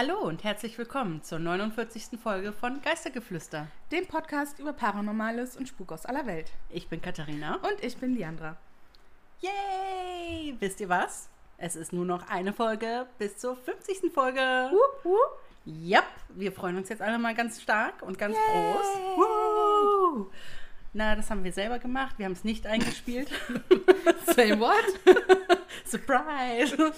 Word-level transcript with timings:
Hallo 0.00 0.16
und 0.20 0.44
herzlich 0.44 0.78
willkommen 0.78 1.24
zur 1.24 1.40
49. 1.40 2.20
Folge 2.22 2.52
von 2.52 2.80
Geistergeflüster. 2.82 3.66
dem 3.90 4.06
Podcast 4.06 4.60
über 4.60 4.72
Paranormales 4.72 5.56
und 5.56 5.66
Spuk 5.66 5.90
aus 5.90 6.06
aller 6.06 6.24
Welt. 6.24 6.52
Ich 6.70 6.86
bin 6.86 7.02
Katharina. 7.02 7.56
Und 7.56 7.82
ich 7.82 7.96
bin 7.96 8.14
Liandra. 8.14 8.56
Yay! 9.40 10.54
Wisst 10.60 10.78
ihr 10.78 10.88
was? 10.88 11.28
Es 11.56 11.74
ist 11.74 11.92
nur 11.92 12.04
noch 12.04 12.30
eine 12.30 12.52
Folge 12.52 13.08
bis 13.18 13.38
zur 13.38 13.56
50. 13.56 14.12
Folge. 14.14 14.38
Wupp, 14.70 15.04
wupp. 15.04 15.40
Yep, 15.66 16.04
wir 16.28 16.52
freuen 16.52 16.76
uns 16.76 16.90
jetzt 16.90 17.02
alle 17.02 17.18
mal 17.18 17.34
ganz 17.34 17.60
stark 17.60 18.00
und 18.02 18.16
ganz 18.20 18.36
Yay! 18.36 18.72
groß. 18.72 18.86
Woo! 19.16 20.30
Na, 20.92 21.16
das 21.16 21.28
haben 21.28 21.42
wir 21.42 21.52
selber 21.52 21.80
gemacht. 21.80 22.14
Wir 22.18 22.26
haben 22.26 22.34
es 22.34 22.44
nicht 22.44 22.68
eingespielt. 22.68 23.32
Say 24.26 24.56
what? 24.60 24.76
Surprise! 25.84 26.92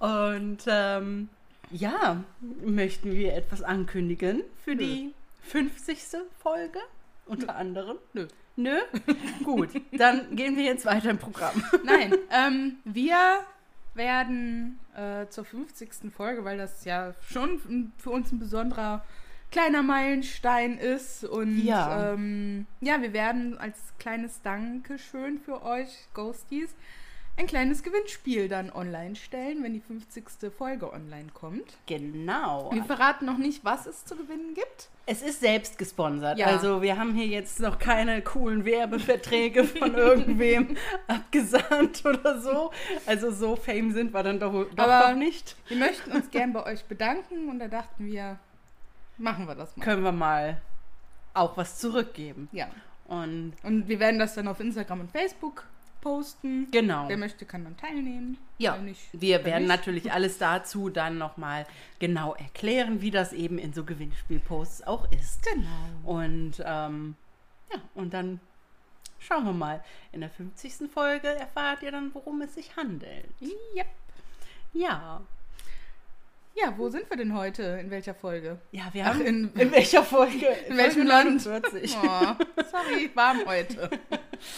Und 0.00 0.64
ähm, 0.66 1.30
ja, 1.72 2.22
möchten 2.64 3.12
wir 3.12 3.34
etwas 3.34 3.62
ankündigen 3.62 4.42
für 4.64 4.74
Nö. 4.74 4.82
die 4.84 5.14
50. 5.42 5.98
Folge? 6.42 6.78
Unter 7.26 7.56
anderem? 7.56 7.96
Nö. 8.12 8.26
Nö? 8.56 8.78
Gut, 9.44 9.70
dann 9.92 10.36
gehen 10.36 10.56
wir 10.56 10.64
jetzt 10.64 10.84
weiter 10.84 11.10
im 11.10 11.18
Programm. 11.18 11.64
Nein, 11.84 12.14
ähm, 12.30 12.76
wir 12.84 13.16
werden 13.94 14.78
äh, 14.96 15.26
zur 15.28 15.44
50. 15.44 16.12
Folge, 16.14 16.44
weil 16.44 16.58
das 16.58 16.84
ja 16.84 17.14
schon 17.30 17.92
für 17.98 18.10
uns 18.10 18.30
ein 18.32 18.38
besonderer 18.38 19.04
kleiner 19.50 19.82
Meilenstein 19.82 20.78
ist. 20.78 21.24
Und 21.24 21.62
Ja. 21.64 22.12
ähm, 22.12 22.66
ja, 22.80 23.00
wir 23.02 23.12
werden 23.12 23.56
als 23.58 23.78
kleines 23.98 24.40
Dankeschön 24.42 25.38
für 25.38 25.62
euch, 25.62 25.88
Ghosties, 26.14 26.74
ein 27.36 27.46
kleines 27.46 27.82
Gewinnspiel 27.82 28.48
dann 28.48 28.70
online 28.70 29.16
stellen, 29.16 29.62
wenn 29.62 29.72
die 29.72 29.80
50. 29.80 30.24
Folge 30.56 30.92
online 30.92 31.28
kommt. 31.32 31.64
Genau. 31.86 32.70
Wir 32.72 32.84
verraten 32.84 33.24
noch 33.26 33.38
nicht, 33.38 33.64
was 33.64 33.86
es 33.86 34.04
zu 34.04 34.16
gewinnen 34.16 34.54
gibt. 34.54 34.88
Es 35.06 35.22
ist 35.22 35.40
selbst 35.40 35.78
gesponsert. 35.78 36.38
Ja. 36.38 36.46
Also 36.46 36.82
wir 36.82 36.96
haben 36.98 37.14
hier 37.14 37.26
jetzt 37.26 37.58
noch 37.58 37.78
keine 37.78 38.22
coolen 38.22 38.64
Werbeverträge 38.64 39.64
von 39.64 39.94
irgendwem 39.96 40.76
abgesandt 41.08 42.04
oder 42.04 42.40
so. 42.40 42.70
Also 43.06 43.30
so 43.32 43.56
fame 43.56 43.92
sind 43.92 44.12
wir 44.12 44.22
dann 44.22 44.38
doch, 44.38 44.52
doch 44.74 44.84
Aber- 44.84 45.14
nicht. 45.14 45.56
Wir 45.68 45.78
möchten 45.78 46.12
uns 46.12 46.30
gern 46.30 46.52
bei 46.52 46.64
euch 46.66 46.84
bedanken 46.84 47.48
und 47.48 47.58
da 47.58 47.68
dachten 47.68 48.06
wir, 48.06 48.38
machen 49.18 49.46
wir 49.48 49.54
das 49.54 49.76
mal. 49.76 49.84
Können 49.84 50.04
wir 50.04 50.12
mal 50.12 50.60
auch 51.34 51.56
was 51.56 51.78
zurückgeben. 51.78 52.48
Ja. 52.52 52.68
Und 53.08 53.54
Und 53.62 53.88
wir 53.88 53.98
werden 53.98 54.18
das 54.20 54.34
dann 54.34 54.46
auf 54.48 54.60
Instagram 54.60 55.00
und 55.00 55.10
Facebook 55.10 55.64
posten. 56.02 56.70
genau. 56.70 57.08
Wer 57.08 57.16
möchte, 57.16 57.46
kann 57.46 57.64
dann 57.64 57.78
teilnehmen. 57.78 58.36
Ja, 58.58 58.78
wir 58.84 58.94
wer 59.12 59.44
werden 59.44 59.62
nicht. 59.62 59.68
natürlich 59.68 60.12
alles 60.12 60.36
dazu 60.36 60.90
dann 60.90 61.16
nochmal 61.16 61.66
genau 61.98 62.34
erklären, 62.34 63.00
wie 63.00 63.10
das 63.10 63.32
eben 63.32 63.58
in 63.58 63.72
so 63.72 63.84
Gewinnspielposts 63.84 64.86
auch 64.86 65.10
ist. 65.10 65.42
Genau. 65.42 66.18
Und 66.18 66.62
ähm, 66.64 67.14
ja, 67.72 67.80
und 67.94 68.12
dann 68.12 68.40
schauen 69.18 69.44
wir 69.44 69.52
mal. 69.52 69.82
In 70.12 70.20
der 70.20 70.30
50. 70.30 70.90
Folge 70.92 71.28
erfahrt 71.28 71.82
ihr 71.82 71.92
dann, 71.92 72.14
worum 72.14 72.42
es 72.42 72.54
sich 72.54 72.76
handelt. 72.76 73.30
Yep. 73.40 73.86
Ja. 74.74 75.22
Ja, 76.54 76.74
wo 76.76 76.88
sind 76.90 77.08
wir 77.08 77.16
denn 77.16 77.34
heute? 77.34 77.62
In 77.80 77.90
welcher 77.90 78.14
Folge? 78.14 78.58
Ja, 78.72 78.84
wir 78.92 79.04
Ach, 79.06 79.14
haben. 79.14 79.22
in- 79.22 79.52
in 79.54 79.72
welcher 79.72 80.02
Folge? 80.02 80.46
In 80.68 80.76
welchem 80.76 81.06
Land? 81.06 81.44
49. 81.46 81.96
Oh, 82.02 82.34
sorry, 82.70 83.10
warm 83.14 83.40
heute. 83.46 83.88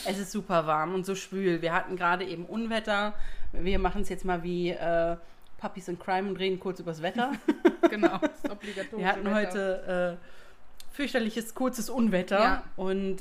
Es 0.07 0.19
ist 0.19 0.33
super 0.33 0.67
warm 0.67 0.95
und 0.95 1.05
so 1.05 1.15
schwül. 1.15 1.61
Wir 1.61 1.75
hatten 1.75 1.97
gerade 1.97 2.25
eben 2.25 2.47
Unwetter. 2.47 3.13
Wir 3.53 3.79
machen 3.79 4.01
es 4.01 4.09
jetzt 4.09 4.25
mal 4.25 4.43
wie 4.43 4.71
äh, 4.71 5.17
Puppies 5.59 5.89
in 5.89 5.99
Crime 5.99 6.27
und 6.29 6.37
reden 6.39 6.59
kurz 6.59 6.81
übers 6.81 7.03
Wetter. 7.03 7.33
Genau, 7.91 8.17
das 8.19 8.31
ist 8.43 8.51
obligatorisch. 8.51 8.99
Wir 9.05 9.07
hatten 9.07 9.33
heute 9.33 10.19
äh, 10.19 10.95
fürchterliches, 10.97 11.55
kurzes 11.55 11.91
Unwetter 11.91 12.39
Ja. 12.41 12.65
und 12.77 13.19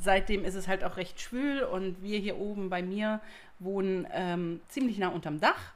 seitdem 0.00 0.44
ist 0.44 0.54
es 0.54 0.68
halt 0.68 0.84
auch 0.84 0.96
recht 0.96 1.20
schwül 1.20 1.62
und 1.64 2.00
wir 2.00 2.20
hier 2.20 2.38
oben 2.38 2.70
bei 2.70 2.80
mir 2.80 3.20
wohnen 3.58 4.06
ähm, 4.12 4.60
ziemlich 4.68 4.98
nah 4.98 5.08
unterm 5.08 5.40
Dach. 5.40 5.72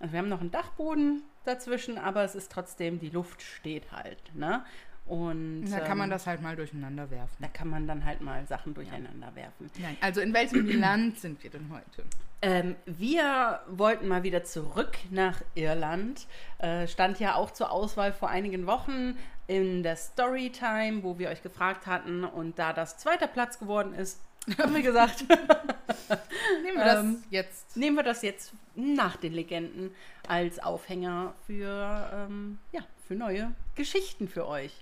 Also 0.00 0.12
wir 0.14 0.18
haben 0.20 0.30
noch 0.30 0.40
einen 0.40 0.50
Dachboden 0.50 1.22
dazwischen, 1.44 1.98
aber 1.98 2.24
es 2.24 2.34
ist 2.34 2.50
trotzdem, 2.52 2.98
die 2.98 3.10
Luft 3.10 3.42
steht 3.42 3.92
halt. 3.92 4.34
Ne? 4.34 4.64
Und 5.06 5.66
Da 5.70 5.80
kann 5.80 5.98
man 5.98 6.06
ähm, 6.06 6.12
das 6.12 6.26
halt 6.26 6.42
mal 6.42 6.54
durcheinander 6.54 7.10
werfen. 7.10 7.36
da 7.40 7.48
kann 7.48 7.68
man 7.68 7.86
dann 7.86 8.04
halt 8.04 8.20
mal 8.20 8.46
Sachen 8.46 8.72
durcheinander 8.72 9.34
werfen. 9.34 9.70
Nein, 9.78 9.96
also 10.00 10.20
in 10.20 10.32
welchem 10.32 10.66
Land 10.80 11.18
sind 11.18 11.42
wir 11.42 11.50
denn 11.50 11.68
heute? 11.70 12.04
Ähm, 12.40 12.76
wir 12.86 13.60
wollten 13.68 14.08
mal 14.08 14.22
wieder 14.22 14.44
zurück 14.44 14.96
nach 15.10 15.42
Irland. 15.54 16.26
Äh, 16.58 16.86
stand 16.86 17.18
ja 17.20 17.34
auch 17.34 17.50
zur 17.50 17.70
Auswahl 17.72 18.12
vor 18.12 18.30
einigen 18.30 18.66
Wochen 18.66 19.16
in 19.48 19.82
der 19.82 19.96
Storytime, 19.96 21.02
wo 21.02 21.18
wir 21.18 21.28
euch 21.30 21.42
gefragt 21.42 21.86
hatten. 21.86 22.24
Und 22.24 22.58
da 22.58 22.72
das 22.72 22.96
zweiter 22.98 23.26
Platz 23.26 23.58
geworden 23.58 23.94
ist, 23.94 24.20
haben 24.58 24.74
wir 24.74 24.82
gesagt, 24.82 25.24
Nehmen 26.62 26.76
wir 26.78 26.84
das 26.84 27.04
Ähm, 27.04 27.24
jetzt. 27.30 27.76
nehmen 27.76 27.96
wir 27.96 28.02
das 28.02 28.22
jetzt 28.22 28.52
nach 28.74 29.16
den 29.16 29.32
Legenden 29.32 29.94
als 30.26 30.58
Aufhänger 30.58 31.34
für, 31.46 32.10
ähm, 32.12 32.58
ja, 32.72 32.80
für 33.06 33.14
neue 33.14 33.52
Geschichten 33.76 34.28
für 34.28 34.46
euch. 34.46 34.72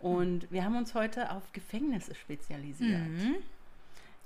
Und 0.00 0.50
wir 0.50 0.64
haben 0.64 0.76
uns 0.76 0.94
heute 0.94 1.30
auf 1.30 1.52
Gefängnisse 1.52 2.14
spezialisiert. 2.14 3.00
Mhm. 3.08 3.36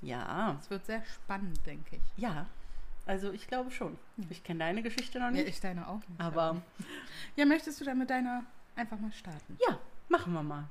Ja, 0.01 0.55
Das 0.59 0.69
wird 0.69 0.85
sehr 0.85 1.03
spannend, 1.05 1.59
denke 1.65 1.97
ich. 1.97 2.21
ja. 2.21 2.45
Also 3.07 3.31
ich 3.31 3.47
glaube 3.47 3.69
schon. 3.69 3.99
Ich 4.31 4.43
kenne 4.43 4.59
deine 4.61 4.81
Geschichte 4.81 5.19
noch 5.19 5.25
Ja, 5.27 5.31
nicht. 5.33 5.47
ich 5.47 5.59
deine 5.59 5.87
auch 5.87 5.99
nicht. 6.07 6.19
aber 6.19 6.59
Ja, 7.35 7.45
möchtest 7.45 7.79
du 7.79 7.85
dann 7.85 7.99
mit 7.99 8.09
deiner 8.09 8.43
einfach 8.75 8.97
mal 8.97 9.11
starten? 9.13 9.59
Ja, 9.67 9.77
machen 10.09 10.33
wir 10.33 10.41
mal. 10.41 10.63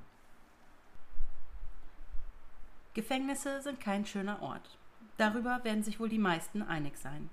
Gefängnisse 2.95 3.61
sind 3.61 3.81
kein 3.81 4.07
schöner 4.07 4.41
Ort. 4.41 4.79
Darüber 5.17 5.65
werden 5.65 5.83
sich 5.83 5.99
wohl 5.99 6.09
die 6.09 6.19
meisten 6.19 6.63
einig 6.63 6.97
sein. 6.97 7.29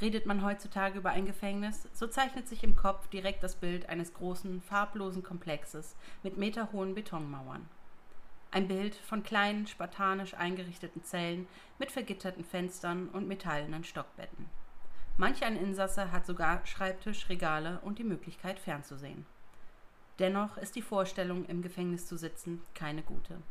Redet 0.00 0.24
man 0.24 0.42
heutzutage 0.42 0.98
über 0.98 1.10
ein 1.10 1.26
Gefängnis, 1.26 1.86
so 1.92 2.06
zeichnet 2.06 2.48
sich 2.48 2.64
im 2.64 2.76
Kopf 2.76 3.06
direkt 3.08 3.42
das 3.42 3.56
Bild 3.56 3.90
eines 3.90 4.14
großen, 4.14 4.62
farblosen 4.62 5.22
Komplexes 5.22 5.96
mit 6.22 6.38
meterhohen 6.38 6.94
Betonmauern. 6.94 7.68
Ein 8.52 8.68
Bild 8.68 8.94
von 8.94 9.22
kleinen, 9.22 9.66
spartanisch 9.66 10.32
eingerichteten 10.32 11.04
Zellen 11.04 11.46
mit 11.78 11.92
vergitterten 11.92 12.44
Fenstern 12.44 13.10
und 13.10 13.28
metallenen 13.28 13.84
Stockbetten. 13.84 14.46
Manch 15.18 15.42
ein 15.44 15.56
Insasse 15.56 16.10
hat 16.10 16.24
sogar 16.24 16.64
Schreibtisch, 16.64 17.28
Regale 17.28 17.80
und 17.82 17.98
die 17.98 18.04
Möglichkeit 18.04 18.58
fernzusehen. 18.58 19.26
Dennoch 20.18 20.56
ist 20.56 20.74
die 20.74 20.82
Vorstellung, 20.82 21.44
im 21.44 21.60
Gefängnis 21.60 22.06
zu 22.06 22.16
sitzen, 22.16 22.62
keine 22.74 23.02
gute. 23.02 23.42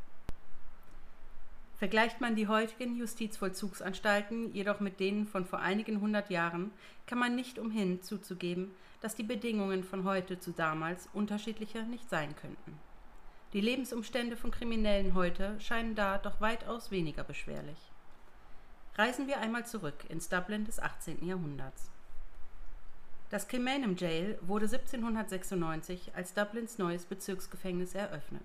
Vergleicht 1.80 2.20
man 2.20 2.36
die 2.36 2.50
heutigen 2.50 2.98
Justizvollzugsanstalten 2.98 4.54
jedoch 4.54 4.82
mit 4.82 5.00
denen 5.00 5.26
von 5.26 5.46
vor 5.46 5.60
einigen 5.60 6.02
hundert 6.02 6.30
Jahren, 6.30 6.72
kann 7.08 7.18
man 7.18 7.36
nicht 7.36 7.58
umhin 7.58 8.02
zuzugeben, 8.02 8.72
dass 9.00 9.16
die 9.16 9.24
Bedingungen 9.24 9.86
von 9.86 10.04
heute 10.04 10.42
zu 10.42 10.52
damals 10.52 11.08
unterschiedlicher 11.14 11.84
nicht 11.84 12.10
sein 12.10 12.36
könnten. 12.36 12.78
Die 13.54 13.62
Lebensumstände 13.62 14.36
von 14.36 14.52
Kriminellen 14.52 15.14
heute 15.14 15.58
scheinen 15.62 15.96
da 15.96 16.18
doch 16.18 16.42
weitaus 16.42 16.92
weniger 16.92 17.24
beschwerlich. 17.24 17.80
Reisen 18.96 19.28
wir 19.28 19.40
einmal 19.40 19.66
zurück 19.66 20.04
ins 20.10 20.28
Dublin 20.28 20.66
des 20.66 20.82
18. 20.82 21.26
Jahrhunderts. 21.26 21.90
Das 23.30 23.48
Kilmainham 23.48 23.96
Jail 23.96 24.38
wurde 24.42 24.66
1796 24.66 26.12
als 26.14 26.34
Dublins 26.34 26.78
neues 26.78 27.06
Bezirksgefängnis 27.06 27.96
eröffnet. 27.96 28.44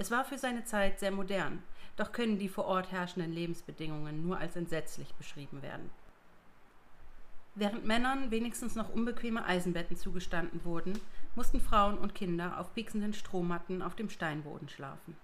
Es 0.00 0.10
war 0.10 0.24
für 0.24 0.38
seine 0.38 0.64
Zeit 0.64 0.98
sehr 0.98 1.10
modern, 1.10 1.62
doch 1.96 2.10
können 2.10 2.38
die 2.38 2.48
vor 2.48 2.64
Ort 2.64 2.90
herrschenden 2.90 3.34
Lebensbedingungen 3.34 4.26
nur 4.26 4.38
als 4.38 4.56
entsetzlich 4.56 5.12
beschrieben 5.16 5.60
werden. 5.60 5.90
Während 7.54 7.84
Männern 7.84 8.30
wenigstens 8.30 8.76
noch 8.76 8.88
unbequeme 8.88 9.44
Eisenbetten 9.44 9.98
zugestanden 9.98 10.64
wurden, 10.64 10.98
mussten 11.34 11.60
Frauen 11.60 11.98
und 11.98 12.14
Kinder 12.14 12.58
auf 12.58 12.72
pieksenden 12.72 13.12
Strohmatten 13.12 13.82
auf 13.82 13.94
dem 13.94 14.08
Steinboden 14.08 14.70
schlafen. 14.70 15.18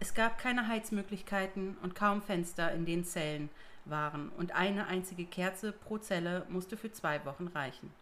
Es 0.00 0.14
gab 0.14 0.38
keine 0.38 0.66
Heizmöglichkeiten 0.66 1.76
und 1.80 1.94
kaum 1.94 2.22
Fenster 2.22 2.72
in 2.72 2.86
den 2.86 3.04
Zellen 3.04 3.50
waren 3.84 4.30
und 4.30 4.50
eine 4.50 4.88
einzige 4.88 5.26
Kerze 5.26 5.70
pro 5.70 5.98
Zelle 5.98 6.44
musste 6.48 6.76
für 6.76 6.90
zwei 6.90 7.24
Wochen 7.24 7.46
reichen. 7.46 7.92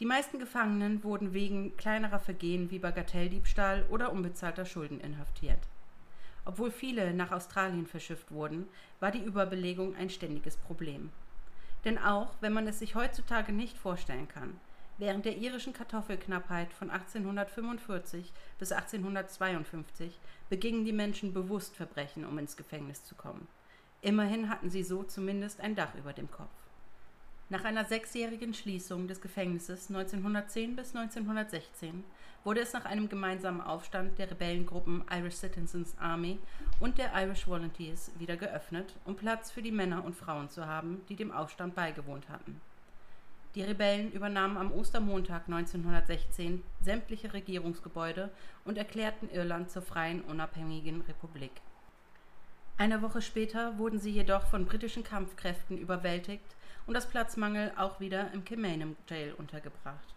Die 0.00 0.06
meisten 0.06 0.38
Gefangenen 0.38 1.02
wurden 1.02 1.34
wegen 1.34 1.76
kleinerer 1.76 2.20
Vergehen 2.20 2.70
wie 2.70 2.78
Bagatelldiebstahl 2.78 3.84
oder 3.90 4.12
unbezahlter 4.12 4.64
Schulden 4.64 5.00
inhaftiert. 5.00 5.58
Obwohl 6.44 6.70
viele 6.70 7.12
nach 7.14 7.32
Australien 7.32 7.86
verschifft 7.86 8.30
wurden, 8.30 8.68
war 9.00 9.10
die 9.10 9.22
Überbelegung 9.22 9.96
ein 9.96 10.08
ständiges 10.08 10.56
Problem. 10.56 11.10
Denn 11.84 11.98
auch 11.98 12.28
wenn 12.40 12.52
man 12.52 12.68
es 12.68 12.78
sich 12.78 12.94
heutzutage 12.94 13.52
nicht 13.52 13.76
vorstellen 13.76 14.28
kann, 14.28 14.60
während 14.98 15.24
der 15.24 15.36
irischen 15.36 15.72
Kartoffelknappheit 15.72 16.72
von 16.72 16.90
1845 16.90 18.32
bis 18.60 18.70
1852 18.70 20.16
begingen 20.48 20.84
die 20.84 20.92
Menschen 20.92 21.34
bewusst 21.34 21.74
Verbrechen, 21.74 22.24
um 22.24 22.38
ins 22.38 22.56
Gefängnis 22.56 23.04
zu 23.04 23.16
kommen. 23.16 23.48
Immerhin 24.00 24.48
hatten 24.48 24.70
sie 24.70 24.84
so 24.84 25.02
zumindest 25.02 25.60
ein 25.60 25.74
Dach 25.74 25.94
über 25.96 26.12
dem 26.12 26.30
Kopf. 26.30 26.67
Nach 27.50 27.64
einer 27.64 27.86
sechsjährigen 27.86 28.52
Schließung 28.52 29.08
des 29.08 29.22
Gefängnisses 29.22 29.88
1910 29.88 30.76
bis 30.76 30.94
1916 30.94 32.04
wurde 32.44 32.60
es 32.60 32.74
nach 32.74 32.84
einem 32.84 33.08
gemeinsamen 33.08 33.62
Aufstand 33.62 34.18
der 34.18 34.30
Rebellengruppen 34.30 35.02
Irish 35.10 35.36
Citizens 35.36 35.96
Army 35.98 36.38
und 36.78 36.98
der 36.98 37.10
Irish 37.14 37.46
Volunteers 37.46 38.12
wieder 38.18 38.36
geöffnet, 38.36 38.94
um 39.06 39.16
Platz 39.16 39.50
für 39.50 39.62
die 39.62 39.72
Männer 39.72 40.04
und 40.04 40.14
Frauen 40.14 40.50
zu 40.50 40.66
haben, 40.66 41.00
die 41.08 41.16
dem 41.16 41.32
Aufstand 41.32 41.74
beigewohnt 41.74 42.28
hatten. 42.28 42.60
Die 43.54 43.62
Rebellen 43.62 44.12
übernahmen 44.12 44.58
am 44.58 44.70
Ostermontag 44.70 45.44
1916 45.46 46.62
sämtliche 46.82 47.32
Regierungsgebäude 47.32 48.28
und 48.66 48.76
erklärten 48.76 49.30
Irland 49.30 49.70
zur 49.70 49.80
freien, 49.80 50.20
unabhängigen 50.20 51.00
Republik. 51.08 51.52
Eine 52.76 53.00
Woche 53.00 53.22
später 53.22 53.78
wurden 53.78 53.98
sie 53.98 54.10
jedoch 54.10 54.46
von 54.48 54.66
britischen 54.66 55.02
Kampfkräften 55.02 55.78
überwältigt 55.78 56.54
und 56.88 56.94
das 56.94 57.06
Platzmangel 57.06 57.70
auch 57.76 58.00
wieder 58.00 58.32
im 58.32 58.46
Kilmainham 58.46 58.96
Jail 59.06 59.34
untergebracht. 59.34 60.14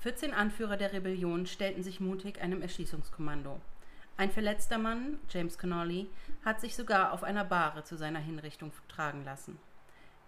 14 0.00 0.34
Anführer 0.34 0.76
der 0.76 0.92
Rebellion 0.92 1.46
stellten 1.46 1.84
sich 1.84 2.00
mutig 2.00 2.42
einem 2.42 2.60
Erschießungskommando. 2.60 3.60
Ein 4.16 4.32
verletzter 4.32 4.76
Mann, 4.76 5.20
James 5.30 5.56
Connolly, 5.56 6.10
hat 6.44 6.60
sich 6.60 6.74
sogar 6.74 7.12
auf 7.12 7.22
einer 7.22 7.44
Bahre 7.44 7.84
zu 7.84 7.96
seiner 7.96 8.18
Hinrichtung 8.18 8.72
tragen 8.88 9.24
lassen. 9.24 9.56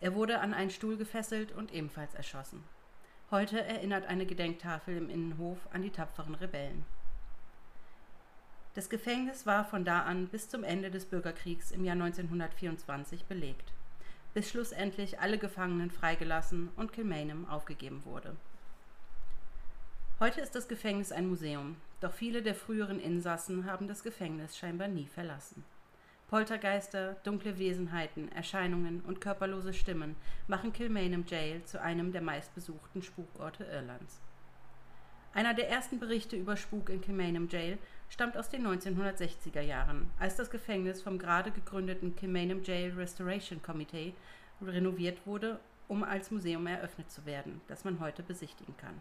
Er 0.00 0.14
wurde 0.14 0.38
an 0.38 0.54
einen 0.54 0.70
Stuhl 0.70 0.96
gefesselt 0.96 1.50
und 1.50 1.74
ebenfalls 1.74 2.14
erschossen. 2.14 2.62
Heute 3.32 3.60
erinnert 3.64 4.06
eine 4.06 4.24
Gedenktafel 4.24 4.96
im 4.96 5.10
Innenhof 5.10 5.58
an 5.72 5.82
die 5.82 5.90
tapferen 5.90 6.36
Rebellen. 6.36 6.86
Das 8.74 8.88
Gefängnis 8.88 9.46
war 9.46 9.64
von 9.64 9.84
da 9.84 10.02
an 10.02 10.28
bis 10.28 10.48
zum 10.48 10.62
Ende 10.62 10.92
des 10.92 11.06
Bürgerkriegs 11.06 11.72
im 11.72 11.84
Jahr 11.84 11.94
1924 11.94 13.24
belegt 13.24 13.72
bis 14.36 14.50
schlussendlich 14.50 15.18
alle 15.18 15.38
Gefangenen 15.38 15.90
freigelassen 15.90 16.68
und 16.76 16.92
Kilmainham 16.92 17.48
aufgegeben 17.48 18.04
wurde. 18.04 18.36
Heute 20.20 20.42
ist 20.42 20.54
das 20.54 20.68
Gefängnis 20.68 21.10
ein 21.10 21.26
Museum, 21.26 21.76
doch 22.02 22.12
viele 22.12 22.42
der 22.42 22.54
früheren 22.54 23.00
Insassen 23.00 23.64
haben 23.64 23.88
das 23.88 24.02
Gefängnis 24.02 24.54
scheinbar 24.58 24.88
nie 24.88 25.06
verlassen. 25.06 25.64
Poltergeister, 26.28 27.16
dunkle 27.24 27.58
Wesenheiten, 27.58 28.30
Erscheinungen 28.30 29.00
und 29.06 29.22
körperlose 29.22 29.72
Stimmen 29.72 30.16
machen 30.48 30.74
Kilmainham 30.74 31.24
Jail 31.26 31.64
zu 31.64 31.80
einem 31.80 32.12
der 32.12 32.20
meistbesuchten 32.20 33.02
Spukorte 33.02 33.64
Irlands. 33.64 34.20
Einer 35.36 35.52
der 35.52 35.68
ersten 35.68 36.00
Berichte 36.00 36.34
über 36.34 36.56
Spuk 36.56 36.88
in 36.88 37.02
Kilmainham 37.02 37.46
Jail 37.50 37.76
stammt 38.08 38.38
aus 38.38 38.48
den 38.48 38.66
1960er 38.66 39.60
Jahren, 39.60 40.10
als 40.18 40.36
das 40.36 40.48
Gefängnis 40.48 41.02
vom 41.02 41.18
gerade 41.18 41.50
gegründeten 41.50 42.16
Kilmainham 42.16 42.62
Jail 42.62 42.94
Restoration 42.94 43.62
Committee 43.62 44.14
renoviert 44.62 45.26
wurde, 45.26 45.60
um 45.88 46.02
als 46.04 46.30
Museum 46.30 46.66
eröffnet 46.66 47.10
zu 47.10 47.26
werden, 47.26 47.60
das 47.68 47.84
man 47.84 48.00
heute 48.00 48.22
besichtigen 48.22 48.78
kann. 48.78 48.98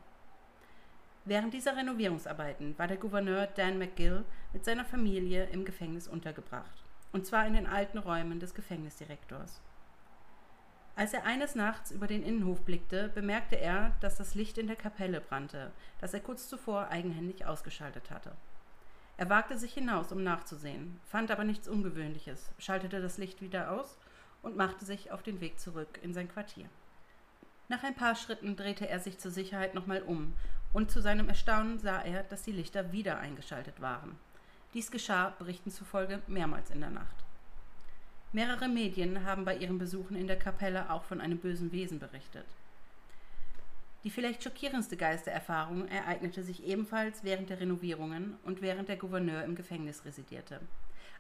Während 1.24 1.54
dieser 1.54 1.78
Renovierungsarbeiten 1.78 2.78
war 2.78 2.90
der 2.90 2.98
Gouverneur 2.98 3.48
Dan 3.48 3.78
McGill 3.78 4.26
mit 4.52 4.66
seiner 4.66 4.84
Familie 4.84 5.46
im 5.54 5.64
Gefängnis 5.64 6.06
untergebracht, 6.06 6.84
und 7.14 7.26
zwar 7.26 7.48
in 7.48 7.54
den 7.54 7.66
alten 7.66 7.98
Räumen 7.98 8.42
des 8.42 8.54
Gefängnisdirektors. 8.54 9.62
Als 10.97 11.13
er 11.13 11.25
eines 11.25 11.56
Nachts 11.56 11.92
über 11.92 12.07
den 12.07 12.24
Innenhof 12.24 12.62
blickte, 12.62 13.09
bemerkte 13.09 13.57
er, 13.57 13.92
dass 14.00 14.15
das 14.15 14.33
Licht 14.33 14.57
in 14.57 14.68
der 14.68 14.77
Kapelle 14.77 15.19
brannte, 15.19 15.71
das 16.00 16.13
er 16.13 16.21
kurz 16.21 16.47
zuvor 16.47 16.88
eigenhändig 16.88 17.45
ausgeschaltet 17.45 18.12
hatte. 18.12 18.31
Er 19.18 19.30
wagte 19.30 19.57
sich 19.57 19.74
hinaus, 19.74 20.13
um 20.13 20.24
nachzusehen, 20.24 21.00
fand 21.06 21.31
aber 21.31 21.44
nichts 21.44 21.68
Ungewöhnliches, 21.68 22.50
schaltete 22.59 23.01
das 23.01 23.18
Licht 23.18 23.42
wieder 23.42 23.71
aus 23.71 23.97
und 24.42 24.56
machte 24.56 24.86
sich 24.86 25.12
auf 25.12 25.21
den 25.21 25.42
Weg 25.42 25.59
zurück 25.59 26.00
in 26.01 26.13
sein 26.13 26.30
Quartier. 26.30 26.69
Nach 27.68 27.83
ein 27.83 27.95
paar 27.95 28.15
Schritten 28.15 28.56
drehte 28.56 28.88
er 28.88 29.00
sich 29.00 29.18
zur 29.18 29.31
Sicherheit 29.31 29.74
nochmal 29.74 30.01
um, 30.01 30.33
und 30.71 30.91
zu 30.91 31.01
seinem 31.01 31.27
Erstaunen 31.27 31.77
sah 31.80 32.01
er, 32.01 32.24
dass 32.24 32.44
die 32.44 32.51
Lichter 32.51 32.94
wieder 32.94 33.18
eingeschaltet 33.19 33.81
waren. 33.81 34.18
Dies 34.74 34.91
geschah, 34.91 35.33
Berichten 35.39 35.71
zufolge, 35.71 36.21
mehrmals 36.27 36.69
in 36.69 36.81
der 36.81 36.89
Nacht. 36.89 37.25
Mehrere 38.36 38.68
Medien 38.68 39.24
haben 39.24 39.46
bei 39.46 39.56
ihren 39.56 39.78
Besuchen 39.78 40.18
in 40.18 40.28
der 40.28 40.38
Kapelle 40.38 40.90
auch 40.90 41.06
von 41.06 41.22
einem 41.22 41.38
bösen 41.38 41.72
Wesen 41.72 42.00
berichtet. 42.00 42.46
Die 44.04 44.10
vielleicht 44.10 44.44
schockierendste 44.44 44.98
Geistererfahrung 44.98 45.88
ereignete 45.88 46.44
sich 46.44 46.66
ebenfalls 46.66 47.24
während 47.24 47.50
der 47.50 47.62
Renovierungen 47.62 48.36
und 48.44 48.62
während 48.62 48.90
der 48.90 48.98
Gouverneur 48.98 49.46
im 49.46 49.56
Gefängnis 49.56 50.04
residierte. 50.04 50.60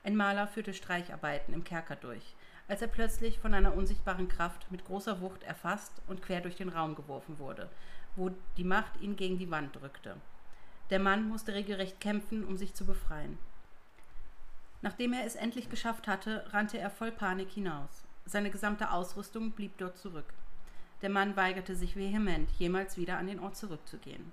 Ein 0.03 0.17
Maler 0.17 0.45
führte 0.45 0.73
Streicharbeiten 0.73 1.53
im 1.53 1.63
Kerker 1.63 1.95
durch, 1.95 2.35
als 2.67 2.81
er 2.81 2.89
plötzlich 2.89 3.39
von 3.39 3.53
einer 3.53 3.77
unsichtbaren 3.77 4.27
Kraft 4.27 4.69
mit 4.69 4.83
großer 4.83 5.21
Wucht 5.21 5.43
erfasst 5.43 5.93
und 6.07 6.21
quer 6.21 6.41
durch 6.41 6.57
den 6.57 6.67
Raum 6.67 6.95
geworfen 6.95 7.39
wurde, 7.39 7.69
wo 8.17 8.29
die 8.57 8.65
Macht 8.65 8.99
ihn 8.99 9.15
gegen 9.15 9.37
die 9.37 9.51
Wand 9.51 9.73
drückte. 9.73 10.17
Der 10.89 10.99
Mann 10.99 11.29
musste 11.29 11.53
regelrecht 11.53 12.01
kämpfen, 12.01 12.43
um 12.43 12.57
sich 12.57 12.73
zu 12.73 12.85
befreien. 12.85 13.37
Nachdem 14.85 15.13
er 15.13 15.25
es 15.25 15.33
endlich 15.33 15.71
geschafft 15.71 16.07
hatte, 16.07 16.45
rannte 16.53 16.77
er 16.77 16.91
voll 16.91 17.11
Panik 17.11 17.49
hinaus. 17.49 18.03
Seine 18.27 18.51
gesamte 18.51 18.91
Ausrüstung 18.91 19.49
blieb 19.49 19.79
dort 19.79 19.97
zurück. 19.97 20.31
Der 21.01 21.09
Mann 21.09 21.35
weigerte 21.35 21.75
sich 21.75 21.95
vehement, 21.95 22.51
jemals 22.59 22.95
wieder 22.95 23.17
an 23.17 23.25
den 23.25 23.39
Ort 23.39 23.57
zurückzugehen. 23.57 24.31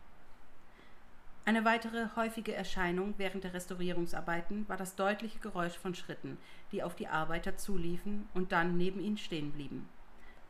Eine 1.47 1.65
weitere 1.65 2.09
häufige 2.17 2.55
Erscheinung 2.55 3.15
während 3.17 3.45
der 3.45 3.55
Restaurierungsarbeiten 3.55 4.69
war 4.69 4.77
das 4.77 4.95
deutliche 4.95 5.39
Geräusch 5.39 5.79
von 5.79 5.95
Schritten, 5.95 6.37
die 6.71 6.83
auf 6.83 6.97
die 6.97 7.09
Arbeiter 7.09 7.57
zuliefen 7.57 8.29
und 8.35 8.53
dann 8.53 8.77
neben 8.77 9.01
ihnen 9.01 9.17
stehen 9.17 9.53
blieben. 9.53 9.89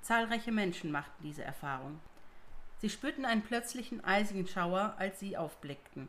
Zahlreiche 0.00 0.50
Menschen 0.50 0.90
machten 0.90 1.22
diese 1.22 1.44
Erfahrung. 1.44 2.00
Sie 2.78 2.90
spürten 2.90 3.24
einen 3.24 3.42
plötzlichen 3.42 4.04
eisigen 4.04 4.48
Schauer, 4.48 4.96
als 4.98 5.20
sie 5.20 5.36
aufblickten. 5.36 6.08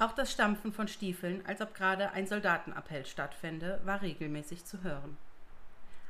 Auch 0.00 0.12
das 0.12 0.32
Stampfen 0.32 0.72
von 0.72 0.88
Stiefeln, 0.88 1.44
als 1.44 1.60
ob 1.60 1.74
gerade 1.74 2.12
ein 2.12 2.26
Soldatenappell 2.26 3.04
stattfände, 3.04 3.82
war 3.84 4.00
regelmäßig 4.00 4.64
zu 4.64 4.82
hören. 4.82 5.18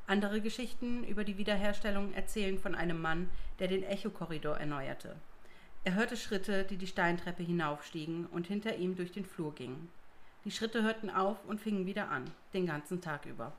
Andere 0.06 0.40
Geschichten 0.40 1.02
über 1.02 1.24
die 1.24 1.38
Wiederherstellung 1.38 2.14
erzählen 2.14 2.56
von 2.56 2.76
einem 2.76 3.02
Mann, 3.02 3.28
der 3.58 3.66
den 3.66 3.82
Echokorridor 3.82 4.58
erneuerte. 4.58 5.16
Er 5.82 5.94
hörte 5.94 6.16
Schritte, 6.16 6.62
die 6.62 6.76
die 6.76 6.86
Steintreppe 6.86 7.42
hinaufstiegen 7.42 8.26
und 8.26 8.46
hinter 8.46 8.76
ihm 8.76 8.94
durch 8.94 9.10
den 9.10 9.24
Flur 9.24 9.56
gingen. 9.56 9.88
Die 10.44 10.52
Schritte 10.52 10.84
hörten 10.84 11.10
auf 11.10 11.44
und 11.44 11.60
fingen 11.60 11.84
wieder 11.84 12.10
an, 12.10 12.30
den 12.54 12.66
ganzen 12.66 13.00
Tag 13.00 13.26
über. 13.26 13.52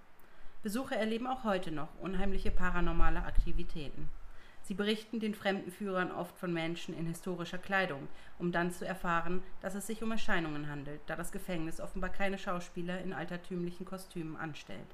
Besucher 0.63 0.95
erleben 0.95 1.27
auch 1.27 1.43
heute 1.43 1.71
noch 1.71 1.89
unheimliche 1.99 2.51
paranormale 2.51 3.23
Aktivitäten. 3.23 4.07
Sie 4.71 4.75
berichten 4.75 5.19
den 5.19 5.35
Fremdenführern 5.35 6.13
oft 6.13 6.37
von 6.37 6.53
Menschen 6.53 6.97
in 6.97 7.05
historischer 7.05 7.57
Kleidung, 7.57 8.07
um 8.39 8.53
dann 8.53 8.71
zu 8.71 8.87
erfahren, 8.87 9.43
dass 9.59 9.75
es 9.75 9.85
sich 9.85 10.01
um 10.01 10.11
Erscheinungen 10.11 10.69
handelt, 10.69 11.01
da 11.07 11.17
das 11.17 11.33
Gefängnis 11.33 11.81
offenbar 11.81 12.09
keine 12.09 12.37
Schauspieler 12.37 13.01
in 13.01 13.11
altertümlichen 13.11 13.85
Kostümen 13.85 14.37
anstellt. 14.37 14.87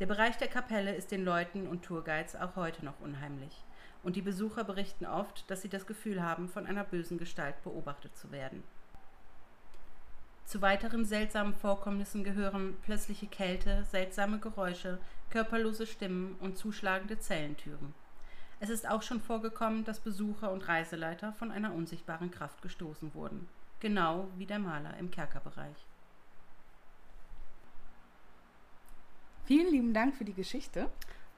Der 0.00 0.04
Bereich 0.04 0.36
der 0.36 0.48
Kapelle 0.48 0.94
ist 0.94 1.12
den 1.12 1.24
Leuten 1.24 1.66
und 1.66 1.82
Tourguides 1.82 2.36
auch 2.36 2.56
heute 2.56 2.84
noch 2.84 3.00
unheimlich. 3.00 3.64
Und 4.02 4.16
die 4.16 4.20
Besucher 4.20 4.64
berichten 4.64 5.06
oft, 5.06 5.50
dass 5.50 5.62
sie 5.62 5.70
das 5.70 5.86
Gefühl 5.86 6.22
haben, 6.22 6.50
von 6.50 6.66
einer 6.66 6.84
bösen 6.84 7.16
Gestalt 7.16 7.62
beobachtet 7.64 8.18
zu 8.18 8.32
werden. 8.32 8.62
Zu 10.44 10.60
weiteren 10.60 11.06
seltsamen 11.06 11.54
Vorkommnissen 11.54 12.22
gehören 12.22 12.76
plötzliche 12.82 13.28
Kälte, 13.28 13.84
seltsame 13.84 14.40
Geräusche, 14.40 14.98
körperlose 15.30 15.86
Stimmen 15.86 16.36
und 16.40 16.58
zuschlagende 16.58 17.18
Zellentüren. 17.18 17.94
Es 18.60 18.70
ist 18.70 18.88
auch 18.88 19.02
schon 19.02 19.20
vorgekommen, 19.20 19.84
dass 19.84 20.00
Besucher 20.00 20.50
und 20.50 20.66
Reiseleiter 20.66 21.32
von 21.34 21.52
einer 21.52 21.72
unsichtbaren 21.72 22.30
Kraft 22.30 22.60
gestoßen 22.62 23.14
wurden, 23.14 23.48
genau 23.80 24.28
wie 24.36 24.46
der 24.46 24.58
Maler 24.58 24.96
im 24.98 25.10
Kerkerbereich. 25.10 25.86
Vielen 29.44 29.70
lieben 29.70 29.94
Dank 29.94 30.14
für 30.16 30.24
die 30.24 30.34
Geschichte. 30.34 30.90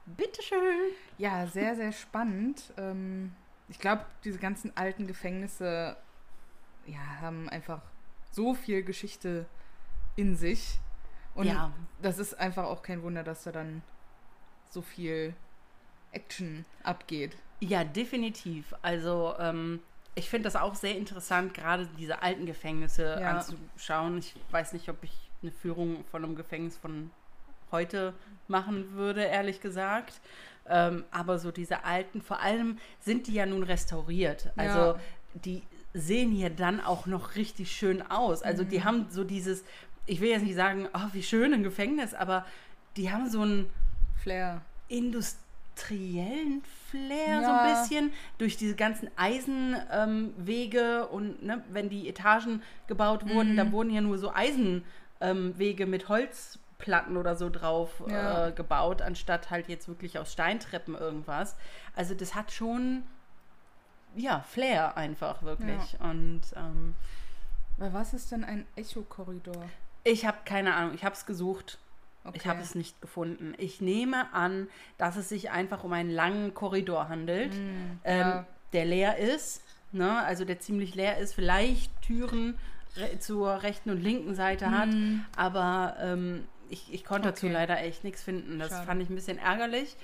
Bitteschön. 0.06 0.92
Ja, 1.18 1.46
sehr, 1.46 1.76
sehr 1.76 1.92
spannend. 1.92 2.72
Ähm, 2.76 3.32
ich 3.68 3.78
glaube, 3.78 4.04
diese 4.24 4.38
ganzen 4.38 4.76
alten 4.76 5.06
Gefängnisse 5.06 5.96
ja, 6.86 7.20
haben 7.20 7.48
einfach 7.48 7.82
so 8.32 8.54
viel 8.54 8.82
Geschichte 8.82 9.46
in 10.16 10.36
sich. 10.36 10.80
Und 11.34 11.46
ja. 11.46 11.72
das 12.02 12.18
ist 12.18 12.34
einfach 12.34 12.64
auch 12.64 12.82
kein 12.82 13.02
Wunder, 13.02 13.22
dass 13.22 13.44
da 13.44 13.52
dann 13.52 13.82
so 14.68 14.82
viel 14.82 15.34
Action 16.12 16.64
abgeht. 16.82 17.36
Ja, 17.60 17.84
definitiv. 17.84 18.74
Also 18.82 19.34
ähm, 19.38 19.80
ich 20.14 20.28
finde 20.28 20.44
das 20.44 20.56
auch 20.56 20.74
sehr 20.74 20.96
interessant, 20.96 21.54
gerade 21.54 21.88
diese 21.98 22.22
alten 22.22 22.46
Gefängnisse 22.46 23.18
ja. 23.20 23.30
anzuschauen. 23.30 24.18
Ich 24.18 24.34
weiß 24.50 24.72
nicht, 24.72 24.88
ob 24.88 25.02
ich 25.02 25.12
eine 25.42 25.52
Führung 25.52 26.04
von 26.10 26.24
einem 26.24 26.36
Gefängnis 26.36 26.76
von 26.76 27.10
heute 27.70 28.14
machen 28.48 28.94
würde, 28.94 29.22
ehrlich 29.22 29.60
gesagt. 29.60 30.20
Ähm, 30.68 31.04
aber 31.10 31.38
so 31.38 31.50
diese 31.50 31.84
alten, 31.84 32.22
vor 32.22 32.40
allem 32.40 32.78
sind 33.00 33.26
die 33.26 33.34
ja 33.34 33.46
nun 33.46 33.62
restauriert. 33.62 34.50
Also 34.56 34.78
ja. 34.78 35.00
die 35.34 35.62
sehen 35.92 36.30
hier 36.32 36.50
dann 36.50 36.80
auch 36.80 37.06
noch 37.06 37.36
richtig 37.36 37.72
schön 37.72 38.02
aus. 38.02 38.42
Also 38.42 38.64
mhm. 38.64 38.68
die 38.68 38.84
haben 38.84 39.06
so 39.10 39.24
dieses, 39.24 39.64
ich 40.06 40.20
will 40.20 40.30
jetzt 40.30 40.44
nicht 40.44 40.54
sagen, 40.54 40.88
oh, 40.94 41.08
wie 41.12 41.22
schön 41.22 41.52
ein 41.52 41.62
Gefängnis, 41.62 42.14
aber 42.14 42.46
die 42.96 43.10
haben 43.10 43.28
so 43.28 43.44
ein 43.44 43.70
Flair. 44.22 44.62
Industrie 44.88 45.49
industriellen 45.80 46.62
Flair 46.90 47.40
ja. 47.40 47.42
so 47.42 47.50
ein 47.50 47.82
bisschen 47.82 48.12
durch 48.38 48.56
diese 48.56 48.74
ganzen 48.74 49.10
Eisenwege 49.16 51.08
ähm, 51.08 51.14
und 51.14 51.42
ne, 51.42 51.62
wenn 51.70 51.88
die 51.88 52.08
Etagen 52.08 52.62
gebaut 52.86 53.28
wurden, 53.28 53.52
mhm. 53.52 53.56
da 53.56 53.72
wurden 53.72 53.90
ja 53.90 54.00
nur 54.00 54.18
so 54.18 54.32
Eisenwege 54.32 55.82
ähm, 55.84 55.90
mit 55.90 56.08
Holzplatten 56.08 57.16
oder 57.16 57.36
so 57.36 57.50
drauf 57.50 58.02
ja. 58.08 58.48
äh, 58.48 58.52
gebaut, 58.52 59.02
anstatt 59.02 59.50
halt 59.50 59.68
jetzt 59.68 59.88
wirklich 59.88 60.18
aus 60.18 60.32
Steintreppen 60.32 60.94
irgendwas. 60.94 61.56
Also 61.94 62.14
das 62.14 62.34
hat 62.34 62.52
schon 62.52 63.02
ja 64.16 64.40
Flair 64.40 64.96
einfach 64.96 65.42
wirklich 65.42 65.92
ja. 65.92 66.10
und 66.10 66.42
ähm, 66.56 66.94
was 67.78 68.12
ist 68.12 68.30
denn 68.30 68.44
ein 68.44 68.66
Echo-Korridor? 68.76 69.64
Ich 70.04 70.26
habe 70.26 70.38
keine 70.44 70.74
Ahnung. 70.74 70.94
Ich 70.94 71.02
habe 71.02 71.14
es 71.14 71.24
gesucht. 71.24 71.78
Okay. 72.24 72.36
Ich 72.36 72.46
habe 72.46 72.60
es 72.60 72.74
nicht 72.74 73.00
gefunden. 73.00 73.54
Ich 73.56 73.80
nehme 73.80 74.32
an, 74.34 74.68
dass 74.98 75.16
es 75.16 75.28
sich 75.28 75.50
einfach 75.50 75.84
um 75.84 75.92
einen 75.92 76.10
langen 76.10 76.52
Korridor 76.52 77.08
handelt, 77.08 77.54
mm, 77.54 78.00
ähm, 78.04 78.20
ja. 78.20 78.46
der 78.74 78.84
leer 78.84 79.16
ist, 79.16 79.62
ne? 79.92 80.22
also 80.24 80.44
der 80.44 80.60
ziemlich 80.60 80.94
leer 80.94 81.16
ist, 81.16 81.34
vielleicht 81.34 81.90
Türen 82.02 82.58
re 82.96 83.18
zur 83.20 83.62
rechten 83.62 83.90
und 83.90 84.02
linken 84.02 84.34
Seite 84.34 84.68
mm. 84.68 84.70
hat, 84.70 84.88
aber 85.36 85.96
ähm, 86.00 86.44
ich, 86.68 86.92
ich 86.92 87.04
konnte 87.04 87.28
okay. 87.28 87.36
dazu 87.36 87.48
leider 87.48 87.80
echt 87.80 88.04
nichts 88.04 88.22
finden. 88.22 88.58
Das 88.58 88.70
Schade. 88.70 88.86
fand 88.86 89.02
ich 89.02 89.10
ein 89.10 89.14
bisschen 89.14 89.38
ärgerlich. 89.38 89.96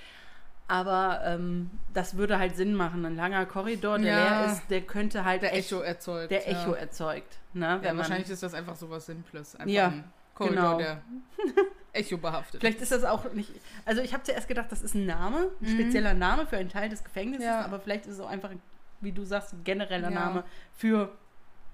Aber 0.69 1.21
ähm, 1.25 1.71
das 1.95 2.17
würde 2.17 2.41
halt 2.41 2.57
Sinn 2.57 2.75
machen. 2.75 3.05
Ein 3.05 3.15
langer 3.15 3.47
Korridor, 3.47 3.99
der 3.99 4.19
ja. 4.19 4.41
leer 4.41 4.53
ist, 4.53 4.63
der 4.69 4.81
könnte 4.81 5.25
halt. 5.25 5.43
Der 5.43 5.55
Echo 5.55 5.79
erzeugt. 5.79 6.33
Der 6.33 6.49
Echo 6.49 6.73
ja. 6.73 6.79
erzeugt. 6.79 7.39
Ne, 7.53 7.81
ja, 7.85 7.97
wahrscheinlich 7.97 8.29
ist 8.29 8.43
das 8.43 8.53
einfach 8.53 8.75
so 8.75 8.91
was 8.91 9.07
Simples. 9.07 9.55
Einfach 9.55 9.73
ja, 9.73 9.87
ein 9.89 10.05
Korridor, 10.35 10.77
genau. 10.77 10.79
der 10.79 11.03
Echo 11.97 12.19
behaftet. 12.19 12.61
Vielleicht 12.61 12.81
ist 12.81 12.93
das 12.93 13.05
auch 13.05 13.33
nicht. 13.33 13.51
Also 13.85 14.03
ich 14.03 14.13
habe 14.13 14.23
zuerst 14.23 14.49
gedacht, 14.49 14.71
das 14.71 14.83
ist 14.83 14.95
ein 14.95 15.07
Name, 15.07 15.51
ein 15.61 15.73
mhm. 15.73 15.75
spezieller 15.75 16.15
Name 16.15 16.47
für 16.47 16.57
einen 16.57 16.69
Teil 16.69 16.89
des 16.89 17.05
Gefängnisses, 17.05 17.47
ja. 17.47 17.65
aber 17.65 17.81
vielleicht 17.81 18.07
ist 18.07 18.15
es 18.15 18.21
auch 18.21 18.29
einfach, 18.29 18.51
wie 19.01 19.13
du 19.13 19.25
sagst, 19.25 19.53
ein 19.53 19.65
genereller 19.65 20.11
ja. 20.11 20.15
Name 20.15 20.45
für 20.75 21.13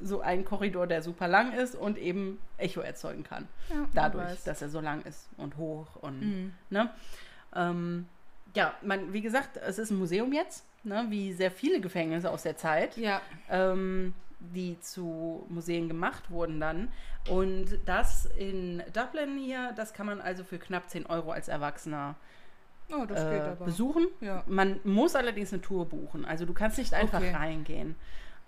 so 0.01 0.21
einen 0.21 0.45
Korridor, 0.45 0.87
der 0.87 1.03
super 1.03 1.29
lang 1.29 1.53
ist 1.53 1.75
und 1.75 1.97
eben 1.99 2.39
Echo 2.57 2.81
erzeugen 2.81 3.23
kann. 3.23 3.49
Ja, 3.69 3.87
Dadurch, 3.95 4.43
dass 4.45 4.63
er 4.63 4.69
so 4.69 4.81
lang 4.81 5.03
ist 5.03 5.29
und 5.37 5.57
hoch 5.57 5.97
und 6.01 6.21
mhm. 6.21 6.55
ne? 6.71 6.91
Ähm, 7.55 8.07
ja, 8.55 8.75
man, 8.83 9.13
wie 9.13 9.21
gesagt, 9.21 9.57
es 9.57 9.79
ist 9.79 9.91
ein 9.91 9.99
Museum 9.99 10.33
jetzt, 10.33 10.65
ne, 10.83 11.07
wie 11.09 11.33
sehr 11.33 11.51
viele 11.51 11.81
Gefängnisse 11.81 12.31
aus 12.31 12.43
der 12.43 12.57
Zeit. 12.57 12.97
Ja. 12.97 13.21
Ähm, 13.49 14.15
die 14.55 14.79
zu 14.81 15.47
Museen 15.49 15.89
gemacht 15.89 16.31
wurden 16.31 16.61
dann. 16.61 16.89
Und 17.29 17.79
das 17.85 18.27
in 18.37 18.83
Dublin 18.93 19.39
hier, 19.39 19.73
das 19.77 19.93
kann 19.93 20.07
man 20.07 20.21
also 20.21 20.45
für 20.45 20.59
knapp 20.59 20.91
10 20.91 21.07
Euro 21.07 21.31
als 21.31 21.49
Erwachsener 21.49 22.17
oh, 22.91 23.05
äh, 23.05 23.57
besuchen. 23.65 24.09
Ja. 24.21 24.43
Man 24.47 24.81
muss 24.85 25.15
allerdings 25.15 25.53
eine 25.53 25.63
Tour 25.63 25.87
buchen. 25.87 26.25
Also 26.25 26.47
du 26.47 26.53
kannst 26.53 26.79
nicht 26.79 26.95
einfach 26.95 27.21
okay. 27.21 27.33
reingehen. 27.33 27.95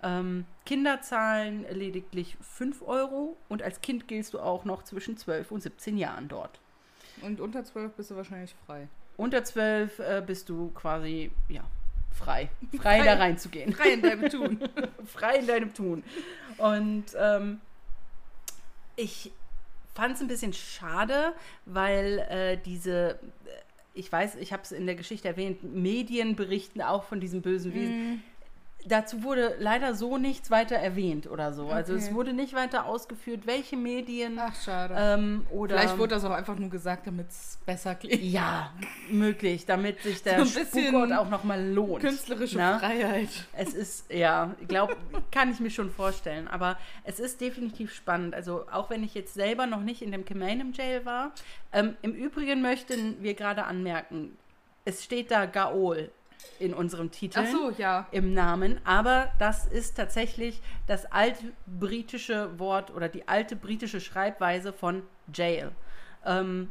Ähm, 0.03 0.45
Kinder 0.65 1.01
zahlen 1.01 1.65
lediglich 1.71 2.37
5 2.41 2.81
Euro 2.81 3.37
und 3.47 3.63
als 3.63 3.81
Kind 3.81 4.07
gehst 4.07 4.33
du 4.33 4.39
auch 4.39 4.65
noch 4.65 4.83
zwischen 4.83 5.17
12 5.17 5.51
und 5.51 5.61
17 5.61 5.97
Jahren 5.97 6.27
dort. 6.27 6.59
Und 7.21 7.39
unter 7.39 7.63
12 7.63 7.93
bist 7.93 8.11
du 8.11 8.15
wahrscheinlich 8.15 8.53
frei. 8.65 8.87
Unter 9.17 9.43
12 9.43 9.99
äh, 9.99 10.23
bist 10.25 10.49
du 10.49 10.71
quasi, 10.71 11.31
ja, 11.47 11.63
frei. 12.11 12.49
Frei, 12.71 12.99
frei 12.99 13.03
da 13.03 13.13
reinzugehen. 13.15 13.73
Frei 13.73 13.93
in 13.93 14.01
deinem 14.01 14.29
Tun. 14.29 14.59
frei 15.05 15.37
in 15.37 15.47
deinem 15.47 15.73
Tun. 15.73 16.03
Und 16.57 17.05
ähm, 17.17 17.61
ich 18.95 19.31
fand 19.93 20.15
es 20.15 20.21
ein 20.21 20.27
bisschen 20.27 20.53
schade, 20.53 21.33
weil 21.65 22.19
äh, 22.29 22.57
diese, 22.57 23.19
äh, 23.45 23.49
ich 23.93 24.11
weiß, 24.11 24.35
ich 24.35 24.51
habe 24.53 24.63
es 24.63 24.71
in 24.71 24.85
der 24.85 24.95
Geschichte 24.95 25.27
erwähnt, 25.27 25.63
Medien 25.63 26.35
berichten 26.35 26.81
auch 26.81 27.03
von 27.03 27.19
diesem 27.19 27.41
bösen 27.41 27.73
Wesen. 27.73 28.13
Mm 28.15 28.23
dazu 28.85 29.23
wurde 29.23 29.55
leider 29.59 29.95
so 29.95 30.17
nichts 30.17 30.51
weiter 30.51 30.75
erwähnt 30.75 31.27
oder 31.27 31.53
so. 31.53 31.65
Okay. 31.65 31.73
Also 31.73 31.93
es 31.93 32.13
wurde 32.13 32.33
nicht 32.33 32.53
weiter 32.53 32.85
ausgeführt, 32.85 33.45
welche 33.45 33.77
Medien. 33.77 34.37
Ach, 34.39 34.55
schade. 34.55 34.95
Ähm, 34.97 35.45
oder 35.51 35.77
Vielleicht 35.77 35.97
wurde 35.97 36.15
das 36.15 36.25
auch 36.25 36.31
einfach 36.31 36.57
nur 36.57 36.69
gesagt, 36.69 37.07
damit 37.07 37.29
es 37.29 37.57
besser 37.65 37.95
klingt. 37.95 38.21
Ja, 38.21 38.71
möglich, 39.09 39.65
damit 39.65 40.01
sich 40.01 40.21
der 40.23 40.45
so 40.45 40.59
Spukort 40.59 41.11
auch 41.13 41.29
nochmal 41.29 41.67
lohnt. 41.67 42.01
Künstlerische 42.01 42.57
Na? 42.57 42.79
Freiheit. 42.79 43.29
Es 43.53 43.73
ist, 43.73 44.11
ja, 44.11 44.55
ich 44.61 44.67
glaube, 44.67 44.95
kann 45.31 45.51
ich 45.51 45.59
mir 45.59 45.71
schon 45.71 45.89
vorstellen. 45.89 46.47
Aber 46.47 46.77
es 47.03 47.19
ist 47.19 47.41
definitiv 47.41 47.93
spannend. 47.93 48.35
Also 48.35 48.65
auch 48.71 48.89
wenn 48.89 49.03
ich 49.03 49.13
jetzt 49.13 49.33
selber 49.33 49.65
noch 49.65 49.81
nicht 49.81 50.01
in 50.01 50.11
dem 50.11 50.25
Kemainem 50.25 50.73
Jail 50.73 51.05
war. 51.05 51.31
Ähm, 51.73 51.95
Im 52.01 52.13
Übrigen 52.13 52.61
möchten 52.61 53.21
wir 53.21 53.33
gerade 53.33 53.65
anmerken, 53.65 54.37
es 54.85 55.03
steht 55.03 55.31
da 55.31 55.45
Gaol 55.45 56.11
in 56.59 56.73
unserem 56.73 57.11
Titel. 57.11 57.39
Ach 57.43 57.51
so, 57.51 57.71
ja. 57.77 58.07
Im 58.11 58.33
Namen. 58.33 58.79
Aber 58.85 59.31
das 59.39 59.65
ist 59.65 59.95
tatsächlich 59.95 60.61
das 60.87 61.05
alte 61.11 61.53
britische 61.65 62.57
Wort 62.59 62.93
oder 62.93 63.09
die 63.09 63.27
alte 63.27 63.55
britische 63.55 64.01
Schreibweise 64.01 64.73
von 64.73 65.03
Jail. 65.33 65.71
Ähm, 66.25 66.69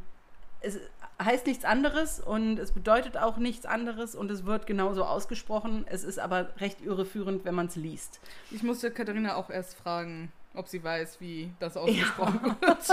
es 0.61 0.79
heißt 1.23 1.47
nichts 1.47 1.63
anderes 1.63 2.19
und 2.19 2.59
es 2.59 2.71
bedeutet 2.71 3.17
auch 3.17 3.37
nichts 3.37 3.65
anderes 3.65 4.15
und 4.15 4.29
es 4.31 4.45
wird 4.45 4.67
genauso 4.67 5.05
ausgesprochen. 5.05 5.85
Es 5.87 6.03
ist 6.03 6.19
aber 6.19 6.49
recht 6.59 6.81
irreführend, 6.81 7.45
wenn 7.45 7.55
man 7.55 7.67
es 7.67 7.75
liest. 7.75 8.19
Ich 8.51 8.63
musste 8.63 8.91
Katharina 8.91 9.35
auch 9.35 9.49
erst 9.49 9.75
fragen, 9.75 10.31
ob 10.53 10.67
sie 10.67 10.83
weiß, 10.83 11.21
wie 11.21 11.51
das 11.59 11.77
ausgesprochen 11.77 12.39
ja. 12.43 12.61
wird. 12.67 12.89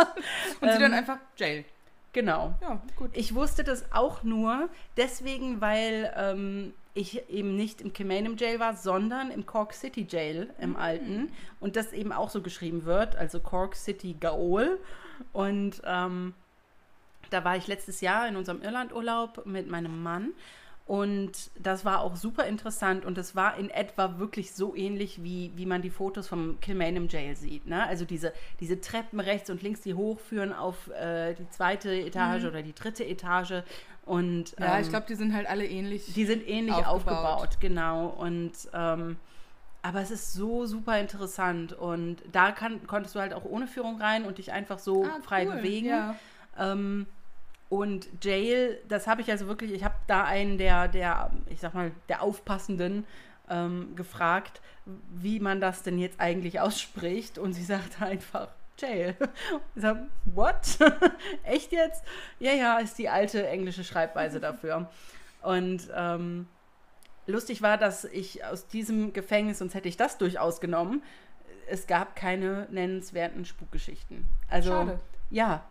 Und 0.60 0.72
sie 0.72 0.78
dann 0.78 0.92
ähm, 0.92 0.98
einfach 0.98 1.18
Jail. 1.36 1.64
Genau. 2.12 2.54
Ja, 2.60 2.82
gut. 2.96 3.10
Ich 3.14 3.34
wusste 3.34 3.64
das 3.64 3.90
auch 3.92 4.22
nur 4.22 4.68
deswegen, 4.96 5.60
weil 5.60 6.12
ähm, 6.16 6.74
ich 6.94 7.28
eben 7.30 7.56
nicht 7.56 7.80
im 7.80 7.92
Kilmainham 7.92 8.36
Jail 8.36 8.60
war, 8.60 8.76
sondern 8.76 9.30
im 9.30 9.46
Cork 9.46 9.72
City 9.72 10.06
Jail 10.08 10.52
im 10.58 10.70
mhm. 10.70 10.76
alten. 10.76 11.32
Und 11.58 11.76
das 11.76 11.92
eben 11.92 12.12
auch 12.12 12.30
so 12.30 12.42
geschrieben 12.42 12.84
wird, 12.84 13.16
also 13.16 13.40
Cork 13.40 13.76
City 13.76 14.14
Gaol. 14.18 14.78
Und 15.32 15.80
ähm, 15.84 16.34
da 17.30 17.44
war 17.44 17.56
ich 17.56 17.66
letztes 17.66 18.02
Jahr 18.02 18.28
in 18.28 18.36
unserem 18.36 18.60
Irlandurlaub 18.60 19.46
mit 19.46 19.70
meinem 19.70 20.02
Mann. 20.02 20.32
Und 20.84 21.50
das 21.58 21.84
war 21.84 22.00
auch 22.00 22.16
super 22.16 22.44
interessant 22.46 23.04
und 23.04 23.16
es 23.16 23.36
war 23.36 23.56
in 23.56 23.70
etwa 23.70 24.18
wirklich 24.18 24.52
so 24.52 24.74
ähnlich, 24.74 25.22
wie, 25.22 25.52
wie 25.54 25.64
man 25.64 25.80
die 25.80 25.90
Fotos 25.90 26.26
vom 26.26 26.58
Kilmainham 26.60 27.08
Jail 27.08 27.36
sieht. 27.36 27.66
Ne? 27.66 27.86
Also 27.86 28.04
diese, 28.04 28.32
diese 28.58 28.80
Treppen 28.80 29.20
rechts 29.20 29.48
und 29.48 29.62
links, 29.62 29.80
die 29.82 29.94
hochführen 29.94 30.52
auf 30.52 30.88
äh, 30.88 31.34
die 31.34 31.48
zweite 31.50 31.92
Etage 31.92 32.42
mhm. 32.42 32.48
oder 32.48 32.62
die 32.62 32.74
dritte 32.74 33.04
Etage. 33.04 33.62
Und, 34.04 34.56
ja, 34.58 34.76
ähm, 34.76 34.82
ich 34.82 34.88
glaube, 34.88 35.06
die 35.08 35.14
sind 35.14 35.32
halt 35.32 35.48
alle 35.48 35.64
ähnlich. 35.64 36.12
Die 36.14 36.26
sind 36.26 36.46
ähnlich 36.48 36.74
aufgebaut, 36.74 37.24
aufgebaut 37.24 37.60
genau. 37.60 38.08
Und 38.08 38.52
ähm, 38.74 39.16
aber 39.82 40.00
es 40.00 40.10
ist 40.10 40.32
so 40.32 40.64
super 40.64 41.00
interessant 41.00 41.72
und 41.72 42.22
da 42.30 42.52
kann, 42.52 42.86
konntest 42.86 43.16
du 43.16 43.20
halt 43.20 43.34
auch 43.34 43.44
ohne 43.44 43.66
Führung 43.66 44.00
rein 44.00 44.24
und 44.24 44.38
dich 44.38 44.52
einfach 44.52 44.78
so 44.78 45.04
ah, 45.04 45.20
frei 45.22 45.46
cool. 45.46 45.56
bewegen. 45.56 45.88
Ja. 45.88 46.16
Ähm, 46.56 47.06
und 47.72 48.06
Jail, 48.22 48.82
das 48.86 49.06
habe 49.06 49.22
ich 49.22 49.30
also 49.30 49.46
wirklich, 49.46 49.72
ich 49.72 49.82
habe 49.82 49.94
da 50.06 50.24
einen 50.24 50.58
der, 50.58 50.88
der, 50.88 51.30
ich 51.48 51.58
sag 51.58 51.72
mal, 51.72 51.90
der 52.10 52.20
Aufpassenden 52.20 53.06
ähm, 53.48 53.96
gefragt, 53.96 54.60
wie 54.84 55.40
man 55.40 55.58
das 55.58 55.82
denn 55.82 55.98
jetzt 55.98 56.20
eigentlich 56.20 56.60
ausspricht. 56.60 57.38
Und 57.38 57.54
sie 57.54 57.64
sagte 57.64 58.04
einfach 58.04 58.48
Jail. 58.76 59.16
Ich 59.74 59.80
sag, 59.80 59.96
what? 60.26 60.78
Echt 61.44 61.72
jetzt? 61.72 62.04
Ja, 62.38 62.52
ja, 62.52 62.76
ist 62.78 62.98
die 62.98 63.08
alte 63.08 63.48
englische 63.48 63.84
Schreibweise 63.84 64.38
dafür. 64.40 64.90
Und 65.40 65.88
ähm, 65.96 66.48
lustig 67.26 67.62
war, 67.62 67.78
dass 67.78 68.04
ich 68.04 68.44
aus 68.44 68.66
diesem 68.66 69.14
Gefängnis, 69.14 69.60
sonst 69.60 69.72
hätte 69.72 69.88
ich 69.88 69.96
das 69.96 70.18
durchaus 70.18 70.60
genommen, 70.60 71.02
es 71.70 71.86
gab 71.86 72.16
keine 72.16 72.68
nennenswerten 72.70 73.46
Spukgeschichten. 73.46 74.26
Also, 74.50 74.72
Schade 74.72 75.00
ja, 75.32 75.64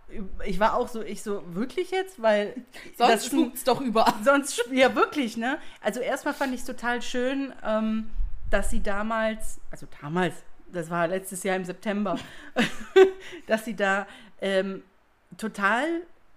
ich 0.44 0.60
war 0.60 0.75
auch 0.75 0.88
so, 0.88 1.03
ich 1.03 1.22
so, 1.22 1.44
wirklich 1.53 1.91
jetzt? 1.91 2.20
Weil. 2.22 2.56
Sonst 2.98 3.27
spukt 3.27 3.58
es 3.58 3.63
doch 3.63 3.80
überall. 3.80 4.13
Sonst, 4.24 4.65
ja, 4.72 4.96
wirklich, 4.96 5.38
ne? 5.38 5.60
Also, 5.82 6.00
erstmal 6.00 6.34
fand 6.34 6.53
ich 6.53 6.62
es 6.62 6.65
total 6.65 7.01
schön, 7.01 7.53
ähm, 7.63 8.10
dass 8.50 8.72
sie 8.72 8.82
damals, 8.82 9.62
also 9.70 9.88
damals, 10.01 10.34
das 10.72 10.89
war 10.89 11.08
letztes 11.08 11.44
Jahr 11.44 11.56
im 11.56 11.63
September, 11.63 12.18
dass 13.48 13.63
sie 13.63 13.75
da 13.75 14.08
ähm, 14.41 14.82
total 15.38 15.86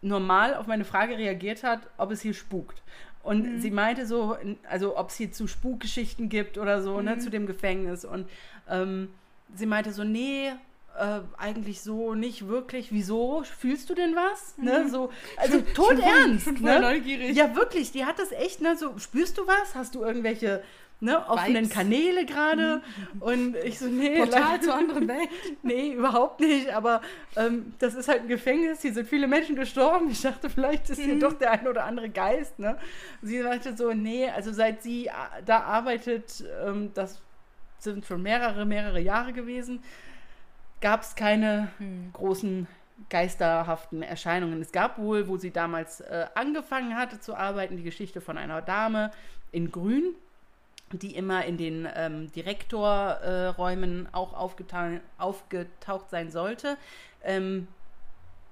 normal 0.03 0.55
auf 0.55 0.67
meine 0.67 0.85
Frage 0.85 1.17
reagiert 1.17 1.63
hat, 1.63 1.81
ob 1.97 2.11
es 2.11 2.21
hier 2.21 2.35
spukt. 2.35 2.83
Und 3.23 3.55
mhm. 3.55 3.61
sie 3.61 3.71
meinte 3.71 4.07
so, 4.07 4.37
also 4.69 4.99
ob 4.99 5.09
es 5.09 5.17
hier 5.17 5.33
zu 5.33 5.47
Spukgeschichten 5.47 6.29
gibt 6.29 6.59
oder 6.59 6.83
so, 6.83 6.97
ne, 6.97 7.13
mhm. 7.13 7.17
ne, 7.17 7.19
zu 7.19 7.31
dem 7.31 7.47
Gefängnis. 7.47 8.05
Und 8.05 8.29
ähm, 8.69 9.09
sie 9.55 9.65
meinte 9.65 9.93
so, 9.93 10.05
nee, 10.05 10.53
äh, 10.99 11.21
eigentlich 11.39 11.81
so 11.81 12.15
nicht 12.15 12.49
wirklich, 12.49 12.93
wieso 12.93 13.43
fühlst 13.43 13.91
du 13.91 13.95
denn 13.95 14.15
was? 14.15 14.57
Ne? 14.59 14.85
Mhm. 14.85 14.89
So, 14.89 15.11
also 15.37 15.61
tot 15.75 15.99
ernst. 15.99 16.61
Ne? 16.61 16.81
Neugierig. 16.81 17.37
Ja, 17.37 17.57
wirklich, 17.57 17.93
die 17.93 18.05
hat 18.05 18.19
das 18.19 18.33
echt, 18.33 18.61
ne, 18.61 18.77
so, 18.77 18.97
spürst 18.99 19.39
du 19.39 19.47
was? 19.47 19.75
Hast 19.75 19.95
du 19.95 20.03
irgendwelche 20.03 20.63
ne, 21.01 21.29
offenen 21.29 21.65
Vibes. 21.65 21.71
Kanäle 21.71 22.27
gerade. 22.27 22.83
Mhm. 23.15 23.23
Und 23.23 23.57
ich 23.57 23.79
so, 23.79 23.87
nee. 23.87 24.19
Portal 24.19 24.61
zur 24.61 24.75
anderen 24.75 25.09
Welt. 25.09 25.29
nee, 25.63 25.93
überhaupt 25.93 26.41
nicht. 26.41 26.71
Aber 26.71 27.03
ähm, 27.37 27.75
das 27.79 27.95
ist 27.95 28.09
halt 28.09 28.23
ein 28.23 28.29
Gefängnis. 28.29 28.83
Hier 28.83 28.95
sind 28.95 29.09
viele 29.09 29.27
Menschen 29.27 29.57
gestorben. 29.57 30.11
Ich 30.11 30.23
dachte, 30.23 30.49
vielleicht 30.49 30.91
ist 30.91 31.01
hier 31.01 31.15
mhm. 31.15 31.21
doch 31.21 31.35
der 31.35 31.53
ein 31.53 31.69
oder 31.69 31.85
andere 31.85 32.09
Geist. 32.09 32.59
Ne? 32.59 32.79
sie 33.23 33.43
sagte 33.43 33.77
so, 33.77 33.93
nee, 33.93 34.29
also 34.29 34.53
seit 34.53 34.83
sie 34.83 35.11
da 35.45 35.61
arbeitet, 35.61 36.45
ähm, 36.65 36.91
das 36.95 37.21
sind 37.79 38.07
schon 38.07 38.23
mehrere, 38.23 38.65
mehrere 38.65 39.01
Jahre 39.01 39.33
gewesen, 39.33 39.83
gab 40.85 41.01
es 41.01 41.15
keine 41.15 41.69
mhm. 41.79 42.11
großen 42.13 42.67
geisterhaften 43.09 44.03
Erscheinungen. 44.03 44.61
Es 44.61 44.71
gab 44.71 44.99
wohl, 44.99 45.29
wo 45.29 45.39
sie 45.39 45.51
damals 45.51 46.03
äh, 46.03 46.27
angefangen 46.35 46.95
hatte 46.95 47.19
zu 47.19 47.35
arbeiten, 47.35 47.79
die 47.79 47.83
Geschichte 47.83 48.21
von 48.21 48.37
einer 48.37 48.61
Dame 48.61 49.11
in 49.51 49.73
Grün, 49.73 50.15
die 50.93 51.17
immer 51.17 51.47
in 51.47 51.57
den 51.57 51.89
ähm, 51.97 52.31
Direktorräumen 52.33 54.05
äh, 54.05 54.09
auch 54.13 54.35
aufgetaucht 54.35 56.11
sein 56.11 56.31
sollte, 56.31 56.77
ähm, 57.23 57.67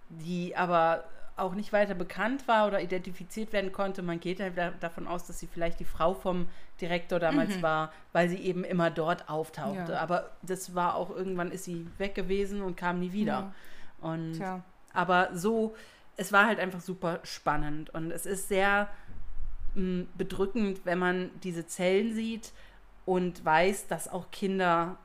die 0.08 0.56
aber 0.56 1.04
auch 1.36 1.54
nicht 1.54 1.72
weiter 1.72 1.94
bekannt 1.94 2.46
war 2.46 2.66
oder 2.66 2.80
identifiziert 2.80 3.52
werden 3.52 3.72
konnte. 3.72 4.02
Man 4.02 4.20
geht 4.20 4.40
halt 4.40 4.54
davon 4.80 5.06
aus, 5.06 5.26
dass 5.26 5.38
sie 5.38 5.46
vielleicht 5.46 5.80
die 5.80 5.84
Frau 5.84 6.14
vom 6.14 6.48
Direktor 6.80 7.18
damals 7.18 7.56
mhm. 7.56 7.62
war, 7.62 7.92
weil 8.12 8.28
sie 8.28 8.38
eben 8.38 8.64
immer 8.64 8.90
dort 8.90 9.28
auftauchte. 9.28 9.92
Ja. 9.92 10.00
Aber 10.00 10.30
das 10.42 10.74
war 10.74 10.94
auch 10.94 11.10
irgendwann 11.10 11.50
ist 11.50 11.64
sie 11.64 11.86
weg 11.98 12.14
gewesen 12.14 12.62
und 12.62 12.76
kam 12.76 13.00
nie 13.00 13.12
wieder. 13.12 13.32
Ja. 13.32 13.54
Und 14.00 14.34
Tja. 14.34 14.62
aber 14.92 15.30
so, 15.32 15.74
es 16.16 16.32
war 16.32 16.46
halt 16.46 16.58
einfach 16.58 16.80
super 16.80 17.20
spannend 17.22 17.90
und 17.90 18.10
es 18.10 18.26
ist 18.26 18.48
sehr 18.48 18.88
mh, 19.74 20.06
bedrückend, 20.16 20.80
wenn 20.84 20.98
man 20.98 21.30
diese 21.42 21.66
Zellen 21.66 22.14
sieht 22.14 22.52
und 23.04 23.44
weiß, 23.44 23.86
dass 23.86 24.08
auch 24.08 24.30
Kinder 24.30 24.96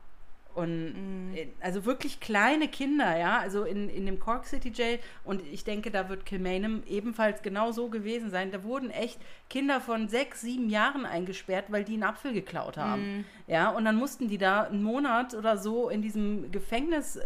und 0.57 1.33
mm. 1.33 1.35
also 1.61 1.85
wirklich 1.85 2.19
kleine 2.19 2.67
Kinder, 2.67 3.15
ja, 3.15 3.37
also 3.37 3.63
in, 3.63 3.89
in 3.89 4.07
dem 4.07 4.19
Cork 4.19 4.47
City 4.47 4.71
Jail 4.73 4.99
und 5.23 5.41
ich 5.51 5.63
denke, 5.63 5.91
da 5.91 6.09
wird 6.09 6.25
Kilmainham 6.25 6.81
ebenfalls 6.87 7.43
genau 7.43 7.71
so 7.71 7.89
gewesen 7.89 8.31
sein. 8.31 8.51
Da 8.51 8.63
wurden 8.63 8.89
echt 8.89 9.19
Kinder 9.51 9.79
von 9.79 10.09
sechs, 10.09 10.41
sieben 10.41 10.69
Jahren 10.69 11.05
eingesperrt, 11.05 11.65
weil 11.69 11.83
die 11.83 11.93
einen 11.93 12.03
Apfel 12.03 12.33
geklaut 12.33 12.75
haben. 12.75 13.19
Mm. 13.19 13.25
Ja, 13.45 13.69
und 13.69 13.85
dann 13.85 13.97
mussten 13.97 14.27
die 14.27 14.39
da 14.39 14.63
einen 14.63 14.81
Monat 14.81 15.35
oder 15.35 15.57
so 15.59 15.89
in 15.89 16.01
diesem 16.01 16.51
Gefängnis 16.51 17.17
äh, 17.17 17.21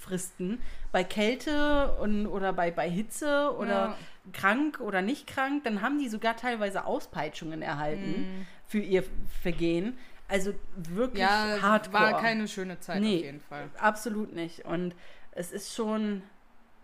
fristen, 0.00 0.58
bei 0.92 1.02
Kälte 1.02 1.96
und, 2.00 2.28
oder 2.28 2.52
bei, 2.52 2.70
bei 2.70 2.88
Hitze 2.88 3.52
oder 3.58 3.68
ja 3.68 3.96
krank 4.32 4.80
oder 4.80 5.02
nicht 5.02 5.26
krank, 5.26 5.62
dann 5.64 5.82
haben 5.82 5.98
die 5.98 6.08
sogar 6.08 6.36
teilweise 6.36 6.84
Auspeitschungen 6.84 7.62
erhalten 7.62 8.40
mm. 8.40 8.46
für 8.66 8.80
ihr 8.80 9.04
Vergehen. 9.42 9.96
Also 10.28 10.52
wirklich 10.76 11.20
ja, 11.20 11.58
hardcore. 11.62 12.02
war 12.02 12.20
keine 12.20 12.48
schöne 12.48 12.80
Zeit 12.80 13.00
nee, 13.00 13.18
auf 13.18 13.24
jeden 13.24 13.40
Fall. 13.40 13.70
Absolut 13.78 14.32
nicht. 14.34 14.64
Und 14.64 14.94
es 15.32 15.52
ist 15.52 15.74
schon, 15.74 16.22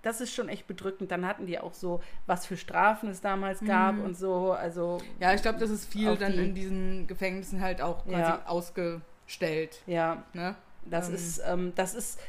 das 0.03 0.21
ist 0.21 0.33
schon 0.33 0.49
echt 0.49 0.67
bedrückend. 0.67 1.11
Dann 1.11 1.27
hatten 1.27 1.47
die 1.47 1.59
auch 1.59 1.75
so, 1.75 2.01
was 2.27 2.47
für 2.47 2.57
Strafen 2.57 3.11
es 3.11 3.21
damals 3.21 3.61
gab 3.65 3.97
mm. 3.97 4.05
und 4.05 4.17
so. 4.17 4.53
Also 4.53 4.99
ja, 5.19 5.35
ich 5.35 5.43
glaube, 5.43 5.59
das 5.59 5.71
ist 5.71 5.91
viel 5.91 6.17
dann 6.17 6.33
die, 6.33 6.39
in 6.39 6.55
diesen 6.55 7.07
Gefängnissen 7.09 7.61
halt 7.61 7.83
auch 7.83 8.05
quasi 8.05 8.21
ja. 8.21 8.47
ausgestellt. 8.47 9.83
Ja. 9.87 10.23
Ne? 10.35 10.55
Das 10.85 11.09
ähm. 11.09 11.15
ist, 11.15 11.43
ähm, 11.45 11.73
das 11.75 11.95
ist, 11.95 12.21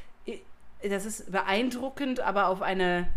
das 0.81 1.05
ist 1.05 1.31
beeindruckend, 1.31 2.21
aber 2.21 2.47
auf 2.47 2.61
eine 2.61 3.07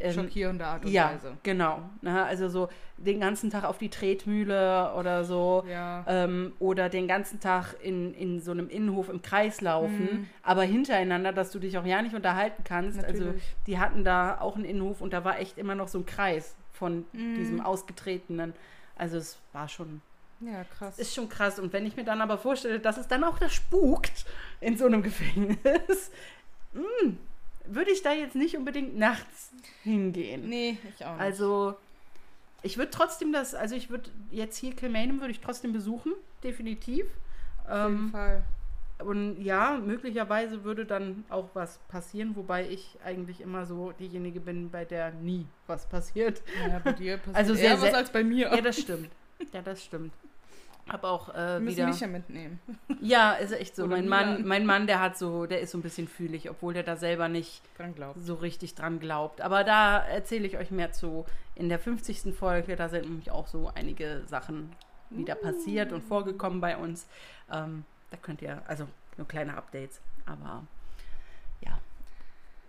ähm, 0.00 0.12
schockierende 0.12 0.66
Art 0.66 0.84
und 0.84 0.90
ja, 0.90 1.12
Weise. 1.12 1.36
Genau. 1.42 1.80
Ne? 2.00 2.24
Also 2.24 2.48
so 2.48 2.68
den 2.96 3.20
ganzen 3.20 3.50
Tag 3.50 3.64
auf 3.64 3.78
die 3.78 3.88
Tretmühle 3.88 4.92
oder 4.94 5.24
so. 5.24 5.64
Ja. 5.68 6.04
Ähm, 6.06 6.52
oder 6.58 6.88
den 6.88 7.08
ganzen 7.08 7.40
Tag 7.40 7.74
in, 7.82 8.14
in 8.14 8.40
so 8.40 8.50
einem 8.50 8.68
Innenhof 8.68 9.08
im 9.08 9.22
Kreis 9.22 9.60
laufen, 9.60 10.02
mhm. 10.02 10.28
aber 10.42 10.62
hintereinander, 10.62 11.32
dass 11.32 11.50
du 11.50 11.58
dich 11.58 11.78
auch 11.78 11.86
ja 11.86 12.02
nicht 12.02 12.14
unterhalten 12.14 12.64
kannst. 12.64 13.02
Also 13.02 13.24
Natürlich. 13.24 13.42
Also 13.42 13.56
die 13.66 13.78
hatten 13.78 14.04
da 14.04 14.40
auch 14.40 14.56
einen 14.56 14.64
Innenhof 14.64 15.00
und 15.00 15.12
da 15.12 15.24
war 15.24 15.38
echt 15.38 15.58
immer 15.58 15.74
noch 15.74 15.88
so 15.88 15.98
ein 15.98 16.06
Kreis 16.06 16.56
von 16.72 17.04
mhm. 17.12 17.34
diesem 17.36 17.60
Ausgetretenen. 17.60 18.54
Also 18.96 19.18
es 19.18 19.38
war 19.52 19.68
schon. 19.68 20.02
Ja, 20.40 20.64
krass. 20.64 20.98
Ist 20.98 21.14
schon 21.14 21.28
krass. 21.28 21.60
Und 21.60 21.72
wenn 21.72 21.86
ich 21.86 21.96
mir 21.96 22.04
dann 22.04 22.20
aber 22.20 22.36
vorstelle, 22.36 22.80
dass 22.80 22.96
es 22.96 23.06
dann 23.06 23.22
auch 23.22 23.38
da 23.38 23.48
spukt 23.48 24.26
in 24.60 24.76
so 24.76 24.86
einem 24.86 25.02
Gefängnis, 25.02 26.10
mh, 26.72 26.82
mm, 27.04 27.18
würde 27.66 27.90
ich 27.90 28.02
da 28.02 28.12
jetzt 28.12 28.34
nicht 28.34 28.56
unbedingt 28.56 28.96
nachts 28.96 29.52
hingehen. 29.82 30.48
Nee, 30.48 30.78
ich 30.88 31.04
auch 31.04 31.12
nicht. 31.12 31.20
Also, 31.20 31.74
ich 32.62 32.76
würde 32.78 32.90
trotzdem 32.90 33.32
das, 33.32 33.54
also 33.54 33.74
ich 33.74 33.90
würde 33.90 34.10
jetzt 34.30 34.56
hier 34.56 34.74
Kilmainham 34.74 35.20
würde 35.20 35.32
ich 35.32 35.40
trotzdem 35.40 35.72
besuchen, 35.72 36.12
definitiv. 36.42 37.06
Auf 37.64 37.88
jeden 37.88 37.98
ähm, 38.04 38.10
Fall. 38.10 38.44
Und 38.98 39.42
ja, 39.42 39.80
möglicherweise 39.84 40.62
würde 40.64 40.84
dann 40.84 41.24
auch 41.28 41.48
was 41.54 41.78
passieren, 41.88 42.36
wobei 42.36 42.68
ich 42.68 42.98
eigentlich 43.04 43.40
immer 43.40 43.66
so 43.66 43.92
diejenige 43.92 44.40
bin, 44.40 44.70
bei 44.70 44.84
der 44.84 45.10
nie 45.12 45.46
was 45.66 45.86
passiert. 45.88 46.42
Ja, 46.68 46.78
bei 46.78 46.92
dir 46.92 47.16
passiert 47.18 47.36
also 47.36 47.54
sehr, 47.54 47.70
eher 47.70 47.82
was 47.82 47.94
als 47.94 48.10
bei 48.10 48.22
mir. 48.22 48.54
Ja, 48.54 48.60
das 48.60 48.78
stimmt. 48.78 49.10
Ja, 49.52 49.62
das 49.62 49.82
stimmt. 49.82 50.12
Hab 50.88 51.04
auch 51.04 51.28
äh, 51.30 51.34
Wir 51.34 51.60
müssen 51.60 51.76
wieder. 51.76 51.86
mich 51.86 52.00
ja 52.00 52.06
mitnehmen. 52.08 52.60
Ja, 53.00 53.32
ist 53.34 53.52
echt 53.52 53.76
so. 53.76 53.86
mein 53.86 54.08
Mann, 54.08 54.46
mein 54.46 54.66
Mann, 54.66 54.86
der 54.86 55.00
hat 55.00 55.16
so, 55.16 55.46
der 55.46 55.60
ist 55.60 55.70
so 55.70 55.78
ein 55.78 55.82
bisschen 55.82 56.08
fühlig, 56.08 56.50
obwohl 56.50 56.74
der 56.74 56.82
da 56.82 56.96
selber 56.96 57.28
nicht 57.28 57.62
so 58.16 58.34
richtig 58.34 58.74
dran 58.74 58.98
glaubt. 59.00 59.40
Aber 59.40 59.64
da 59.64 59.98
erzähle 59.98 60.46
ich 60.46 60.58
euch 60.58 60.70
mehr 60.70 60.92
zu 60.92 61.24
in 61.54 61.68
der 61.68 61.78
50. 61.78 62.34
Folge. 62.34 62.76
Da 62.76 62.88
sind 62.88 63.04
nämlich 63.04 63.30
auch 63.30 63.46
so 63.46 63.70
einige 63.74 64.22
Sachen 64.26 64.72
wieder 65.10 65.34
passiert 65.34 65.92
und 65.92 66.02
vorgekommen 66.02 66.60
bei 66.60 66.76
uns. 66.76 67.06
Ähm, 67.52 67.84
da 68.10 68.16
könnt 68.16 68.42
ihr, 68.42 68.62
also 68.66 68.86
nur 69.16 69.28
kleine 69.28 69.56
Updates, 69.56 70.00
aber. 70.26 70.64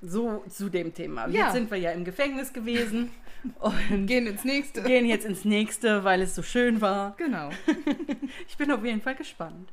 So 0.06 0.44
zu 0.50 0.70
dem 0.70 0.94
Thema. 0.94 1.28
Ja. 1.28 1.46
Jetzt 1.46 1.54
sind 1.54 1.72
wir 1.72 1.78
ja 1.78 1.92
im 1.92 2.04
Gefängnis 2.04 2.52
gewesen. 2.52 3.12
Und 3.60 4.08
gehen 4.08 4.28
ins 4.28 4.44
nächste. 4.44 4.84
Gehen 4.84 5.06
jetzt 5.06 5.26
ins 5.26 5.46
nächste, 5.46 6.04
weil 6.04 6.22
es 6.22 6.36
so 6.36 6.44
schön 6.44 6.82
war. 6.82 7.14
Genau. 7.18 7.50
ich 8.48 8.58
bin 8.58 8.72
auf 8.72 8.84
jeden 8.84 9.02
Fall 9.02 9.16
gespannt. 9.16 9.72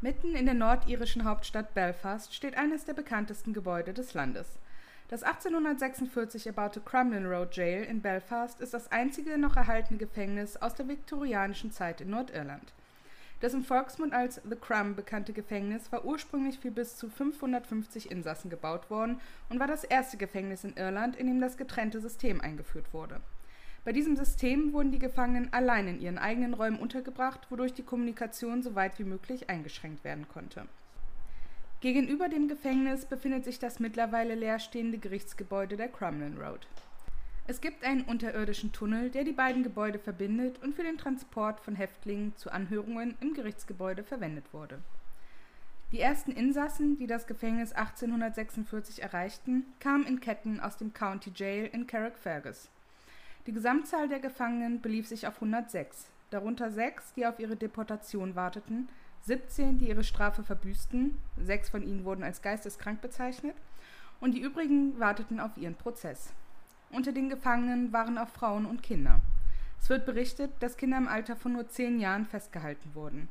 Mitten 0.00 0.36
in 0.36 0.46
der 0.46 0.54
nordirischen 0.54 1.24
Hauptstadt 1.24 1.74
Belfast 1.74 2.32
steht 2.32 2.56
eines 2.56 2.84
der 2.84 2.94
bekanntesten 2.94 3.52
Gebäude 3.52 3.92
des 3.92 4.14
Landes. 4.14 4.58
Das 5.08 5.22
1846 5.22 6.46
erbaute 6.46 6.80
Crumlin 6.80 7.26
Road 7.26 7.56
Jail 7.56 7.82
in 7.82 8.00
Belfast 8.00 8.60
ist 8.60 8.74
das 8.74 8.92
einzige 8.92 9.38
noch 9.38 9.56
erhaltene 9.56 9.98
Gefängnis 9.98 10.56
aus 10.56 10.74
der 10.74 10.86
viktorianischen 10.86 11.72
Zeit 11.72 12.00
in 12.00 12.10
Nordirland. 12.10 12.74
Das 13.40 13.54
im 13.54 13.62
Volksmund 13.62 14.12
als 14.12 14.40
The 14.48 14.56
Crumb 14.56 14.96
bekannte 14.96 15.32
Gefängnis 15.32 15.92
war 15.92 16.04
ursprünglich 16.04 16.58
für 16.58 16.72
bis 16.72 16.96
zu 16.96 17.08
550 17.08 18.10
Insassen 18.10 18.50
gebaut 18.50 18.90
worden 18.90 19.20
und 19.48 19.60
war 19.60 19.68
das 19.68 19.84
erste 19.84 20.16
Gefängnis 20.16 20.64
in 20.64 20.76
Irland, 20.76 21.14
in 21.14 21.28
dem 21.28 21.40
das 21.40 21.56
getrennte 21.56 22.00
System 22.00 22.40
eingeführt 22.40 22.92
wurde. 22.92 23.20
Bei 23.84 23.92
diesem 23.92 24.16
System 24.16 24.72
wurden 24.72 24.90
die 24.90 24.98
Gefangenen 24.98 25.52
allein 25.52 25.86
in 25.86 26.00
ihren 26.00 26.18
eigenen 26.18 26.52
Räumen 26.52 26.80
untergebracht, 26.80 27.46
wodurch 27.48 27.72
die 27.72 27.84
Kommunikation 27.84 28.62
so 28.62 28.74
weit 28.74 28.98
wie 28.98 29.04
möglich 29.04 29.48
eingeschränkt 29.48 30.02
werden 30.02 30.26
konnte. 30.28 30.66
Gegenüber 31.80 32.28
dem 32.28 32.48
Gefängnis 32.48 33.06
befindet 33.06 33.44
sich 33.44 33.60
das 33.60 33.78
mittlerweile 33.78 34.34
leerstehende 34.34 34.98
Gerichtsgebäude 34.98 35.76
der 35.76 35.88
Crumlin 35.88 36.36
Road. 36.36 36.66
Es 37.50 37.62
gibt 37.62 37.82
einen 37.82 38.02
unterirdischen 38.02 38.72
Tunnel, 38.72 39.08
der 39.08 39.24
die 39.24 39.32
beiden 39.32 39.62
Gebäude 39.62 39.98
verbindet 39.98 40.62
und 40.62 40.74
für 40.74 40.82
den 40.82 40.98
Transport 40.98 41.60
von 41.60 41.76
Häftlingen 41.76 42.36
zu 42.36 42.52
Anhörungen 42.52 43.16
im 43.22 43.32
Gerichtsgebäude 43.32 44.04
verwendet 44.04 44.44
wurde. 44.52 44.80
Die 45.90 45.98
ersten 45.98 46.30
Insassen, 46.30 46.98
die 46.98 47.06
das 47.06 47.26
Gefängnis 47.26 47.72
1846 47.72 49.02
erreichten, 49.02 49.64
kamen 49.80 50.04
in 50.04 50.20
Ketten 50.20 50.60
aus 50.60 50.76
dem 50.76 50.92
County 50.92 51.32
Jail 51.34 51.70
in 51.72 51.86
Carrickfergus. 51.86 52.68
Die 53.46 53.52
Gesamtzahl 53.52 54.10
der 54.10 54.20
Gefangenen 54.20 54.82
belief 54.82 55.08
sich 55.08 55.26
auf 55.26 55.36
106, 55.36 56.10
darunter 56.28 56.70
sechs, 56.70 57.14
die 57.14 57.24
auf 57.24 57.40
ihre 57.40 57.56
Deportation 57.56 58.34
warteten, 58.34 58.90
17, 59.22 59.78
die 59.78 59.88
ihre 59.88 60.04
Strafe 60.04 60.42
verbüßten, 60.42 61.16
sechs 61.42 61.70
von 61.70 61.82
ihnen 61.82 62.04
wurden 62.04 62.24
als 62.24 62.42
geisteskrank 62.42 63.00
bezeichnet, 63.00 63.56
und 64.20 64.32
die 64.32 64.42
übrigen 64.42 65.00
warteten 65.00 65.40
auf 65.40 65.56
ihren 65.56 65.76
Prozess. 65.76 66.34
Unter 66.90 67.12
den 67.12 67.28
Gefangenen 67.28 67.92
waren 67.92 68.18
auch 68.18 68.28
Frauen 68.28 68.64
und 68.66 68.82
Kinder. 68.82 69.20
Es 69.80 69.90
wird 69.90 70.06
berichtet, 70.06 70.50
dass 70.60 70.76
Kinder 70.76 70.96
im 70.96 71.08
Alter 71.08 71.36
von 71.36 71.52
nur 71.52 71.68
zehn 71.68 72.00
Jahren 72.00 72.26
festgehalten 72.26 72.94
wurden. 72.94 73.28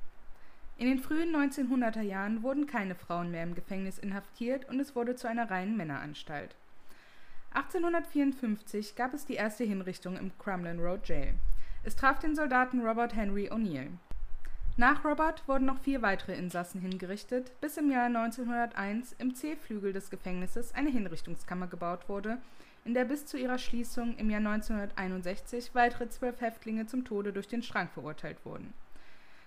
In 0.77 0.87
den 0.87 0.99
frühen 0.99 1.35
1900er 1.35 2.01
Jahren 2.01 2.43
wurden 2.43 2.67
keine 2.67 2.93
Frauen 2.93 3.31
mehr 3.31 3.43
im 3.43 3.55
Gefängnis 3.55 3.97
inhaftiert 3.97 4.69
und 4.69 4.79
es 4.79 4.95
wurde 4.95 5.15
zu 5.15 5.27
einer 5.27 5.49
reinen 5.49 5.75
Männeranstalt. 5.75 6.55
1854 7.51 8.95
gab 8.95 9.15
es 9.15 9.25
die 9.25 9.33
erste 9.33 9.63
Hinrichtung 9.63 10.17
im 10.17 10.31
Crumlin 10.37 10.79
Road 10.79 11.07
Jail. 11.07 11.33
Es 11.83 11.95
traf 11.95 12.19
den 12.19 12.35
Soldaten 12.35 12.85
Robert 12.85 13.15
Henry 13.15 13.49
O'Neill. 13.49 13.89
Nach 14.75 15.03
Robert 15.03 15.47
wurden 15.47 15.65
noch 15.65 15.79
vier 15.79 16.03
weitere 16.03 16.35
Insassen 16.35 16.81
hingerichtet, 16.81 17.59
bis 17.61 17.77
im 17.77 17.89
Jahr 17.89 18.05
1901 18.05 19.15
im 19.17 19.33
C-Flügel 19.33 19.91
des 19.91 20.11
Gefängnisses 20.11 20.75
eine 20.75 20.91
Hinrichtungskammer 20.91 21.65
gebaut 21.65 22.07
wurde, 22.07 22.37
in 22.87 22.93
der 22.93 23.03
bis 23.03 23.25
zu 23.25 23.37
ihrer 23.37 23.57
Schließung 23.57 24.15
im 24.15 24.29
Jahr 24.29 24.39
1961 24.39 25.75
weitere 25.75 26.07
zwölf 26.07 26.39
Häftlinge 26.39 26.85
zum 26.85 27.03
Tode 27.03 27.33
durch 27.33 27.49
den 27.49 27.61
Schrank 27.61 27.91
verurteilt 27.91 28.45
wurden. 28.45 28.73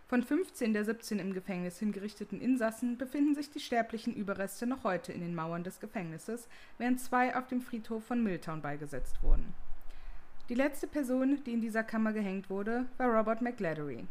Von 0.09 0.23
15 0.23 0.75
der 0.75 0.85
17 0.85 1.19
im 1.19 1.33
Gefängnis 1.33 1.79
hingerichteten 1.79 2.39
Insassen 2.39 2.99
befinden 2.99 3.35
sich 3.35 3.51
die 3.51 3.61
sterblichen 3.61 4.15
Überreste 4.15 4.67
noch 4.67 4.85
heute 4.85 5.15
in 5.15 5.23
den 5.23 5.35
Mauern 5.35 5.65
des 5.65 5.81
Gefängnisses, 5.81 6.51
während 6.77 7.01
zwei 7.01 7.35
auf 7.35 7.47
dem 7.47 7.63
Friedhof 7.63 8.05
von 8.05 8.23
Milltown 8.23 8.61
beigesetzt 8.61 9.23
wurden. 9.23 9.55
Die 10.51 10.55
letzte 10.55 10.87
Person, 10.87 11.43
die 11.47 11.55
in 11.55 11.63
dieser 11.63 11.83
Kammer 11.83 12.13
gehängt 12.13 12.51
wurde, 12.51 12.85
war 12.99 13.09
Robert 13.09 13.41
McGladdery. 13.41 14.07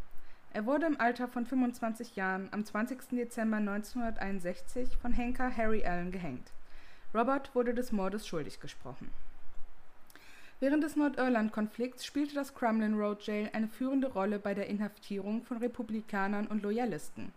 Er 0.53 0.65
wurde 0.65 0.87
im 0.87 0.99
Alter 0.99 1.27
von 1.27 1.45
25 1.45 2.15
Jahren 2.15 2.49
am 2.49 2.65
20. 2.65 3.09
Dezember 3.11 3.57
1961 3.57 4.97
von 4.97 5.13
Henker 5.13 5.55
Harry 5.55 5.85
Allen 5.85 6.09
gehängt. 6.09 6.51
Robert 7.13 7.53
wurde 7.55 7.73
des 7.73 7.91
Mordes 7.91 8.27
schuldig 8.27 8.59
gesprochen. 8.59 9.11
Während 10.59 10.83
des 10.83 10.95
Nordirland-Konflikts 10.95 12.05
spielte 12.05 12.35
das 12.35 12.53
Crumlin 12.53 12.93
Road 12.93 13.23
Jail 13.23 13.49
eine 13.53 13.67
führende 13.67 14.07
Rolle 14.11 14.39
bei 14.39 14.53
der 14.53 14.67
Inhaftierung 14.67 15.43
von 15.43 15.57
Republikanern 15.57 16.47
und 16.47 16.63
Loyalisten. 16.63 17.31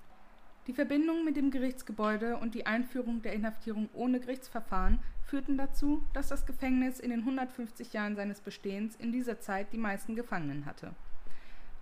Die 0.66 0.72
Verbindung 0.72 1.24
mit 1.24 1.36
dem 1.36 1.50
Gerichtsgebäude 1.50 2.36
und 2.36 2.54
die 2.54 2.66
Einführung 2.66 3.22
der 3.22 3.32
Inhaftierung 3.32 3.88
ohne 3.94 4.20
Gerichtsverfahren 4.20 4.98
führten 5.24 5.56
dazu, 5.56 6.04
dass 6.12 6.28
das 6.28 6.46
Gefängnis 6.46 7.00
in 7.00 7.10
den 7.10 7.20
150 7.20 7.92
Jahren 7.92 8.16
seines 8.16 8.40
Bestehens 8.40 8.96
in 8.96 9.12
dieser 9.12 9.40
Zeit 9.40 9.72
die 9.72 9.78
meisten 9.78 10.16
Gefangenen 10.16 10.66
hatte 10.66 10.92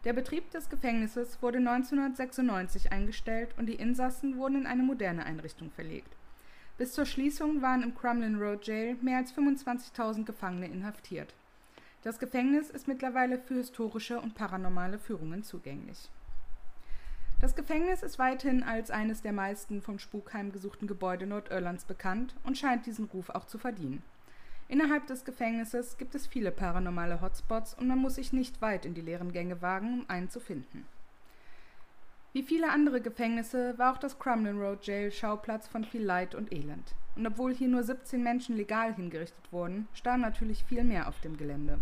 der 0.05 0.14
Betrieb 0.14 0.50
des 0.50 0.70
Gefängnisses 0.70 1.42
wurde 1.42 1.59
1996 1.59 2.90
eingestellt 2.90 3.50
und 3.59 3.66
die 3.66 3.74
Insassen 3.74 4.38
wurden 4.38 4.62
in 4.62 4.66
eine 4.66 4.83
moderne 4.83 5.26
Einrichtung 5.26 5.70
verlegt. 5.70 6.16
Bis 6.81 6.95
zur 6.95 7.05
Schließung 7.05 7.61
waren 7.61 7.83
im 7.83 7.95
Crumlin 7.95 8.40
Road 8.40 8.66
Jail 8.66 8.97
mehr 9.03 9.19
als 9.19 9.35
25.000 9.35 10.25
Gefangene 10.25 10.66
inhaftiert. 10.66 11.35
Das 12.01 12.19
Gefängnis 12.19 12.71
ist 12.71 12.88
mittlerweile 12.88 13.38
für 13.38 13.57
historische 13.57 14.19
und 14.19 14.35
paranormale 14.35 14.99
Führungen 14.99 15.43
zugänglich. 15.43 16.09
Das 17.38 17.55
Gefängnis 17.55 18.03
ist 18.03 18.19
weithin 18.19 18.62
als 18.62 18.90
eines 18.90 19.21
der 19.21 19.35
meisten 19.35 19.83
vom 19.83 19.99
Spuk 19.99 20.33
heimgesuchten 20.33 20.88
Gebäude 20.88 21.27
Nordirlands 21.27 21.85
bekannt 21.85 22.35
und 22.45 22.57
scheint 22.57 22.87
diesen 22.87 23.05
Ruf 23.12 23.29
auch 23.29 23.45
zu 23.45 23.59
verdienen 23.59 24.03
Innerhalb 24.69 25.07
des 25.07 25.27
Gefängnisses 25.27 25.99
gibt 25.99 26.14
es 26.14 26.27
viele 26.27 26.51
paranormale 26.51 27.21
Hotspots 27.21 27.75
und 27.75 27.88
man 27.88 27.99
muss 27.99 28.14
sich 28.14 28.33
nicht 28.33 28.62
weit 28.62 28.87
in 28.87 28.95
die 28.95 29.03
leeren 29.03 29.33
Gänge 29.33 29.61
wagen, 29.61 30.01
um 30.01 30.05
einen 30.09 30.31
zu 30.31 30.40
finden. 30.40 30.87
Wie 32.33 32.45
viele 32.45 32.71
andere 32.71 33.01
Gefängnisse 33.01 33.77
war 33.77 33.93
auch 33.93 33.99
das 33.99 34.21
Crumlin 34.21 34.61
Road 34.61 34.87
Jail 34.87 35.11
Schauplatz 35.11 35.66
von 35.66 35.85
viel 35.85 36.03
Leid 36.03 36.37
und 36.37 36.53
Elend. 36.53 36.95
Und 37.16 37.27
obwohl 37.27 37.53
hier 37.53 37.66
nur 37.66 37.83
17 37.83 38.23
Menschen 38.23 38.57
legal 38.57 38.95
hingerichtet 38.95 39.53
wurden, 39.53 39.88
starben 39.95 40.23
natürlich 40.23 40.62
viel 40.62 40.85
mehr 40.85 41.09
auf 41.09 41.21
dem 41.21 41.37
Gelände. 41.37 41.81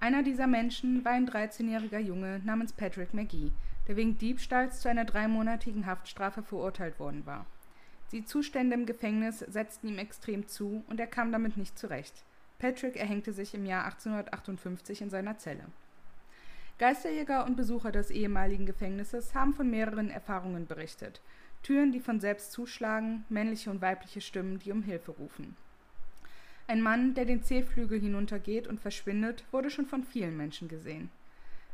Einer 0.00 0.24
dieser 0.24 0.48
Menschen 0.48 1.04
war 1.04 1.12
ein 1.12 1.30
13-jähriger 1.30 2.00
Junge 2.00 2.40
namens 2.44 2.72
Patrick 2.72 3.14
McGee, 3.14 3.52
der 3.86 3.94
wegen 3.94 4.18
Diebstahls 4.18 4.80
zu 4.80 4.88
einer 4.88 5.04
dreimonatigen 5.04 5.86
Haftstrafe 5.86 6.42
verurteilt 6.42 6.98
worden 6.98 7.24
war. 7.24 7.46
Die 8.10 8.24
Zustände 8.24 8.74
im 8.74 8.84
Gefängnis 8.84 9.38
setzten 9.38 9.86
ihm 9.86 9.98
extrem 9.98 10.48
zu 10.48 10.82
und 10.88 10.98
er 10.98 11.06
kam 11.06 11.30
damit 11.30 11.56
nicht 11.56 11.78
zurecht. 11.78 12.24
Patrick 12.58 12.96
erhängte 12.96 13.32
sich 13.32 13.54
im 13.54 13.64
Jahr 13.64 13.84
1858 13.84 15.02
in 15.02 15.10
seiner 15.10 15.38
Zelle. 15.38 15.66
Geisterjäger 16.78 17.46
und 17.46 17.56
Besucher 17.56 17.90
des 17.90 18.10
ehemaligen 18.10 18.66
Gefängnisses 18.66 19.34
haben 19.34 19.54
von 19.54 19.70
mehreren 19.70 20.10
Erfahrungen 20.10 20.66
berichtet. 20.66 21.22
Türen, 21.62 21.90
die 21.90 22.00
von 22.00 22.20
selbst 22.20 22.52
zuschlagen, 22.52 23.24
männliche 23.30 23.70
und 23.70 23.80
weibliche 23.80 24.20
Stimmen, 24.20 24.58
die 24.58 24.72
um 24.72 24.82
Hilfe 24.82 25.12
rufen. 25.12 25.56
Ein 26.68 26.82
Mann, 26.82 27.14
der 27.14 27.24
den 27.24 27.42
C-Flügel 27.42 27.98
hinuntergeht 27.98 28.66
und 28.66 28.78
verschwindet, 28.78 29.44
wurde 29.52 29.70
schon 29.70 29.86
von 29.86 30.04
vielen 30.04 30.36
Menschen 30.36 30.68
gesehen. 30.68 31.08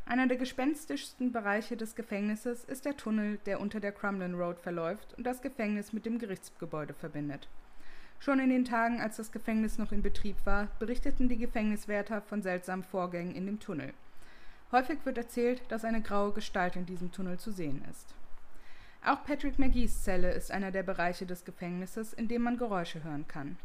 Einer 0.07 0.29
der 0.29 0.37
gespenstischsten 0.37 1.33
Bereiche 1.33 1.77
des 1.77 1.97
Gefängnisses 1.97 2.65
ist 2.65 2.85
der 2.85 2.97
Tunnel, 2.97 3.39
der 3.47 3.61
unter 3.61 3.81
der 3.81 3.93
Crumlin 3.93 4.35
Road 4.35 4.61
verläuft 4.61 5.15
und 5.17 5.25
das 5.25 5.43
Gefängnis 5.43 5.93
mit 5.93 6.07
dem 6.07 6.21
Gerichtsgebäude 6.21 6.95
verbindet. 6.95 7.49
Schon 8.21 8.39
in 8.39 8.51
den 8.51 8.65
Tagen, 8.65 9.01
als 9.01 9.17
das 9.17 9.33
Gefängnis 9.33 9.79
noch 9.79 9.91
in 9.91 10.03
Betrieb 10.03 10.37
war, 10.45 10.69
berichteten 10.79 11.29
die 11.29 11.39
Gefängniswärter 11.39 12.21
von 12.21 12.41
seltsamen 12.41 12.85
Vorgängen 12.85 13.35
in 13.35 13.47
dem 13.47 13.59
Tunnel. 13.59 13.93
Häufig 14.73 15.05
wird 15.05 15.19
erzählt, 15.19 15.61
dass 15.69 15.85
eine 15.85 16.01
graue 16.01 16.33
Gestalt 16.33 16.77
in 16.77 16.87
diesem 16.87 17.13
Tunnel 17.13 17.39
zu 17.39 17.53
sehen 17.53 17.85
ist. 17.91 18.15
Auch 19.05 19.23
Patrick 19.23 19.59
McGees 19.59 20.03
Zelle 20.03 20.33
ist 20.33 20.51
einer 20.51 20.71
der 20.71 20.83
Bereiche 20.83 21.27
des 21.27 21.45
Gefängnisses, 21.45 22.15
in 22.15 22.27
dem 22.27 22.41
man 22.41 22.57
Geräusche 22.57 23.05
hören 23.05 23.29
kann. 23.29 23.59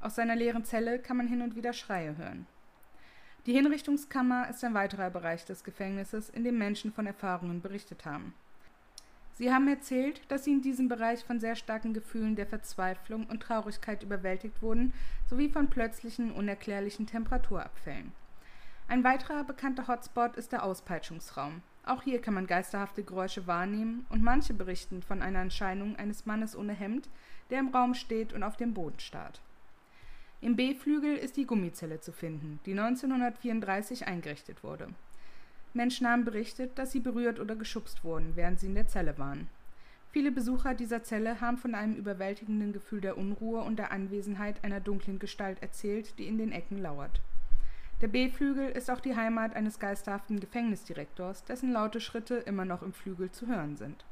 Aus 0.00 0.14
seiner 0.14 0.36
leeren 0.36 0.64
Zelle 0.64 1.00
kann 1.00 1.16
man 1.16 1.26
hin 1.26 1.42
und 1.42 1.56
wieder 1.56 1.72
Schreie 1.72 2.16
hören. 2.16 2.46
Die 3.46 3.52
Hinrichtungskammer 3.52 4.48
ist 4.48 4.62
ein 4.62 4.74
weiterer 4.74 5.10
Bereich 5.10 5.44
des 5.44 5.64
Gefängnisses, 5.64 6.30
in 6.30 6.44
dem 6.44 6.56
Menschen 6.56 6.92
von 6.92 7.06
Erfahrungen 7.06 7.60
berichtet 7.60 8.04
haben. 8.04 8.32
Sie 9.32 9.52
haben 9.52 9.66
erzählt, 9.66 10.20
dass 10.28 10.44
sie 10.44 10.52
in 10.52 10.62
diesem 10.62 10.88
Bereich 10.88 11.24
von 11.24 11.40
sehr 11.40 11.56
starken 11.56 11.94
Gefühlen 11.94 12.36
der 12.36 12.46
Verzweiflung 12.46 13.26
und 13.26 13.42
Traurigkeit 13.42 14.04
überwältigt 14.04 14.62
wurden, 14.62 14.94
sowie 15.28 15.48
von 15.48 15.68
plötzlichen, 15.68 16.30
unerklärlichen 16.30 17.06
Temperaturabfällen. 17.06 18.12
Ein 18.86 19.02
weiterer 19.02 19.44
bekannter 19.44 19.88
Hotspot 19.88 20.36
ist 20.36 20.52
der 20.52 20.62
Auspeitschungsraum. 20.62 21.62
Auch 21.86 22.02
hier 22.02 22.20
kann 22.20 22.34
man 22.34 22.46
geisterhafte 22.46 23.02
Geräusche 23.02 23.46
wahrnehmen 23.46 24.06
und 24.10 24.22
manche 24.22 24.54
berichten 24.54 25.02
von 25.02 25.22
einer 25.22 25.40
Erscheinung 25.40 25.96
eines 25.96 26.26
Mannes 26.26 26.56
ohne 26.56 26.74
Hemd, 26.74 27.08
der 27.50 27.60
im 27.60 27.68
Raum 27.68 27.94
steht 27.94 28.32
und 28.32 28.42
auf 28.42 28.56
den 28.56 28.74
Boden 28.74 29.00
starrt. 29.00 29.40
Im 30.40 30.56
B-Flügel 30.56 31.16
ist 31.16 31.38
die 31.38 31.46
Gummizelle 31.46 32.00
zu 32.00 32.12
finden, 32.12 32.60
die 32.66 32.72
1934 32.72 34.06
eingerichtet 34.06 34.62
wurde. 34.62 34.88
Menschen 35.72 36.06
haben 36.06 36.24
berichtet, 36.24 36.78
dass 36.78 36.92
sie 36.92 37.00
berührt 37.00 37.40
oder 37.40 37.56
geschubst 37.56 38.04
wurden, 38.04 38.36
während 38.36 38.60
sie 38.60 38.66
in 38.66 38.74
der 38.74 38.88
Zelle 38.88 39.18
waren. 39.18 39.48
Viele 40.12 40.30
Besucher 40.30 40.74
dieser 40.74 41.02
Zelle 41.02 41.40
haben 41.40 41.56
von 41.56 41.74
einem 41.74 41.96
überwältigenden 41.96 42.72
Gefühl 42.72 43.00
der 43.00 43.18
Unruhe 43.18 43.62
und 43.62 43.76
der 43.76 43.90
Anwesenheit 43.90 44.62
einer 44.62 44.80
dunklen 44.80 45.18
Gestalt 45.18 45.62
erzählt, 45.62 46.18
die 46.18 46.28
in 46.28 46.38
den 46.38 46.52
Ecken 46.52 46.80
lauert. 46.80 47.20
Der 48.00 48.08
B-Flügel 48.08 48.70
ist 48.70 48.90
auch 48.90 49.00
die 49.00 49.16
Heimat 49.16 49.54
eines 49.54 49.78
geisterhaften 49.78 50.40
Gefängnisdirektors, 50.40 51.44
dessen 51.44 51.72
laute 51.72 52.00
Schritte 52.00 52.36
immer 52.36 52.64
noch 52.64 52.82
im 52.82 52.92
Flügel 52.92 53.30
zu 53.30 53.46
hören 53.46 53.76
sind. 53.76 54.04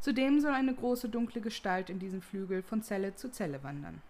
Zudem 0.00 0.40
soll 0.40 0.52
eine 0.52 0.74
große 0.74 1.08
dunkle 1.08 1.40
Gestalt 1.40 1.90
in 1.90 1.98
diesem 1.98 2.22
Flügel 2.22 2.62
von 2.62 2.82
Zelle 2.82 3.14
zu 3.16 3.30
Zelle 3.30 3.62
wandern. 3.62 4.00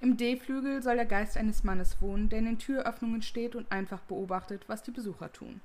Im 0.00 0.18
D-Flügel 0.18 0.82
soll 0.82 0.96
der 0.96 1.06
Geist 1.06 1.38
eines 1.38 1.64
Mannes 1.64 2.00
wohnen, 2.02 2.28
der 2.28 2.40
in 2.40 2.44
den 2.44 2.58
Türöffnungen 2.58 3.22
steht 3.22 3.56
und 3.56 3.72
einfach 3.72 4.00
beobachtet, 4.00 4.68
was 4.68 4.82
die 4.82 4.90
Besucher 4.90 5.32
tun. 5.32 5.62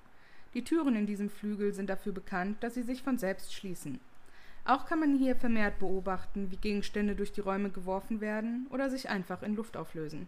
Die 0.54 0.64
Türen 0.64 0.96
in 0.96 1.06
diesem 1.06 1.30
Flügel 1.30 1.74
sind 1.74 1.90
dafür 1.90 2.14
bekannt, 2.14 2.64
dass 2.64 2.74
sie 2.74 2.84
sich 2.84 3.04
von 3.04 3.18
selbst 3.18 3.54
schließen. 3.54 4.00
Auch 4.64 4.86
kann 4.86 5.00
man 5.00 5.18
hier 5.18 5.36
vermehrt 5.36 5.80
beobachten, 5.80 6.52
wie 6.52 6.58
Gegenstände 6.58 7.16
durch 7.16 7.34
die 7.34 7.42
Räume 7.42 7.72
geworfen 7.72 8.22
werden 8.22 8.68
oder 8.70 8.90
sich 8.90 9.10
einfach 9.10 9.44
in 9.44 9.56
Luft 9.56 9.76
auflösen. 9.76 10.28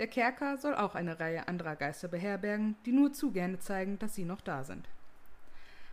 Der 0.00 0.08
Kerker 0.08 0.58
soll 0.58 0.74
auch 0.74 0.96
eine 0.96 1.20
Reihe 1.20 1.46
anderer 1.46 1.76
Geister 1.76 2.08
beherbergen, 2.08 2.74
die 2.84 2.90
nur 2.90 3.12
zu 3.12 3.30
gerne 3.30 3.60
zeigen, 3.60 3.96
dass 4.00 4.14
sie 4.14 4.24
noch 4.24 4.40
da 4.40 4.64
sind. 4.64 4.88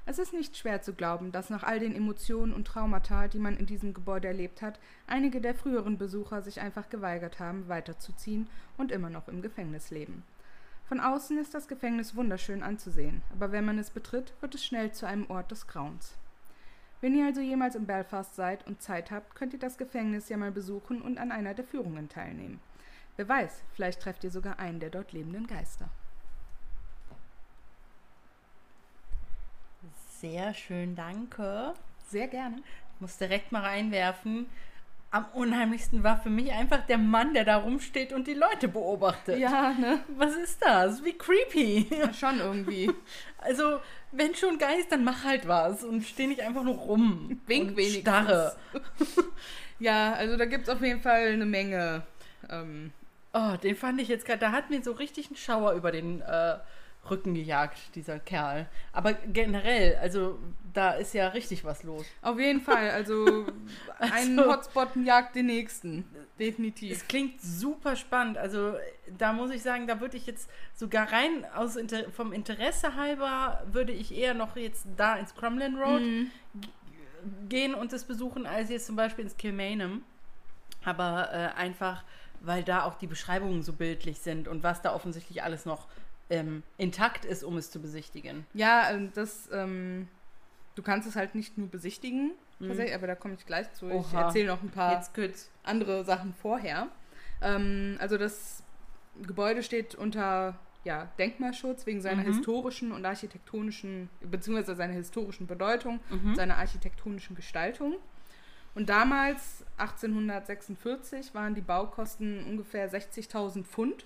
Es 0.07 0.17
ist 0.17 0.33
nicht 0.33 0.57
schwer 0.57 0.81
zu 0.81 0.93
glauben, 0.93 1.31
dass 1.31 1.51
nach 1.51 1.61
all 1.61 1.79
den 1.79 1.95
Emotionen 1.95 2.53
und 2.53 2.65
Traumata, 2.65 3.27
die 3.27 3.37
man 3.37 3.55
in 3.55 3.67
diesem 3.67 3.93
Gebäude 3.93 4.27
erlebt 4.27 4.63
hat, 4.63 4.79
einige 5.05 5.39
der 5.39 5.53
früheren 5.53 5.99
Besucher 5.99 6.41
sich 6.41 6.59
einfach 6.59 6.89
geweigert 6.89 7.39
haben, 7.39 7.67
weiterzuziehen 7.67 8.47
und 8.77 8.91
immer 8.91 9.11
noch 9.11 9.27
im 9.27 9.43
Gefängnis 9.43 9.91
leben. 9.91 10.23
Von 10.85 10.99
außen 10.99 11.37
ist 11.37 11.53
das 11.53 11.67
Gefängnis 11.67 12.15
wunderschön 12.15 12.63
anzusehen, 12.63 13.21
aber 13.31 13.51
wenn 13.51 13.63
man 13.63 13.77
es 13.77 13.91
betritt, 13.91 14.33
wird 14.41 14.55
es 14.55 14.65
schnell 14.65 14.91
zu 14.91 15.05
einem 15.05 15.29
Ort 15.29 15.51
des 15.51 15.67
Grauens. 15.67 16.15
Wenn 17.01 17.15
ihr 17.15 17.25
also 17.25 17.39
jemals 17.39 17.75
in 17.75 17.85
Belfast 17.85 18.35
seid 18.35 18.65
und 18.65 18.81
Zeit 18.81 19.11
habt, 19.11 19.35
könnt 19.35 19.53
ihr 19.53 19.59
das 19.59 19.77
Gefängnis 19.77 20.27
ja 20.29 20.37
mal 20.37 20.51
besuchen 20.51 21.01
und 21.01 21.19
an 21.19 21.31
einer 21.31 21.53
der 21.53 21.65
Führungen 21.65 22.09
teilnehmen. 22.09 22.59
Wer 23.17 23.27
weiß, 23.27 23.61
vielleicht 23.73 24.01
trefft 24.01 24.23
ihr 24.23 24.31
sogar 24.31 24.59
einen 24.59 24.79
der 24.79 24.89
dort 24.89 25.11
lebenden 25.11 25.47
Geister. 25.47 25.89
Sehr 30.21 30.53
schön, 30.53 30.95
danke. 30.95 31.73
Sehr 32.07 32.27
gerne. 32.27 32.57
Ich 32.57 33.01
muss 33.01 33.17
direkt 33.17 33.51
mal 33.51 33.63
reinwerfen. 33.63 34.47
Am 35.09 35.25
unheimlichsten 35.33 36.03
war 36.03 36.21
für 36.21 36.29
mich 36.29 36.51
einfach 36.51 36.85
der 36.85 36.99
Mann, 36.99 37.33
der 37.33 37.43
da 37.43 37.57
rumsteht 37.57 38.13
und 38.13 38.27
die 38.27 38.33
Leute 38.33 38.67
beobachtet. 38.67 39.39
Ja, 39.39 39.73
ne? 39.73 39.99
Was 40.15 40.35
ist 40.35 40.61
das? 40.61 41.03
Wie 41.03 41.17
creepy. 41.17 41.87
Ja, 41.89 42.13
schon 42.13 42.39
irgendwie. 42.39 42.91
Also, 43.43 43.79
wenn 44.11 44.35
schon 44.35 44.59
Geist, 44.59 44.91
dann 44.91 45.03
mach 45.03 45.23
halt 45.23 45.47
was 45.47 45.83
und 45.83 46.03
steh 46.03 46.27
nicht 46.27 46.41
einfach 46.41 46.61
nur 46.61 46.75
rum. 46.75 47.41
Wink 47.47 47.75
wenigstens. 47.75 48.01
Starre. 48.01 48.55
ja, 49.79 50.13
also 50.13 50.37
da 50.37 50.45
gibt 50.45 50.67
es 50.67 50.69
auf 50.69 50.79
jeden 50.83 51.01
Fall 51.01 51.29
eine 51.29 51.47
Menge. 51.47 52.03
Ähm. 52.47 52.93
Oh, 53.33 53.55
den 53.61 53.75
fand 53.75 54.01
ich 54.01 54.07
jetzt 54.07 54.25
gerade, 54.25 54.39
da 54.39 54.51
hat 54.51 54.69
mir 54.69 54.83
so 54.83 54.91
richtig 54.91 55.31
ein 55.31 55.35
Schauer 55.35 55.73
über 55.73 55.91
den 55.91 56.21
äh, 56.21 56.57
Rücken 57.09 57.33
gejagt, 57.33 57.95
dieser 57.95 58.19
Kerl. 58.19 58.67
Aber 58.93 59.13
generell, 59.13 59.97
also 59.97 60.37
da 60.73 60.91
ist 60.91 61.13
ja 61.13 61.29
richtig 61.29 61.63
was 61.63 61.83
los. 61.83 62.05
Auf 62.21 62.39
jeden 62.39 62.61
Fall, 62.69 62.91
also, 62.91 63.45
also 63.97 64.13
ein 64.13 64.39
Hotspot 64.39 64.89
jagt 64.97 65.35
den 65.35 65.47
nächsten. 65.47 66.05
Definitiv. 66.39 66.91
Es 66.91 67.07
klingt 67.07 67.41
super 67.41 67.95
spannend. 67.95 68.37
Also 68.37 68.75
da 69.17 69.33
muss 69.33 69.51
ich 69.51 69.63
sagen, 69.63 69.87
da 69.87 69.99
würde 69.99 70.17
ich 70.17 70.25
jetzt 70.27 70.49
sogar 70.75 71.11
rein 71.11 71.45
aus 71.55 71.75
Inter 71.75 72.09
vom 72.11 72.33
Interesse 72.33 72.95
halber, 72.95 73.63
würde 73.71 73.91
ich 73.91 74.15
eher 74.15 74.33
noch 74.33 74.55
jetzt 74.55 74.85
da 74.95 75.15
ins 75.15 75.35
Crumlin 75.35 75.77
Road 75.77 76.01
mhm. 76.01 76.31
gehen 77.49 77.73
und 77.73 77.93
es 77.93 78.05
besuchen, 78.05 78.45
als 78.45 78.69
jetzt 78.69 78.85
zum 78.85 78.95
Beispiel 78.95 79.23
ins 79.23 79.37
Kilmainham. 79.37 80.03
Aber 80.83 81.29
äh, 81.31 81.59
einfach, 81.59 82.03
weil 82.43 82.63
da 82.63 82.83
auch 82.83 82.95
die 82.95 83.07
Beschreibungen 83.07 83.63
so 83.63 83.73
bildlich 83.73 84.19
sind 84.19 84.47
und 84.47 84.63
was 84.63 84.81
da 84.81 84.93
offensichtlich 84.93 85.43
alles 85.43 85.65
noch 85.65 85.87
ähm, 86.29 86.63
intakt 86.77 87.25
ist, 87.25 87.43
um 87.43 87.57
es 87.57 87.71
zu 87.71 87.81
besichtigen. 87.81 88.45
Ja, 88.53 88.89
ähm, 88.91 89.11
das, 89.13 89.49
ähm, 89.51 90.07
du 90.75 90.81
kannst 90.81 91.07
es 91.07 91.15
halt 91.15 91.35
nicht 91.35 91.57
nur 91.57 91.67
besichtigen, 91.67 92.31
mhm. 92.59 92.79
aber 92.93 93.07
da 93.07 93.15
komme 93.15 93.35
ich 93.35 93.45
gleich 93.45 93.71
zu. 93.73 93.85
Oha. 93.87 94.05
Ich 94.07 94.13
erzähle 94.13 94.47
noch 94.47 94.61
ein 94.61 94.69
paar 94.69 95.03
andere 95.63 96.03
Sachen 96.05 96.33
vorher. 96.33 96.87
Ähm, 97.41 97.97
also 97.99 98.17
das 98.17 98.63
Gebäude 99.21 99.61
steht 99.63 99.95
unter 99.95 100.57
ja, 100.83 101.11
Denkmalschutz 101.19 101.85
wegen 101.85 102.01
seiner 102.01 102.23
mhm. 102.23 102.33
historischen 102.33 102.91
und 102.91 103.05
architektonischen, 103.05 104.09
beziehungsweise 104.21 104.75
seiner 104.75 104.93
historischen 104.93 105.47
Bedeutung, 105.47 105.99
mhm. 106.09 106.35
seiner 106.35 106.57
architektonischen 106.57 107.35
Gestaltung. 107.35 107.95
Und 108.73 108.89
damals, 108.89 109.63
1846, 109.77 111.33
waren 111.33 111.55
die 111.55 111.61
Baukosten 111.61 112.45
ungefähr 112.45 112.91
60.000 112.91 113.63
Pfund. 113.63 114.05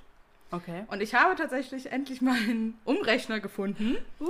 Okay. 0.52 0.84
Und 0.88 1.02
ich 1.02 1.16
habe 1.16 1.36
tatsächlich 1.36 1.92
endlich 1.92 2.22
mal 2.22 2.36
einen 2.36 2.80
Umrechner 2.86 3.40
gefunden. 3.40 3.98
Wow. 4.20 4.30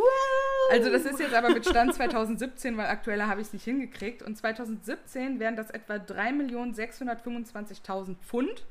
Also 0.72 0.90
das 0.92 1.06
ist 1.06 1.20
jetzt 1.20 1.34
aber 1.34 1.50
mit 1.50 1.68
Stand 1.68 1.94
2017, 1.94 2.78
weil 2.78 2.88
aktueller 2.88 3.28
habe 3.28 3.42
ich 3.42 3.48
es 3.48 3.54
nicht 3.54 3.66
hingekriegt. 3.66 4.24
Und 4.24 4.38
2017 4.38 5.40
wären 5.40 5.56
das 5.56 5.70
etwa 5.70 5.96
3.625.000 5.96 8.16
Pfund, 8.18 8.66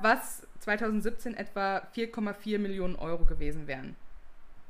was 0.00 0.46
2017 0.60 1.34
etwa 1.34 1.82
4,4 1.94 2.58
Millionen 2.58 2.96
Euro 2.96 3.24
gewesen 3.24 3.66
wären. 3.66 3.96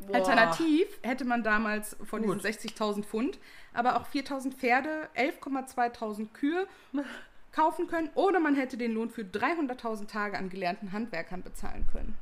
Boah. 0.06 0.16
Alternativ 0.16 0.86
hätte 1.02 1.24
man 1.24 1.42
damals 1.42 1.96
von 2.04 2.22
Gut. 2.22 2.44
diesen 2.44 2.70
60.000 2.70 3.04
Pfund 3.04 3.38
aber 3.74 3.96
auch 3.96 4.06
4.000 4.06 4.52
Pferde, 4.52 5.08
11,2.000 5.16 6.28
Kühe 6.32 6.66
kaufen 7.52 7.86
können 7.86 8.10
oder 8.14 8.40
man 8.40 8.54
hätte 8.54 8.76
den 8.76 8.92
Lohn 8.92 9.10
für 9.10 9.22
300.000 9.22 10.06
Tage 10.06 10.38
an 10.38 10.48
gelernten 10.48 10.92
Handwerkern 10.92 11.42
bezahlen 11.42 11.86
können. 11.90 12.16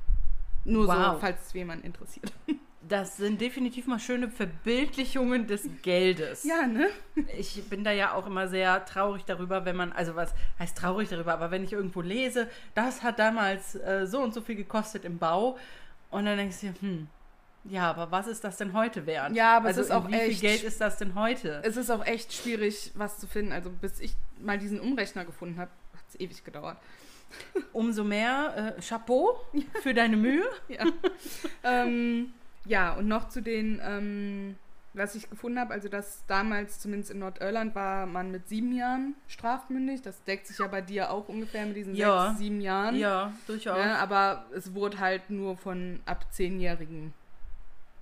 Nur 0.64 0.86
wow. 0.86 1.14
so, 1.14 1.18
falls 1.20 1.46
es 1.46 1.52
jemand 1.52 1.84
interessiert. 1.84 2.32
Das 2.88 3.18
sind 3.18 3.42
definitiv 3.42 3.86
mal 3.86 3.98
schöne 3.98 4.30
Verbildlichungen 4.30 5.46
des 5.46 5.68
Geldes. 5.82 6.44
Ja, 6.44 6.66
ne? 6.66 6.88
Ich 7.36 7.62
bin 7.68 7.84
da 7.84 7.92
ja 7.92 8.14
auch 8.14 8.26
immer 8.26 8.48
sehr 8.48 8.84
traurig 8.86 9.24
darüber, 9.26 9.66
wenn 9.66 9.76
man, 9.76 9.92
also 9.92 10.16
was 10.16 10.34
heißt 10.58 10.78
traurig 10.78 11.10
darüber, 11.10 11.34
aber 11.34 11.50
wenn 11.50 11.62
ich 11.62 11.74
irgendwo 11.74 12.00
lese, 12.00 12.48
das 12.74 13.02
hat 13.02 13.18
damals 13.18 13.74
äh, 13.74 14.06
so 14.06 14.20
und 14.22 14.32
so 14.32 14.40
viel 14.40 14.56
gekostet 14.56 15.04
im 15.04 15.18
Bau 15.18 15.58
und 16.10 16.24
dann 16.24 16.38
denkst 16.38 16.62
du, 16.62 16.68
hm, 16.80 17.08
ja, 17.64 17.90
aber 17.90 18.10
was 18.10 18.26
ist 18.26 18.42
das 18.42 18.56
denn 18.56 18.72
heute 18.72 19.06
wert? 19.06 19.34
Ja, 19.34 19.56
aber 19.58 19.68
also 19.68 19.80
es 19.80 19.88
ist 19.88 19.92
auch 19.92 20.08
wie 20.08 20.14
echt, 20.14 20.40
viel 20.40 20.40
Geld 20.40 20.62
ist 20.62 20.80
das 20.80 20.96
denn 20.96 21.14
heute? 21.14 21.60
Es 21.64 21.76
ist 21.76 21.90
auch 21.90 22.04
echt 22.06 22.32
schwierig, 22.32 22.92
was 22.94 23.18
zu 23.18 23.26
finden. 23.26 23.52
Also 23.52 23.70
bis 23.70 24.00
ich 24.00 24.14
mal 24.40 24.58
diesen 24.58 24.80
Umrechner 24.80 25.24
gefunden 25.24 25.58
habe, 25.58 25.70
hat 25.94 26.04
es 26.08 26.18
ewig 26.18 26.42
gedauert. 26.44 26.78
Umso 27.72 28.02
mehr 28.02 28.74
äh, 28.78 28.80
Chapeau 28.80 29.40
für 29.82 29.94
deine 29.94 30.16
Mühe. 30.16 30.44
ja. 30.68 30.84
ähm, 31.62 32.32
ja, 32.64 32.94
und 32.94 33.08
noch 33.08 33.28
zu 33.28 33.42
den, 33.42 33.80
ähm, 33.84 34.56
was 34.94 35.14
ich 35.14 35.28
gefunden 35.30 35.60
habe, 35.60 35.72
also 35.72 35.88
dass 35.88 36.24
damals 36.26 36.80
zumindest 36.80 37.12
in 37.12 37.20
Nordirland 37.20 37.74
war 37.74 38.06
man 38.06 38.30
mit 38.30 38.48
sieben 38.48 38.72
Jahren 38.72 39.14
strafmündig. 39.28 40.02
Das 40.02 40.24
deckt 40.24 40.46
sich 40.46 40.58
ja 40.58 40.66
bei 40.66 40.80
dir 40.80 41.10
auch 41.10 41.28
ungefähr 41.28 41.66
mit 41.66 41.76
diesen 41.76 41.94
ja. 41.94 42.28
sechs, 42.28 42.38
sieben 42.38 42.60
Jahren. 42.60 42.96
Ja, 42.96 43.32
durchaus. 43.46 43.78
Ja, 43.78 43.96
aber 43.96 44.46
es 44.54 44.74
wurde 44.74 44.98
halt 44.98 45.30
nur 45.30 45.56
von 45.56 46.00
ab 46.06 46.26
zehnjährigen 46.32 47.12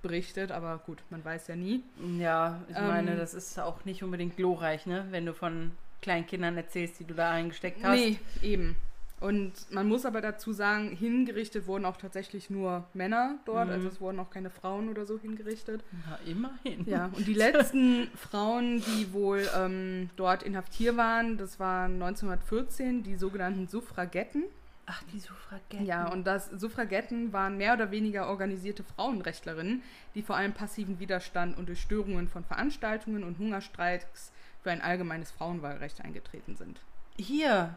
berichtet, 0.01 0.51
aber 0.51 0.79
gut, 0.85 0.99
man 1.09 1.23
weiß 1.23 1.47
ja 1.47 1.55
nie. 1.55 1.83
Ja, 2.17 2.61
ich 2.69 2.77
ähm, 2.77 2.87
meine, 2.87 3.15
das 3.15 3.33
ist 3.33 3.59
auch 3.59 3.85
nicht 3.85 4.03
unbedingt 4.03 4.37
glorreich, 4.37 4.85
ne? 4.85 5.07
Wenn 5.11 5.25
du 5.25 5.33
von 5.33 5.71
kleinen 6.01 6.25
Kindern 6.25 6.55
erzählst, 6.57 6.99
die 6.99 7.05
du 7.05 7.13
da 7.13 7.31
eingesteckt 7.31 7.83
hast. 7.83 7.95
Nee, 7.97 8.19
eben. 8.41 8.75
Und 9.19 9.51
man 9.69 9.87
muss 9.87 10.05
aber 10.05 10.21
dazu 10.21 10.53
sagen, 10.53 10.95
hingerichtet 10.95 11.67
wurden 11.67 11.83
auch 11.83 11.97
tatsächlich 11.97 12.49
nur 12.49 12.87
Männer 12.93 13.35
dort, 13.45 13.67
mhm. 13.67 13.73
also 13.73 13.87
es 13.89 13.99
wurden 13.99 14.19
auch 14.19 14.29
keine 14.29 14.49
Frauen 14.49 14.87
oder 14.87 15.05
so 15.05 15.19
hingerichtet. 15.19 15.83
Na, 15.91 16.17
immerhin. 16.25 16.85
Ja, 16.85 17.09
und 17.11 17.27
die 17.27 17.33
letzten 17.33 18.07
Frauen, 18.15 18.81
die 18.81 19.11
wohl 19.11 19.45
ähm, 19.57 20.09
dort 20.15 20.43
inhaftiert 20.43 20.95
waren, 20.95 21.37
das 21.37 21.59
waren 21.59 22.01
1914 22.01 23.03
die 23.03 23.15
sogenannten 23.15 23.67
Suffragetten. 23.67 24.43
Ach, 24.91 25.03
die 25.13 25.19
Suffragetten. 25.19 25.85
Ja, 25.85 26.07
und 26.07 26.25
das 26.25 26.47
Suffragetten 26.47 27.31
waren 27.31 27.57
mehr 27.57 27.73
oder 27.73 27.91
weniger 27.91 28.27
organisierte 28.27 28.83
Frauenrechtlerinnen, 28.83 29.83
die 30.15 30.23
vor 30.23 30.35
allem 30.35 30.53
passiven 30.53 30.99
Widerstand 30.99 31.57
und 31.59 31.69
durch 31.69 31.79
Störungen 31.79 32.27
von 32.27 32.43
Veranstaltungen 32.43 33.23
und 33.23 33.37
Hungerstreiks 33.37 34.31
für 34.63 34.71
ein 34.71 34.81
allgemeines 34.81 35.29
Frauenwahlrecht 35.29 36.01
eingetreten 36.01 36.55
sind. 36.55 36.81
Hier, 37.17 37.75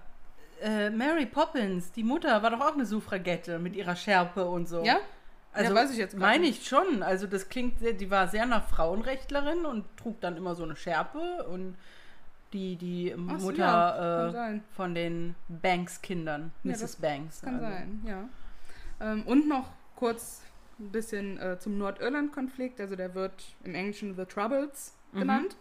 äh, 0.62 0.88
Mary 0.88 1.26
Poppins, 1.26 1.92
die 1.92 2.02
Mutter 2.02 2.42
war 2.42 2.50
doch 2.50 2.60
auch 2.60 2.74
eine 2.74 2.86
Suffragette 2.86 3.58
mit 3.58 3.76
ihrer 3.76 3.94
Schärpe 3.94 4.46
und 4.46 4.66
so. 4.66 4.82
Ja? 4.82 4.96
Also 5.52 5.74
ja, 5.74 5.82
weiß 5.82 5.90
ich 5.90 5.98
jetzt 5.98 6.16
meine 6.16 6.46
ich 6.46 6.66
schon. 6.66 7.02
Also 7.02 7.26
das 7.26 7.50
klingt, 7.50 7.78
sehr, 7.78 7.92
die 7.92 8.10
war 8.10 8.28
sehr 8.28 8.46
nach 8.46 8.66
Frauenrechtlerin 8.68 9.66
und 9.66 9.84
trug 9.98 10.18
dann 10.22 10.38
immer 10.38 10.54
so 10.54 10.62
eine 10.62 10.76
Schärpe 10.76 11.46
und 11.46 11.76
die, 12.52 12.76
die 12.76 13.14
Mutter 13.16 13.58
ja, 13.58 14.50
äh, 14.50 14.60
von 14.74 14.94
den 14.94 15.34
Banks-Kindern, 15.48 16.52
ja, 16.62 16.72
Mrs. 16.72 16.96
Banks. 16.96 17.42
Kann 17.42 17.54
also. 17.54 17.66
sein, 17.66 18.02
ja. 18.06 18.28
Ähm, 19.00 19.22
und 19.24 19.48
noch 19.48 19.70
kurz 19.96 20.42
ein 20.78 20.90
bisschen 20.90 21.38
äh, 21.38 21.58
zum 21.58 21.78
Nordirland-Konflikt. 21.78 22.80
Also 22.80 22.96
der 22.96 23.14
wird 23.14 23.42
im 23.64 23.74
Englischen 23.74 24.14
The 24.14 24.24
Troubles 24.24 24.94
mhm. 25.12 25.18
genannt. 25.20 25.56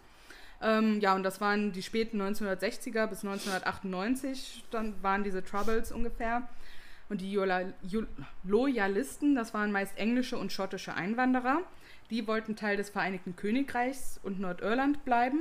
Ähm, 0.62 1.00
ja, 1.00 1.14
und 1.14 1.24
das 1.24 1.40
waren 1.40 1.72
die 1.72 1.82
späten 1.82 2.20
1960er 2.22 3.08
bis 3.08 3.24
1998, 3.24 4.64
dann 4.70 4.94
waren 5.02 5.24
diese 5.24 5.44
Troubles 5.44 5.90
ungefähr. 5.90 6.48
Und 7.08 7.20
die 7.20 7.38
Loyalisten, 8.44 9.34
das 9.34 9.52
waren 9.52 9.72
meist 9.72 9.98
englische 9.98 10.38
und 10.38 10.52
schottische 10.52 10.94
Einwanderer, 10.94 11.58
die 12.10 12.26
wollten 12.26 12.56
Teil 12.56 12.76
des 12.76 12.90
Vereinigten 12.90 13.36
Königreichs 13.36 14.20
und 14.22 14.40
Nordirland 14.40 15.04
bleiben. 15.04 15.40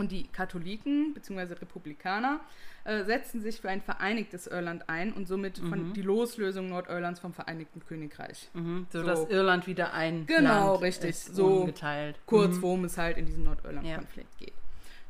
Und 0.00 0.12
die 0.12 0.26
Katholiken 0.28 1.12
bzw. 1.12 1.54
Republikaner 1.60 2.40
äh, 2.84 3.04
setzten 3.04 3.42
sich 3.42 3.60
für 3.60 3.68
ein 3.68 3.82
vereinigtes 3.82 4.46
Irland 4.46 4.88
ein 4.88 5.12
und 5.12 5.28
somit 5.28 5.60
mhm. 5.60 5.68
von 5.68 5.92
die 5.92 6.00
Loslösung 6.00 6.70
Nordirlands 6.70 7.20
vom 7.20 7.34
Vereinigten 7.34 7.84
Königreich. 7.84 8.48
Mhm. 8.54 8.86
So, 8.90 9.00
so, 9.00 9.06
dass 9.06 9.28
Irland 9.28 9.66
wieder 9.66 9.92
ein 9.92 10.24
genau, 10.24 10.72
Land 10.72 10.82
richtig, 10.82 11.10
ist, 11.10 11.34
so 11.34 11.66
geteilt. 11.66 12.18
Kurz, 12.24 12.56
mhm. 12.56 12.62
worum 12.62 12.84
es 12.84 12.96
halt 12.96 13.18
in 13.18 13.26
diesem 13.26 13.44
Nordirland-Konflikt 13.44 14.40
ja. 14.40 14.46
geht. 14.46 14.54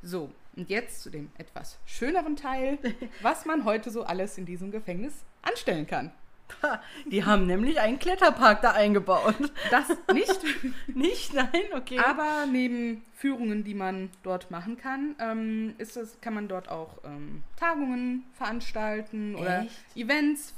So, 0.03 0.33
und 0.57 0.68
jetzt 0.68 1.03
zu 1.03 1.11
dem 1.11 1.31
etwas 1.38 1.79
schöneren 1.87 2.35
Teil, 2.35 2.79
was 3.22 3.46
man 3.46 3.64
heute 3.64 3.90
so 3.90 4.03
alles 4.03 4.38
in 4.38 4.46
diesem 4.46 4.72
Gefängnis 4.72 5.24
anstellen 5.42 5.87
kann. 5.87 6.11
Die 7.06 7.24
haben 7.24 7.46
nämlich 7.46 7.80
einen 7.80 7.98
Kletterpark 7.98 8.62
da 8.62 8.72
eingebaut. 8.72 9.34
Das 9.70 9.88
nicht? 10.12 10.40
nicht? 10.94 11.34
Nein? 11.34 11.48
Okay. 11.76 11.98
Aber 11.98 12.46
neben 12.50 13.02
Führungen, 13.14 13.64
die 13.64 13.74
man 13.74 14.10
dort 14.22 14.50
machen 14.50 14.76
kann, 14.76 15.14
ähm, 15.18 15.74
ist 15.78 15.96
das, 15.96 16.20
kann 16.20 16.34
man 16.34 16.48
dort 16.48 16.68
auch 16.68 16.98
ähm, 17.04 17.42
Tagungen 17.56 18.24
veranstalten 18.34 19.34
Echt? 19.34 19.42
oder 19.42 19.66
Events, 19.94 20.54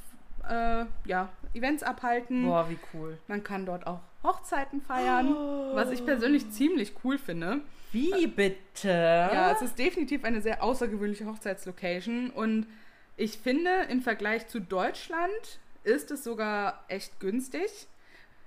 äh, 0.48 0.84
ja, 1.04 1.28
Events 1.54 1.82
abhalten. 1.82 2.44
Boah, 2.44 2.68
wie 2.68 2.78
cool. 2.94 3.18
Man 3.28 3.42
kann 3.42 3.66
dort 3.66 3.86
auch 3.86 4.00
Hochzeiten 4.22 4.80
feiern, 4.80 5.34
oh. 5.34 5.74
was 5.74 5.90
ich 5.90 6.04
persönlich 6.04 6.50
ziemlich 6.50 6.94
cool 7.04 7.18
finde. 7.18 7.60
Wie 7.90 8.26
bitte? 8.26 8.88
Ja, 8.88 9.52
es 9.52 9.60
ist 9.60 9.78
definitiv 9.78 10.24
eine 10.24 10.40
sehr 10.40 10.62
außergewöhnliche 10.62 11.26
Hochzeitslocation 11.26 12.30
und 12.30 12.66
ich 13.16 13.38
finde, 13.38 13.70
im 13.90 14.00
Vergleich 14.00 14.48
zu 14.48 14.60
Deutschland 14.60 15.60
ist 15.84 16.10
es 16.10 16.24
sogar 16.24 16.84
echt 16.88 17.20
günstig. 17.20 17.88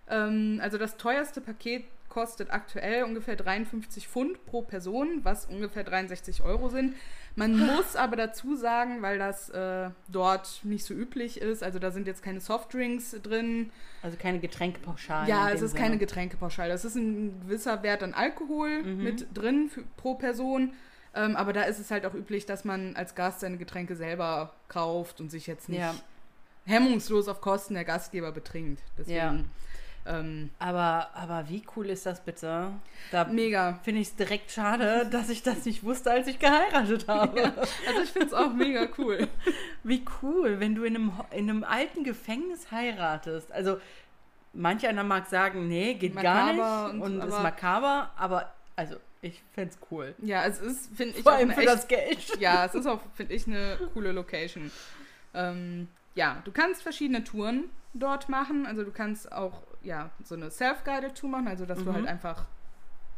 Ähm, 0.09 0.59
also 0.61 0.77
das 0.77 0.97
teuerste 0.97 1.41
Paket 1.41 1.85
kostet 2.09 2.49
aktuell 2.51 3.03
ungefähr 3.03 3.35
53 3.35 4.07
Pfund 4.07 4.45
pro 4.45 4.61
Person, 4.61 5.19
was 5.23 5.47
ungefähr 5.47 5.83
63 5.83 6.43
Euro 6.43 6.69
sind. 6.69 6.95
Man 7.35 7.59
muss 7.59 7.97
aber 7.97 8.15
dazu 8.15 8.55
sagen, 8.55 9.01
weil 9.01 9.17
das 9.17 9.49
äh, 9.49 9.89
dort 10.07 10.61
nicht 10.63 10.85
so 10.85 10.93
üblich 10.93 11.41
ist, 11.41 11.61
also 11.61 11.77
da 11.77 11.91
sind 11.91 12.07
jetzt 12.07 12.23
keine 12.23 12.39
Softdrinks 12.39 13.17
drin. 13.21 13.69
Also 14.01 14.15
keine 14.15 14.39
Getränkepauschale. 14.39 15.29
Ja, 15.29 15.49
es 15.49 15.61
ist 15.61 15.71
Sinne. 15.71 15.83
keine 15.83 15.97
Getränkepauschale. 15.97 16.71
Es 16.71 16.85
ist 16.85 16.95
ein 16.95 17.41
gewisser 17.41 17.83
Wert 17.83 18.01
an 18.01 18.13
Alkohol 18.13 18.83
mhm. 18.83 19.03
mit 19.03 19.27
drin 19.33 19.69
für, 19.69 19.83
pro 19.97 20.15
Person. 20.15 20.71
Ähm, 21.13 21.35
aber 21.35 21.51
da 21.51 21.63
ist 21.63 21.79
es 21.79 21.91
halt 21.91 22.05
auch 22.05 22.13
üblich, 22.13 22.45
dass 22.45 22.63
man 22.63 22.95
als 22.95 23.15
Gast 23.15 23.41
seine 23.41 23.57
Getränke 23.57 23.97
selber 23.97 24.53
kauft 24.69 25.19
und 25.19 25.29
sich 25.29 25.47
jetzt 25.47 25.67
nicht 25.67 25.79
ja 25.79 25.93
hemmungslos 26.65 27.27
auf 27.27 27.41
Kosten 27.41 27.73
der 27.75 27.85
Gastgeber 27.85 28.31
betrinkt. 28.31 28.81
Deswegen. 28.97 29.17
Ja. 29.17 29.39
Ähm, 30.07 30.51
aber, 30.59 31.09
aber 31.15 31.49
wie 31.49 31.63
cool 31.75 31.89
ist 31.89 32.05
das 32.05 32.23
bitte? 32.23 32.71
Da 33.11 33.23
mega. 33.25 33.79
Finde 33.83 34.01
ich 34.01 34.09
es 34.09 34.15
direkt 34.15 34.51
schade, 34.51 35.07
dass 35.11 35.29
ich 35.29 35.41
das 35.41 35.65
nicht 35.65 35.83
wusste, 35.83 36.11
als 36.11 36.27
ich 36.27 36.37
geheiratet 36.37 37.07
habe. 37.07 37.39
Ja, 37.39 37.53
also 37.87 38.01
ich 38.03 38.11
finde 38.11 38.27
es 38.27 38.33
auch 38.33 38.53
mega 38.53 38.87
cool. 38.97 39.27
Wie 39.83 40.03
cool, 40.21 40.59
wenn 40.59 40.75
du 40.75 40.83
in 40.83 40.95
einem, 40.95 41.11
in 41.31 41.49
einem 41.49 41.63
alten 41.63 42.03
Gefängnis 42.03 42.71
heiratest. 42.71 43.51
Also 43.51 43.79
manch 44.53 44.87
einer 44.87 45.03
mag 45.03 45.27
sagen, 45.27 45.67
nee, 45.67 45.95
geht 45.95 46.13
makaber 46.13 46.55
gar 46.55 46.93
nicht 46.93 47.01
und, 47.03 47.21
und 47.21 47.27
ist 47.27 47.41
makaber, 47.41 48.11
aber 48.15 48.53
also 48.75 48.95
ich 49.21 49.41
fände 49.53 49.73
es 49.73 49.79
cool. 49.89 50.13
Ja, 50.19 50.45
es 50.45 50.59
ist, 50.59 50.95
finde 50.95 51.17
ich, 51.17 51.23
Vor 51.23 51.33
allem 51.33 51.51
für 51.51 51.61
echt, 51.61 51.69
das 51.69 51.87
Geld. 51.87 52.39
Ja, 52.39 52.65
es 52.65 52.75
ist 52.75 52.85
auch, 52.85 53.01
finde 53.15 53.33
ich, 53.33 53.47
eine 53.47 53.77
coole 53.93 54.11
Location. 54.11 54.71
Ähm, 55.33 55.87
ja, 56.15 56.41
du 56.45 56.51
kannst 56.51 56.81
verschiedene 56.81 57.23
Touren 57.23 57.69
dort 57.93 58.29
machen. 58.29 58.65
Also 58.65 58.83
du 58.83 58.91
kannst 58.91 59.31
auch 59.31 59.63
ja, 59.83 60.09
so 60.23 60.35
eine 60.35 60.49
Self-Guided 60.49 61.15
Tour 61.15 61.29
machen, 61.29 61.47
also 61.47 61.65
dass 61.65 61.79
mhm. 61.79 61.85
du 61.85 61.93
halt 61.93 62.03
mhm. 62.03 62.09
einfach 62.09 62.45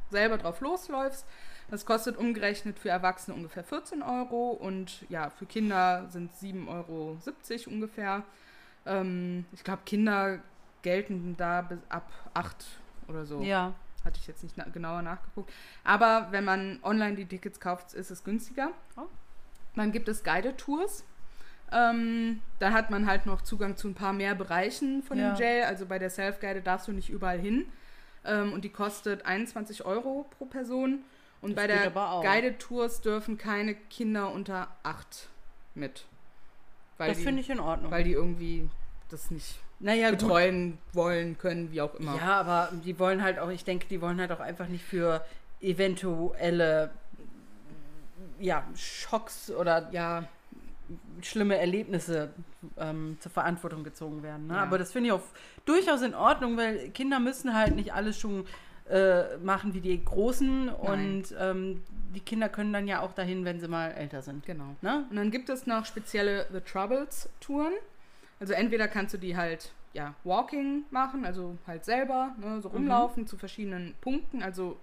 selber 0.10 0.38
drauf 0.38 0.60
losläufst. 0.62 1.26
Das 1.70 1.86
kostet 1.86 2.18
umgerechnet 2.18 2.80
für 2.80 2.90
Erwachsene 2.90 3.36
ungefähr 3.36 3.64
14 3.64 4.02
Euro 4.02 4.52
und 4.52 5.06
ja, 5.10 5.30
für 5.30 5.46
Kinder 5.46 6.08
sind 6.10 6.34
7,70 6.34 6.68
Euro 6.68 7.18
ungefähr. 7.68 8.24
Ähm, 8.86 9.46
ich 9.52 9.64
glaube, 9.64 9.82
Kinder 9.86 10.40
gelten 10.82 11.36
da 11.38 11.62
bis 11.62 11.80
ab 11.90 12.10
8 12.34 12.66
oder 13.10 13.26
so. 13.26 13.42
Ja. 13.42 13.74
Hatte 14.06 14.20
ich 14.22 14.28
jetzt 14.28 14.44
nicht 14.44 14.56
na 14.56 14.64
genauer 14.66 15.02
nachgeguckt. 15.02 15.52
Aber 15.84 16.28
wenn 16.32 16.46
man 16.46 16.80
online 16.84 17.16
die 17.16 17.26
Tickets 17.26 17.60
kauft, 17.60 17.94
ist 17.94 18.12
es 18.12 18.24
günstiger. 18.24 18.72
Oh. 18.96 19.08
Dann 19.76 19.92
gibt 19.92 20.08
es 20.08 20.24
Guided 20.24 20.58
Tours. 20.58 21.04
Ähm, 21.72 22.42
da 22.60 22.72
hat 22.72 22.90
man 22.90 23.08
halt 23.08 23.26
noch 23.26 23.42
Zugang 23.42 23.76
zu 23.76 23.90
ein 23.90 23.94
paar 23.94 24.14
mehr 24.14 24.36
Bereichen 24.36 25.04
von 25.04 25.18
ja. 25.18 25.34
dem 25.34 25.40
Jail. 25.40 25.64
Also 25.64 25.86
bei 25.86 26.00
der 26.00 26.10
Self-Guide 26.10 26.62
darfst 26.62 26.88
du 26.88 26.92
nicht 26.92 27.10
überall 27.10 27.40
hin. 27.40 27.66
Ähm, 28.26 28.54
und 28.54 28.64
die 28.64 28.70
kostet 28.70 29.26
21 29.26 29.86
Euro 29.86 30.26
pro 30.38 30.46
Person. 30.46 31.00
Und 31.42 31.52
das 31.52 31.56
bei 31.56 31.68
der 31.68 31.92
Guided 31.92 32.60
Tours 32.60 33.02
dürfen 33.02 33.38
keine 33.38 33.76
Kinder 33.76 34.32
unter 34.32 34.70
8 34.84 35.28
mit. 35.76 36.06
das 36.98 37.20
finde 37.20 37.42
ich 37.42 37.50
in 37.50 37.60
Ordnung. 37.60 37.92
Weil 37.92 38.04
die 38.04 38.14
irgendwie 38.14 38.70
das 39.10 39.30
nicht 39.30 39.60
naja, 39.80 40.10
betreuen 40.10 40.72
gut. 40.72 40.96
wollen 40.96 41.38
können, 41.38 41.72
wie 41.72 41.82
auch 41.82 41.94
immer. 41.96 42.16
Ja, 42.18 42.40
aber 42.40 42.72
die 42.84 42.98
wollen 42.98 43.22
halt 43.22 43.40
auch, 43.40 43.50
ich 43.50 43.64
denke, 43.64 43.88
die 43.88 44.02
wollen 44.02 44.20
halt 44.20 44.32
auch 44.32 44.40
einfach 44.40 44.68
nicht 44.68 44.84
für 44.84 45.24
eventuelle 45.62 46.90
ja, 48.40 48.64
Schocks 48.76 49.52
oder 49.52 49.90
ja, 49.92 50.24
schlimme 51.22 51.58
Erlebnisse 51.58 52.34
ähm, 52.78 53.18
zur 53.20 53.32
Verantwortung 53.32 53.84
gezogen 53.84 54.24
werden. 54.24 54.48
Ne? 54.48 54.56
Ja. 54.56 54.64
Aber 54.64 54.78
das 54.78 54.92
finde 54.92 55.08
ich 55.08 55.14
auch 55.14 55.24
durchaus 55.66 56.02
in 56.02 56.14
Ordnung, 56.14 56.58
weil 56.58 56.90
Kinder 56.90 57.20
müssen 57.20 57.54
halt 57.54 57.76
nicht 57.76 57.94
alles 57.94 58.20
schon 58.20 58.46
äh, 58.90 59.38
machen 59.38 59.74
wie 59.74 59.82
die 59.82 60.04
Großen 60.04 60.66
Nein. 60.68 60.76
und 60.76 61.36
ähm, 61.40 61.84
die 62.16 62.22
Kinder 62.22 62.48
können 62.50 62.72
dann 62.72 62.88
ja 62.88 63.02
auch 63.02 63.14
dahin, 63.14 63.44
wenn 63.44 63.60
sie 63.60 63.68
mal 63.68 63.92
älter 63.92 64.22
sind. 64.22 64.46
Genau. 64.46 64.76
Ne? 64.82 65.06
Und 65.10 65.16
dann 65.18 65.32
gibt 65.32 65.50
es 65.50 65.68
noch 65.68 65.86
spezielle 65.86 66.48
The 66.52 66.62
Troubles 66.62 67.30
Touren. 67.42 67.74
Also 68.40 68.54
entweder 68.54 68.88
kannst 68.88 69.14
du 69.14 69.18
die 69.18 69.36
halt 69.36 69.72
ja 69.94 70.14
Walking 70.24 70.86
machen, 70.92 71.26
also 71.26 71.58
halt 71.66 71.84
selber 71.84 72.36
ne, 72.40 72.62
so 72.62 72.70
mhm. 72.70 72.76
rumlaufen 72.76 73.24
mhm. 73.24 73.28
zu 73.28 73.38
verschiedenen 73.38 73.96
Punkten, 74.00 74.44
also 74.44 74.78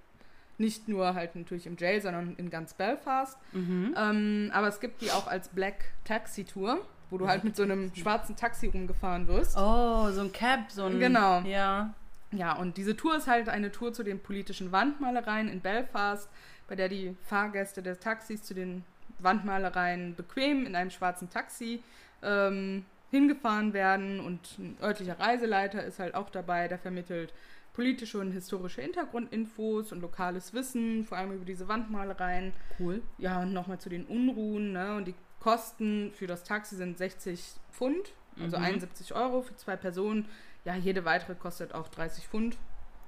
nicht 0.58 0.88
nur 0.88 1.14
halt 1.14 1.34
natürlich 1.36 1.66
im 1.66 1.76
Jail, 1.76 2.00
sondern 2.00 2.34
in 2.36 2.50
ganz 2.50 2.74
Belfast. 2.74 3.38
Mhm. 3.52 3.94
Ähm, 3.96 4.50
aber 4.52 4.68
es 4.68 4.80
gibt 4.80 5.02
die 5.02 5.10
auch 5.10 5.26
als 5.26 5.48
Black 5.48 5.92
Taxi 6.04 6.44
Tour, 6.44 6.84
wo 7.10 7.18
du 7.18 7.26
halt 7.28 7.44
mit 7.44 7.56
so 7.56 7.62
einem 7.62 7.94
schwarzen 7.94 8.36
Taxi 8.36 8.68
rumgefahren 8.68 9.26
wirst. 9.28 9.56
Oh, 9.56 10.10
so 10.10 10.20
ein 10.20 10.32
Cab, 10.32 10.70
so 10.70 10.84
ein. 10.84 10.98
Genau. 10.98 11.40
Ja. 11.40 11.94
Ja, 12.32 12.56
und 12.56 12.76
diese 12.76 12.96
Tour 12.96 13.16
ist 13.16 13.28
halt 13.28 13.48
eine 13.48 13.70
Tour 13.70 13.92
zu 13.92 14.02
den 14.02 14.18
politischen 14.18 14.72
Wandmalereien 14.72 15.48
in 15.48 15.60
Belfast, 15.60 16.28
bei 16.66 16.74
der 16.74 16.88
die 16.88 17.16
Fahrgäste 17.26 17.82
des 17.82 18.00
Taxis 18.00 18.42
zu 18.42 18.54
den 18.54 18.84
Wandmalereien 19.20 20.16
bequem 20.16 20.66
in 20.66 20.74
einem 20.74 20.90
schwarzen 20.90 21.30
Taxi 21.30 21.82
ähm, 22.22 22.84
hingefahren 23.10 23.72
werden 23.72 24.20
und 24.20 24.58
ein 24.58 24.76
örtlicher 24.82 25.18
Reiseleiter 25.18 25.84
ist 25.84 26.00
halt 26.00 26.14
auch 26.14 26.30
dabei, 26.30 26.66
der 26.66 26.78
vermittelt 26.78 27.32
politische 27.74 28.18
und 28.18 28.30
historische 28.30 28.80
Hintergrundinfos 28.80 29.92
und 29.92 30.00
lokales 30.00 30.54
Wissen, 30.54 31.04
vor 31.04 31.18
allem 31.18 31.32
über 31.32 31.44
diese 31.44 31.68
Wandmalereien. 31.68 32.52
Cool. 32.78 33.02
Ja, 33.18 33.42
und 33.42 33.52
nochmal 33.52 33.80
zu 33.80 33.90
den 33.90 34.06
Unruhen. 34.06 34.72
Ne? 34.72 34.96
Und 34.96 35.06
die 35.06 35.14
Kosten 35.40 36.12
für 36.14 36.26
das 36.26 36.44
Taxi 36.44 36.76
sind 36.76 36.96
60 36.96 37.42
Pfund, 37.72 38.14
also 38.40 38.56
mhm. 38.56 38.64
71 38.64 39.14
Euro 39.14 39.42
für 39.42 39.56
zwei 39.56 39.76
Personen. 39.76 40.26
Ja, 40.64 40.74
jede 40.76 41.04
weitere 41.04 41.34
kostet 41.34 41.74
auch 41.74 41.88
30 41.88 42.28
Pfund. 42.28 42.56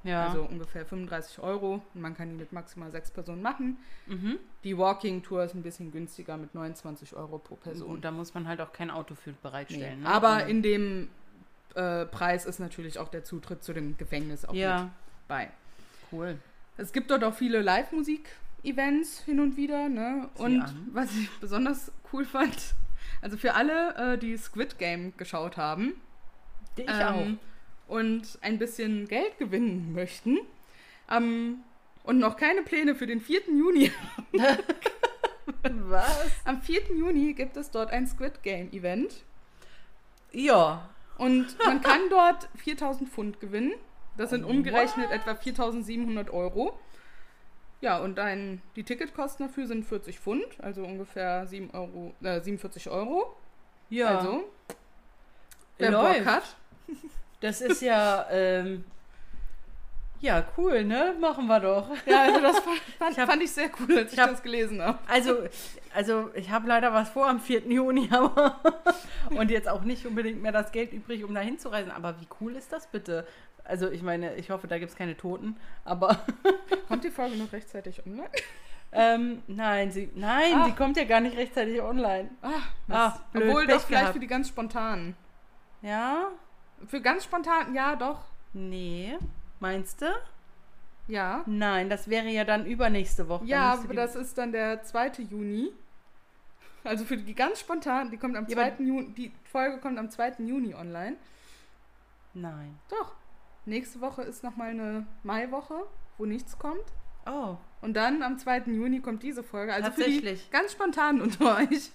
Ja. 0.04 0.26
Also 0.28 0.42
ungefähr 0.42 0.84
35 0.84 1.40
Euro. 1.40 1.82
Und 1.94 2.00
man 2.00 2.16
kann 2.16 2.28
die 2.28 2.36
mit 2.36 2.52
maximal 2.52 2.90
sechs 2.90 3.10
Personen 3.10 3.42
machen. 3.42 3.78
Mhm. 4.06 4.38
Die 4.62 4.76
Walking-Tour 4.76 5.44
ist 5.44 5.54
ein 5.54 5.62
bisschen 5.62 5.90
günstiger 5.90 6.36
mit 6.36 6.54
29 6.54 7.16
Euro 7.16 7.38
pro 7.38 7.56
Person. 7.56 7.88
Und 7.88 8.04
da 8.04 8.10
muss 8.10 8.34
man 8.34 8.46
halt 8.46 8.60
auch 8.60 8.72
kein 8.72 8.90
Auto 8.90 9.14
für 9.14 9.32
bereitstellen. 9.32 10.00
Nee. 10.00 10.04
Ne? 10.04 10.08
Aber 10.08 10.46
in 10.46 10.62
dem 10.62 11.08
äh, 11.76 12.06
Preis 12.06 12.46
ist 12.46 12.58
natürlich 12.58 12.98
auch 12.98 13.08
der 13.08 13.24
Zutritt 13.24 13.62
zu 13.62 13.72
dem 13.72 13.96
Gefängnis 13.96 14.44
auch 14.44 14.54
ja. 14.54 14.84
mit 14.84 14.92
bei. 15.28 15.50
Cool. 16.10 16.38
Es 16.76 16.92
gibt 16.92 17.10
dort 17.10 17.24
auch 17.24 17.34
viele 17.34 17.62
Live-Musik-Events 17.62 19.20
hin 19.20 19.40
und 19.40 19.56
wieder. 19.56 19.88
Ne? 19.88 20.28
Und 20.36 20.64
was 20.92 21.14
ich 21.14 21.30
besonders 21.38 21.92
cool 22.12 22.24
fand, 22.24 22.74
also 23.22 23.36
für 23.36 23.54
alle, 23.54 24.14
äh, 24.14 24.18
die 24.18 24.36
Squid 24.36 24.78
Game 24.78 25.16
geschaut 25.16 25.56
haben. 25.56 25.94
Ich 26.76 26.88
ähm, 26.88 27.38
auch. 27.88 27.92
Und 27.94 28.38
ein 28.42 28.58
bisschen 28.58 29.06
Geld 29.08 29.38
gewinnen 29.38 29.92
möchten. 29.92 30.38
Ähm, 31.10 31.58
und 32.04 32.18
noch 32.18 32.36
keine 32.36 32.62
Pläne 32.62 32.94
für 32.94 33.06
den 33.06 33.20
4. 33.20 33.40
Juni 33.48 33.90
haben. 34.16 34.58
Was? 35.90 36.30
Am 36.44 36.60
4. 36.60 36.96
Juni 36.96 37.34
gibt 37.34 37.56
es 37.56 37.70
dort 37.70 37.90
ein 37.90 38.06
Squid 38.06 38.42
Game 38.42 38.70
Event. 38.72 39.24
Ja. 40.32 40.88
Und 41.18 41.56
man 41.64 41.80
kann 41.80 42.00
dort 42.10 42.48
4000 42.56 43.08
Pfund 43.08 43.40
gewinnen. 43.40 43.74
Das 44.16 44.30
sind 44.30 44.44
umgerechnet 44.44 45.08
What? 45.10 45.16
etwa 45.16 45.34
4700 45.34 46.30
Euro. 46.30 46.78
Ja, 47.80 47.98
und 47.98 48.18
ein, 48.18 48.62
die 48.74 48.84
Ticketkosten 48.84 49.46
dafür 49.46 49.66
sind 49.66 49.84
40 49.84 50.18
Pfund, 50.18 50.46
also 50.62 50.82
ungefähr 50.82 51.46
7 51.46 51.70
Euro, 51.72 52.14
äh, 52.22 52.40
47 52.40 52.88
Euro. 52.88 53.36
Ja. 53.90 54.18
Also, 54.18 54.44
wer 55.78 55.90
Läuft. 55.90 56.24
Bock 56.24 56.26
hat. 56.26 56.56
Das 57.40 57.60
ist 57.60 57.82
ja 57.82 58.26
ähm, 58.30 58.84
ja, 60.20 60.44
cool, 60.56 60.84
ne? 60.84 61.14
Machen 61.20 61.46
wir 61.46 61.60
doch. 61.60 61.88
Ja, 62.06 62.22
also 62.22 62.40
das 62.40 62.58
fand, 62.60 62.78
fand, 62.98 63.12
ich, 63.12 63.18
hab, 63.18 63.30
fand 63.30 63.42
ich, 63.42 63.52
sehr 63.52 63.70
cool, 63.78 63.98
als 63.98 64.12
ich, 64.12 64.18
hab, 64.18 64.30
das 64.30 64.42
gelesen 64.42 64.80
habe. 64.80 64.98
Also, 65.06 65.36
also 65.94 66.30
ich 66.34 66.50
habe 66.50 66.66
leider 66.66 66.92
was 66.92 67.10
vor 67.10 67.28
am 67.28 67.38
4. 67.40 67.66
Juni, 67.66 68.08
aber 68.12 68.58
und 69.30 69.50
jetzt 69.50 69.68
auch 69.68 69.82
nicht 69.82 70.06
unbedingt 70.06 70.42
mehr 70.42 70.52
das 70.52 70.72
Geld 70.72 70.92
übrig, 70.92 71.24
um 71.24 71.34
da 71.34 71.40
hinzureisen. 71.40 71.90
Aber 71.90 72.20
wie 72.20 72.28
cool 72.40 72.56
ist 72.56 72.72
das 72.72 72.86
bitte? 72.86 73.26
Also 73.64 73.90
ich 73.90 74.02
meine, 74.02 74.34
ich 74.36 74.50
hoffe, 74.50 74.68
da 74.68 74.78
gibt 74.78 74.92
es 74.92 74.96
keine 74.96 75.16
Toten, 75.16 75.56
aber... 75.84 76.20
kommt 76.88 77.04
die 77.04 77.10
Folge 77.10 77.36
noch 77.36 77.52
rechtzeitig 77.52 78.04
online? 78.06 78.30
Ähm, 78.92 79.42
nein, 79.46 79.90
sie, 79.90 80.10
nein, 80.14 80.54
Ach. 80.56 80.66
die 80.66 80.72
kommt 80.72 80.96
ja 80.96 81.04
gar 81.04 81.20
nicht 81.20 81.36
rechtzeitig 81.36 81.82
online. 81.82 82.30
Ach, 82.42 82.72
Ach 82.88 83.20
blöd, 83.32 83.48
Obwohl 83.48 83.66
doch 83.66 83.80
vielleicht 83.80 83.88
gehabt. 83.88 84.12
für 84.12 84.20
die 84.20 84.26
ganz 84.26 84.48
spontanen. 84.48 85.16
Ja? 85.82 86.28
Für 86.86 87.00
ganz 87.00 87.24
spontan, 87.24 87.74
ja, 87.74 87.96
doch. 87.96 88.20
Nee. 88.52 89.18
Meinst 89.60 90.02
du? 90.02 90.06
Ja. 91.08 91.42
Nein, 91.46 91.90
das 91.90 92.08
wäre 92.08 92.28
ja 92.28 92.44
dann 92.44 92.66
übernächste 92.66 93.28
Woche. 93.28 93.44
Ja, 93.44 93.74
aber 93.74 93.94
das 93.94 94.16
ist 94.16 94.38
dann 94.38 94.52
der 94.52 94.82
2. 94.82 95.22
Juni. 95.30 95.72
Also 96.86 97.04
für 97.04 97.16
die 97.16 97.34
ganz 97.34 97.60
spontan, 97.60 98.10
die 98.10 98.16
kommt 98.16 98.36
am 98.36 98.46
ja, 98.46 98.54
2. 98.54 98.84
Juni, 98.84 99.12
die 99.14 99.32
Folge 99.50 99.78
kommt 99.78 99.98
am 99.98 100.10
2. 100.10 100.34
Juni 100.38 100.74
online. 100.74 101.16
Nein. 102.34 102.78
Doch. 102.88 103.14
Nächste 103.64 104.00
Woche 104.00 104.22
ist 104.22 104.44
nochmal 104.44 104.70
eine 104.70 105.06
Maiwoche, 105.24 105.86
wo 106.18 106.24
nichts 106.24 106.58
kommt. 106.58 106.84
Oh. 107.26 107.56
Und 107.80 107.94
dann 107.94 108.22
am 108.22 108.38
2. 108.38 108.58
Juni 108.66 109.00
kommt 109.00 109.22
diese 109.22 109.42
Folge. 109.42 109.74
Also 109.74 109.88
Tatsächlich. 109.88 110.42
für 110.42 110.46
die 110.46 110.52
ganz 110.52 110.72
spontan 110.72 111.20
unter 111.20 111.56
euch. 111.58 111.90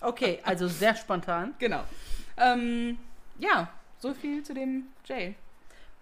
okay, 0.00 0.40
also 0.44 0.66
sehr 0.68 0.94
spontan. 0.94 1.54
Genau. 1.58 1.84
Ähm, 2.38 2.98
ja, 3.38 3.68
so 3.98 4.14
viel 4.14 4.42
zu 4.42 4.54
dem 4.54 4.86
Jay. 5.04 5.34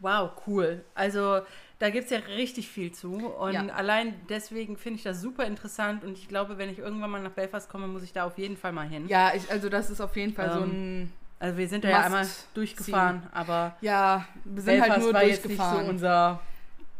Wow, 0.00 0.30
cool. 0.46 0.84
Also 0.94 1.40
da 1.78 1.90
gibt 1.90 2.04
es 2.04 2.10
ja 2.10 2.18
richtig 2.36 2.68
viel 2.68 2.92
zu. 2.92 3.14
Und 3.14 3.52
ja. 3.52 3.66
allein 3.66 4.14
deswegen 4.28 4.76
finde 4.76 4.98
ich 4.98 5.02
das 5.02 5.20
super 5.20 5.44
interessant. 5.44 6.04
Und 6.04 6.16
ich 6.16 6.28
glaube, 6.28 6.58
wenn 6.58 6.70
ich 6.70 6.78
irgendwann 6.78 7.10
mal 7.10 7.22
nach 7.22 7.32
Belfast 7.32 7.68
komme, 7.68 7.86
muss 7.86 8.02
ich 8.02 8.12
da 8.12 8.24
auf 8.24 8.38
jeden 8.38 8.56
Fall 8.56 8.72
mal 8.72 8.88
hin. 8.88 9.08
Ja, 9.08 9.32
ich, 9.34 9.50
also 9.50 9.68
das 9.68 9.90
ist 9.90 10.00
auf 10.00 10.16
jeden 10.16 10.32
Fall 10.32 10.48
ähm, 10.48 10.54
so 10.54 10.60
ein. 10.60 11.12
Also 11.38 11.58
wir 11.58 11.68
sind 11.68 11.84
da 11.84 11.90
ja 11.90 12.00
einmal 12.00 12.26
durchgefahren, 12.54 13.20
ziehen. 13.20 13.30
aber 13.34 13.76
ja, 13.82 14.24
wir 14.44 14.62
sind 14.62 14.80
halt 14.80 14.84
Belfast 14.84 14.90
halt 14.90 15.02
nur 15.02 15.12
war 15.12 15.22
durchgefahren. 15.22 15.76
Jetzt 15.76 15.82
nicht 15.82 15.84
so 15.84 15.90
unser 15.90 16.40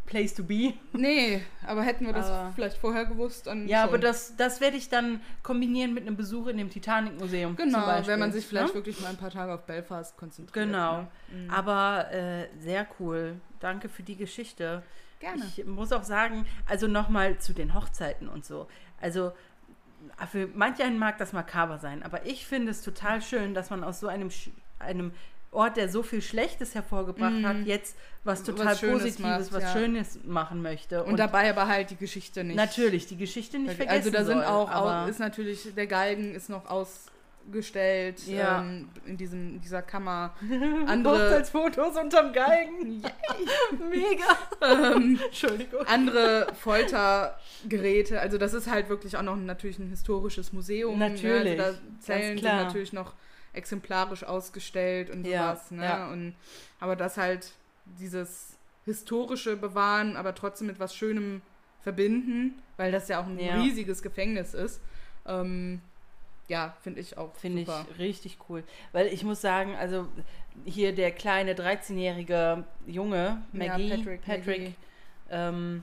Place 0.07 0.35
to 0.35 0.43
be. 0.43 0.75
Nee, 0.93 1.43
aber 1.67 1.83
hätten 1.83 2.07
wir 2.07 2.13
das 2.13 2.27
aber, 2.27 2.53
vielleicht 2.55 2.79
vorher 2.79 3.05
gewusst. 3.05 3.47
Dann 3.47 3.69
ja, 3.69 3.81
schon. 3.81 3.89
aber 3.89 3.99
das, 3.99 4.37
das 4.37 4.61
werde 4.61 4.77
ich 4.77 4.89
dann 4.89 5.21
kombinieren 5.43 5.93
mit 5.93 6.07
einem 6.07 6.17
Besuch 6.17 6.47
in 6.47 6.57
dem 6.57 6.71
Titanic-Museum. 6.71 7.57
Genau, 7.57 7.87
wenn 8.07 8.19
man 8.19 8.33
sich 8.33 8.47
vielleicht 8.47 8.69
ja? 8.69 8.73
Ne? 8.73 8.75
wirklich 8.75 9.01
mal 9.01 9.11
ein 9.11 9.17
paar 9.17 9.31
Tage 9.31 9.53
auf 9.53 9.67
Belfast 9.67 10.17
konzentriert. 10.17 10.67
Genau. 10.67 11.03
Ne? 11.03 11.09
Mhm. 11.31 11.51
Aber 11.51 12.13
äh, 12.13 12.49
sehr 12.59 12.87
cool. 12.99 13.41
Danke 13.61 13.89
für 13.89 14.03
die 14.03 14.17
Geschichte. 14.17 14.83
Gerne. 15.21 15.45
Ich 15.45 15.65
muss 15.67 15.93
auch 15.93 16.05
sagen, 16.05 16.47
also 16.67 16.87
nochmal 16.87 17.39
zu 17.39 17.53
den 17.53 17.75
Hochzeiten 17.75 18.29
und 18.29 18.45
so. 18.45 18.69
Also 19.01 19.33
für 20.31 20.49
manch 20.55 20.83
einen 20.83 20.99
mag 20.99 21.19
das 21.19 21.33
makaber 21.33 21.79
sein, 21.79 22.03
aber 22.03 22.27
ich 22.27 22.47
finde 22.47 22.71
es 22.71 22.83
total 22.83 23.23
schön, 23.23 23.55
dass 23.55 23.71
man 23.71 23.83
aus 23.83 24.01
so 24.01 24.09
einem, 24.09 24.31
einem 24.79 25.13
Ort, 25.51 25.77
der 25.77 25.89
so 25.89 26.03
viel 26.03 26.21
Schlechtes 26.21 26.75
hervorgebracht 26.75 27.41
mm. 27.41 27.47
hat, 27.47 27.57
jetzt 27.65 27.97
was 28.25 28.43
total 28.43 28.67
was 28.67 28.81
Positives, 28.81 29.19
macht, 29.21 29.53
was 29.53 29.63
ja. 29.63 29.73
Schönes 29.73 30.19
machen 30.25 30.61
möchte. 30.61 31.03
Und, 31.05 31.13
und, 31.13 31.17
dabei 31.19 31.49
aber 31.49 31.69
halt 31.69 31.91
die 31.91 31.97
Geschichte 31.97 32.45
nicht. 32.45 32.57
Natürlich, 32.57 33.07
die 33.07 33.17
Geschichte 33.17 33.59
nicht 33.59 33.75
vergessen 33.75 33.97
Also 33.97 34.11
da 34.11 34.25
sind 34.25 34.43
soll, 34.43 34.45
auch, 34.45 34.71
auch, 34.71 35.09
ist 35.09 35.21
natürlich, 35.21 35.75
der 35.75 35.87
Galgen 35.87 36.35
ist 36.35 36.51
noch 36.51 36.67
ausgestellt 36.67 38.27
ja. 38.27 38.61
ähm, 38.61 38.89
in 39.07 39.17
diesem, 39.17 39.61
dieser 39.61 39.81
Kammer. 39.81 40.35
Andere 40.87 41.37
als 41.37 41.51
Fotos 41.51 41.97
unterm 41.97 42.33
Galgen. 42.33 43.03
Mega. 43.89 44.95
ähm, 44.95 45.19
Entschuldigung. 45.27 45.87
Andere 45.87 46.49
Foltergeräte. 46.61 48.21
Also 48.21 48.37
das 48.37 48.53
ist 48.53 48.69
halt 48.69 48.89
wirklich 48.89 49.17
auch 49.17 49.23
noch 49.23 49.37
natürlich 49.37 49.79
ein 49.79 49.89
historisches 49.89 50.53
Museum. 50.53 50.99
Natürlich. 50.99 51.57
Ne? 51.57 51.65
Also 51.65 51.79
da 51.79 52.01
Zellen 52.01 52.39
sind 52.39 52.45
natürlich 52.45 52.93
noch 52.93 53.15
exemplarisch 53.57 54.25
ausgestellt 54.25 55.11
und 55.11 55.25
sowas. 55.25 55.71
Ja, 55.71 55.77
ne? 55.77 55.85
Ja. 55.85 56.09
Und, 56.11 56.35
aber 56.81 56.97
das 56.97 57.17
halt 57.17 57.53
dieses 57.99 58.57
historische 58.85 59.57
bewahren, 59.57 60.17
aber 60.17 60.35
trotzdem 60.35 60.69
mit 60.69 60.79
was 60.79 60.95
Schönem 60.95 61.43
verbinden, 61.83 62.63
weil 62.77 62.93
das 62.93 63.09
ja 63.09 63.21
auch 63.21 63.27
ein 63.27 63.39
ja. 63.39 63.61
riesiges 63.61 64.03
Gefängnis 64.03 64.55
ist. 64.55 64.81
Ähm, 65.27 65.81
ja, 66.49 66.77
finde 66.83 67.01
ich 67.01 67.19
auch. 67.19 67.35
Finde 67.35 67.63
ich 67.63 67.99
richtig 67.99 68.39
cool. 68.49 68.63
Weil 68.93 69.09
ich 69.09 69.25
muss 69.25 69.41
sagen, 69.41 69.75
also 69.75 70.07
hier 70.65 70.95
der 70.95 71.11
kleine 71.11 71.55
13-jährige 71.55 72.65
Junge, 72.87 73.43
Maggie, 73.53 73.89
ja, 73.89 73.97
Patrick, 73.97 74.23
Patrick 74.23 74.47
Maggie. 74.47 74.75
Ähm, 75.31 75.83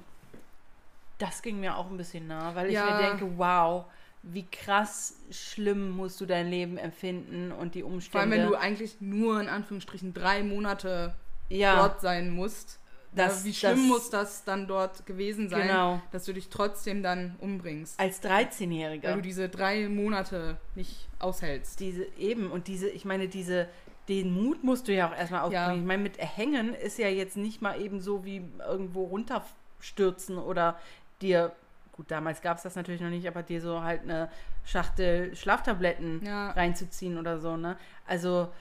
das 1.17 1.41
ging 1.41 1.59
mir 1.59 1.77
auch 1.77 1.89
ein 1.89 1.97
bisschen 1.97 2.27
nah, 2.27 2.55
weil 2.55 2.67
ich 2.67 2.73
ja. 2.73 2.85
mir 2.85 3.09
denke, 3.09 3.37
wow, 3.37 3.85
wie 4.23 4.45
krass 4.45 5.17
schlimm 5.31 5.91
musst 5.91 6.19
du 6.21 6.25
dein 6.25 6.49
Leben 6.49 6.77
empfinden 6.77 7.51
und 7.51 7.75
die 7.75 7.83
Umstände. 7.83 8.11
Vor 8.11 8.21
allem, 8.21 8.31
wenn 8.31 8.47
du 8.47 8.55
eigentlich 8.55 9.01
nur 9.01 9.39
in 9.39 9.49
Anführungsstrichen 9.49 10.13
drei 10.13 10.43
Monate 10.43 11.13
ja. 11.49 11.75
dort 11.75 12.01
sein 12.01 12.31
musst. 12.31 12.79
Das, 13.15 13.45
wie 13.45 13.53
schlimm 13.53 13.77
das, 13.77 13.87
muss 13.87 14.09
das 14.09 14.43
dann 14.43 14.67
dort 14.67 15.05
gewesen 15.05 15.47
sein, 15.47 15.67
genau. 15.67 16.01
dass 16.11 16.25
du 16.25 16.33
dich 16.33 16.49
trotzdem 16.49 17.03
dann 17.03 17.35
umbringst? 17.39 17.99
Als 17.99 18.23
13-Jähriger. 18.23 19.03
Weil 19.03 19.15
du 19.15 19.21
diese 19.21 19.49
drei 19.49 19.87
Monate 19.87 20.57
nicht 20.73 21.07
aushältst. 21.19 21.79
Diese 21.79 22.05
eben 22.17 22.49
und 22.49 22.67
diese, 22.67 22.89
ich 22.89 23.05
meine, 23.05 23.27
diese, 23.27 23.67
den 24.09 24.33
Mut 24.33 24.63
musst 24.63 24.87
du 24.87 24.95
ja 24.95 25.09
auch 25.09 25.15
erstmal 25.15 25.41
aufbringen. 25.41 25.75
Ja. 25.75 25.75
Ich 25.75 25.85
meine, 25.85 26.01
mit 26.01 26.17
Erhängen 26.17 26.73
ist 26.73 26.97
ja 26.97 27.07
jetzt 27.07 27.37
nicht 27.37 27.61
mal 27.61 27.79
eben 27.79 28.01
so 28.01 28.25
wie 28.25 28.41
irgendwo 28.65 29.03
runterstürzen 29.03 30.39
oder 30.39 30.79
dir 31.21 31.51
gut, 31.95 32.09
damals 32.09 32.41
gab 32.41 32.57
es 32.57 32.63
das 32.63 32.75
natürlich 32.75 33.01
noch 33.01 33.09
nicht, 33.09 33.27
aber 33.27 33.43
dir 33.43 33.61
so 33.61 33.81
halt 33.81 34.01
eine 34.01 34.29
Schachtel 34.65 35.35
Schlaftabletten 35.35 36.25
ja. 36.25 36.51
reinzuziehen 36.51 37.17
oder 37.17 37.39
so, 37.39 37.55
ne? 37.55 37.77
Also, 38.07 38.51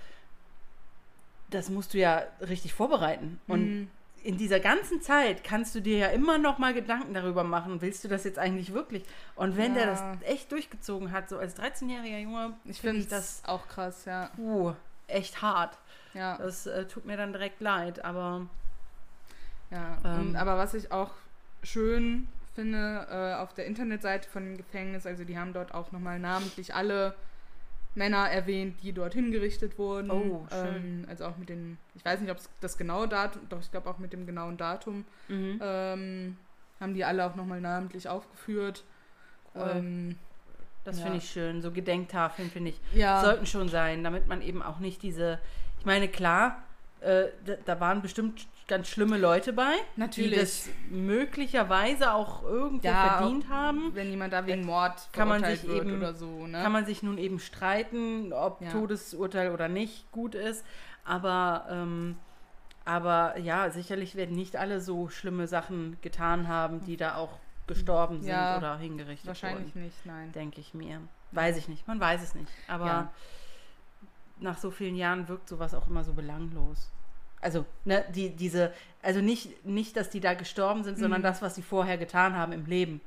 das 1.50 1.68
musst 1.68 1.94
du 1.94 1.98
ja 1.98 2.22
richtig 2.40 2.74
vorbereiten. 2.74 3.40
Und 3.46 3.80
mhm. 3.80 3.90
in 4.22 4.38
dieser 4.38 4.60
ganzen 4.60 5.00
Zeit 5.00 5.44
kannst 5.44 5.74
du 5.74 5.80
dir 5.80 5.98
ja 5.98 6.06
immer 6.08 6.38
noch 6.38 6.58
mal 6.58 6.74
Gedanken 6.74 7.14
darüber 7.14 7.44
machen, 7.44 7.80
willst 7.80 8.04
du 8.04 8.08
das 8.08 8.24
jetzt 8.24 8.38
eigentlich 8.38 8.72
wirklich? 8.72 9.04
Und 9.34 9.56
wenn 9.56 9.74
ja. 9.74 9.84
der 9.84 9.86
das 9.86 10.02
echt 10.22 10.52
durchgezogen 10.52 11.10
hat, 11.10 11.28
so 11.28 11.38
als 11.38 11.56
13-jähriger 11.56 12.18
Junge, 12.18 12.54
ich 12.64 12.80
finde 12.80 13.00
find 13.00 13.12
das 13.12 13.42
auch 13.46 13.66
krass, 13.68 14.04
ja. 14.04 14.30
Puh, 14.36 14.74
echt 15.06 15.42
hart. 15.42 15.78
Ja. 16.14 16.36
Das 16.36 16.66
äh, 16.66 16.86
tut 16.86 17.06
mir 17.06 17.16
dann 17.16 17.32
direkt 17.32 17.60
leid, 17.60 18.04
aber. 18.04 18.46
Ja, 19.70 19.96
ähm, 20.04 20.36
aber 20.36 20.58
was 20.58 20.74
ich 20.74 20.92
auch 20.92 21.12
schön 21.62 22.28
finde, 22.54 23.06
äh, 23.10 23.40
auf 23.40 23.54
der 23.54 23.66
Internetseite 23.66 24.28
von 24.28 24.44
dem 24.44 24.56
Gefängnis. 24.56 25.06
Also 25.06 25.24
die 25.24 25.38
haben 25.38 25.52
dort 25.52 25.74
auch 25.74 25.92
nochmal 25.92 26.18
namentlich 26.18 26.74
alle 26.74 27.14
Männer 27.94 28.30
erwähnt, 28.30 28.82
die 28.82 28.92
dort 28.92 29.14
hingerichtet 29.14 29.78
wurden. 29.78 30.10
Oh, 30.10 30.46
schön. 30.50 30.76
Ähm, 30.76 31.06
also 31.08 31.26
auch 31.26 31.36
mit 31.36 31.48
den, 31.48 31.78
ich 31.94 32.04
weiß 32.04 32.20
nicht, 32.20 32.30
ob 32.30 32.38
es 32.38 32.48
das 32.60 32.78
genaue 32.78 33.08
Datum, 33.08 33.42
doch 33.48 33.60
ich 33.60 33.70
glaube 33.70 33.90
auch 33.90 33.98
mit 33.98 34.12
dem 34.12 34.26
genauen 34.26 34.56
Datum 34.56 35.04
mhm. 35.28 35.60
ähm, 35.62 36.36
haben 36.80 36.94
die 36.94 37.04
alle 37.04 37.26
auch 37.26 37.34
nochmal 37.34 37.60
namentlich 37.60 38.08
aufgeführt. 38.08 38.84
Cool. 39.54 39.70
Ähm, 39.74 40.18
das 40.84 40.98
ja. 40.98 41.04
finde 41.04 41.18
ich 41.18 41.30
schön. 41.30 41.62
So 41.62 41.70
Gedenktafeln, 41.70 42.50
finde 42.50 42.70
ich, 42.70 42.80
ja. 42.94 43.20
sollten 43.20 43.46
schon 43.46 43.68
sein, 43.68 44.02
damit 44.02 44.26
man 44.26 44.42
eben 44.42 44.62
auch 44.62 44.78
nicht 44.78 45.02
diese, 45.02 45.38
ich 45.78 45.84
meine, 45.84 46.08
klar, 46.08 46.62
äh, 47.00 47.26
da, 47.44 47.54
da, 47.64 47.80
waren 47.80 48.02
bestimmt 48.02 48.46
ganz 48.68 48.88
schlimme 48.88 49.18
Leute 49.18 49.52
bei, 49.52 49.74
Natürlich. 49.96 50.32
die 50.32 50.36
das 50.36 50.68
möglicherweise 50.90 52.12
auch 52.12 52.42
irgendwo 52.42 52.86
ja, 52.86 53.18
verdient 53.18 53.48
haben. 53.48 53.94
Wenn 53.94 54.10
jemand 54.10 54.32
da 54.32 54.46
wegen 54.46 54.64
Mord 54.64 55.08
kann 55.12 55.28
man 55.28 55.44
sich 55.44 55.68
eben 55.68 55.96
oder 55.96 56.14
so, 56.14 56.46
ne? 56.46 56.62
kann 56.62 56.72
man 56.72 56.86
sich 56.86 57.02
nun 57.02 57.18
eben 57.18 57.38
streiten, 57.38 58.32
ob 58.32 58.60
ja. 58.60 58.70
Todesurteil 58.70 59.52
oder 59.52 59.68
nicht 59.68 60.10
gut 60.12 60.34
ist. 60.34 60.64
Aber 61.04 61.66
ähm, 61.70 62.16
aber 62.84 63.38
ja, 63.38 63.70
sicherlich 63.70 64.16
werden 64.16 64.34
nicht 64.34 64.56
alle 64.56 64.80
so 64.80 65.08
schlimme 65.08 65.46
Sachen 65.46 65.98
getan 66.02 66.48
haben, 66.48 66.84
die 66.84 66.96
da 66.96 67.14
auch 67.14 67.38
gestorben 67.66 68.20
sind 68.20 68.30
ja, 68.30 68.58
oder 68.58 68.76
hingerichtet 68.76 69.26
wahrscheinlich 69.26 69.74
wurden. 69.74 69.84
Wahrscheinlich 69.84 69.94
nicht, 69.94 70.06
nein. 70.06 70.32
Denke 70.32 70.60
ich 70.60 70.74
mir. 70.74 71.00
Weiß 71.30 71.56
ich 71.56 71.68
nicht. 71.68 71.86
Man 71.86 72.00
weiß 72.00 72.22
es 72.22 72.34
nicht. 72.34 72.50
Aber 72.66 73.12
nach 74.40 74.58
so 74.58 74.70
vielen 74.70 74.96
Jahren 74.96 75.28
wirkt 75.28 75.48
sowas 75.48 75.74
auch 75.74 75.86
immer 75.86 76.02
so 76.02 76.12
belanglos. 76.12 76.90
Also, 77.42 77.66
ne, 77.84 78.04
die, 78.14 78.30
diese, 78.30 78.72
also 79.02 79.20
nicht, 79.20 79.66
nicht, 79.66 79.96
dass 79.96 80.08
die 80.08 80.20
da 80.20 80.34
gestorben 80.34 80.84
sind, 80.84 80.96
mhm. 80.96 81.02
sondern 81.02 81.22
das, 81.22 81.42
was 81.42 81.54
sie 81.54 81.62
vorher 81.62 81.98
getan 81.98 82.36
haben 82.36 82.52
im 82.52 82.64
Leben. 82.64 83.00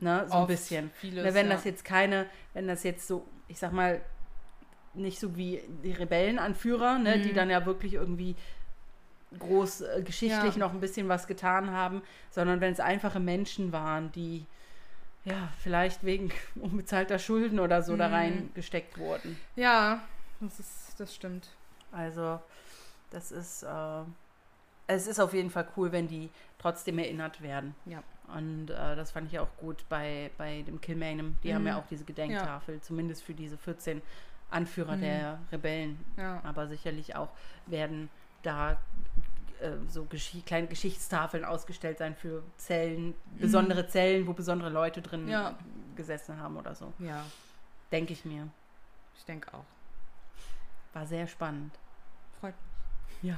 Ne, 0.00 0.24
so 0.26 0.34
Oft 0.34 0.40
ein 0.42 0.46
bisschen. 0.46 0.90
Vieles, 0.94 1.24
ne, 1.24 1.34
wenn 1.34 1.46
ja. 1.46 1.52
das 1.52 1.64
jetzt 1.64 1.84
keine, 1.84 2.26
wenn 2.54 2.66
das 2.66 2.82
jetzt 2.82 3.06
so, 3.06 3.24
ich 3.48 3.58
sag 3.58 3.72
mal, 3.72 4.00
nicht 4.94 5.20
so 5.20 5.36
wie 5.36 5.62
die 5.84 5.92
Rebellenanführer, 5.92 6.98
ne, 6.98 7.16
mhm. 7.16 7.22
die 7.22 7.32
dann 7.32 7.50
ja 7.50 7.64
wirklich 7.66 7.94
irgendwie 7.94 8.34
groß 9.38 9.82
äh, 9.82 10.02
geschichtlich 10.02 10.54
ja. 10.54 10.58
noch 10.58 10.72
ein 10.72 10.80
bisschen 10.80 11.08
was 11.08 11.26
getan 11.26 11.70
haben, 11.70 12.02
sondern 12.30 12.60
wenn 12.60 12.72
es 12.72 12.80
einfache 12.80 13.20
Menschen 13.20 13.72
waren, 13.72 14.12
die 14.12 14.46
ja 15.24 15.48
vielleicht 15.58 16.04
wegen 16.04 16.32
unbezahlter 16.56 17.18
Schulden 17.18 17.60
oder 17.60 17.82
so 17.82 17.92
mhm. 17.92 17.98
da 17.98 18.08
reingesteckt 18.08 18.98
wurden. 18.98 19.38
Ja, 19.56 20.02
das 20.40 20.58
ist, 20.58 20.94
das 20.98 21.14
stimmt. 21.14 21.48
Also 21.92 22.40
das 23.12 23.30
ist, 23.32 23.62
äh, 23.62 24.02
es 24.86 25.06
ist 25.06 25.20
auf 25.20 25.34
jeden 25.34 25.50
Fall 25.50 25.66
cool, 25.76 25.92
wenn 25.92 26.08
die 26.08 26.30
trotzdem 26.58 26.98
erinnert 26.98 27.40
werden. 27.42 27.74
Ja. 27.86 28.02
Und 28.34 28.70
äh, 28.70 28.96
das 28.96 29.10
fand 29.10 29.30
ich 29.30 29.38
auch 29.38 29.48
gut 29.58 29.84
bei, 29.88 30.30
bei 30.38 30.62
dem 30.62 30.80
Kilmainham. 30.80 31.36
Die 31.42 31.50
mhm. 31.50 31.54
haben 31.54 31.66
ja 31.66 31.78
auch 31.78 31.86
diese 31.90 32.04
Gedenktafel, 32.04 32.76
ja. 32.76 32.80
zumindest 32.80 33.22
für 33.22 33.34
diese 33.34 33.58
14 33.58 34.00
Anführer 34.50 34.96
mhm. 34.96 35.00
der 35.00 35.38
Rebellen. 35.50 36.04
Ja. 36.16 36.40
Aber 36.44 36.66
sicherlich 36.66 37.14
auch 37.16 37.30
werden 37.66 38.08
da 38.42 38.78
äh, 39.60 39.72
so 39.88 40.04
Gesch 40.04 40.36
kleine 40.46 40.66
Geschichtstafeln 40.66 41.44
ausgestellt 41.44 41.98
sein 41.98 42.14
für 42.14 42.42
Zellen, 42.56 43.08
mhm. 43.08 43.14
besondere 43.38 43.86
Zellen, 43.86 44.26
wo 44.26 44.32
besondere 44.32 44.70
Leute 44.70 45.02
drin 45.02 45.28
ja. 45.28 45.56
gesessen 45.96 46.40
haben 46.40 46.56
oder 46.56 46.74
so. 46.74 46.92
Ja. 46.98 47.24
Denke 47.90 48.12
ich 48.14 48.24
mir. 48.24 48.48
Ich 49.16 49.24
denke 49.24 49.52
auch. 49.52 49.64
War 50.94 51.06
sehr 51.06 51.26
spannend. 51.26 51.72
Freut 52.40 52.54
mich. 52.54 52.71
Ja. 53.22 53.36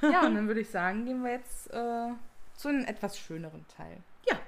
Ja, 0.00 0.26
und 0.26 0.34
dann 0.36 0.46
würde 0.46 0.60
ich 0.60 0.70
sagen, 0.70 1.04
gehen 1.04 1.22
wir 1.22 1.32
jetzt 1.32 1.70
äh, 1.72 2.12
zu 2.54 2.68
einem 2.68 2.84
etwas 2.84 3.18
schöneren 3.18 3.66
Teil. 3.68 3.98
Ja. 4.28 4.38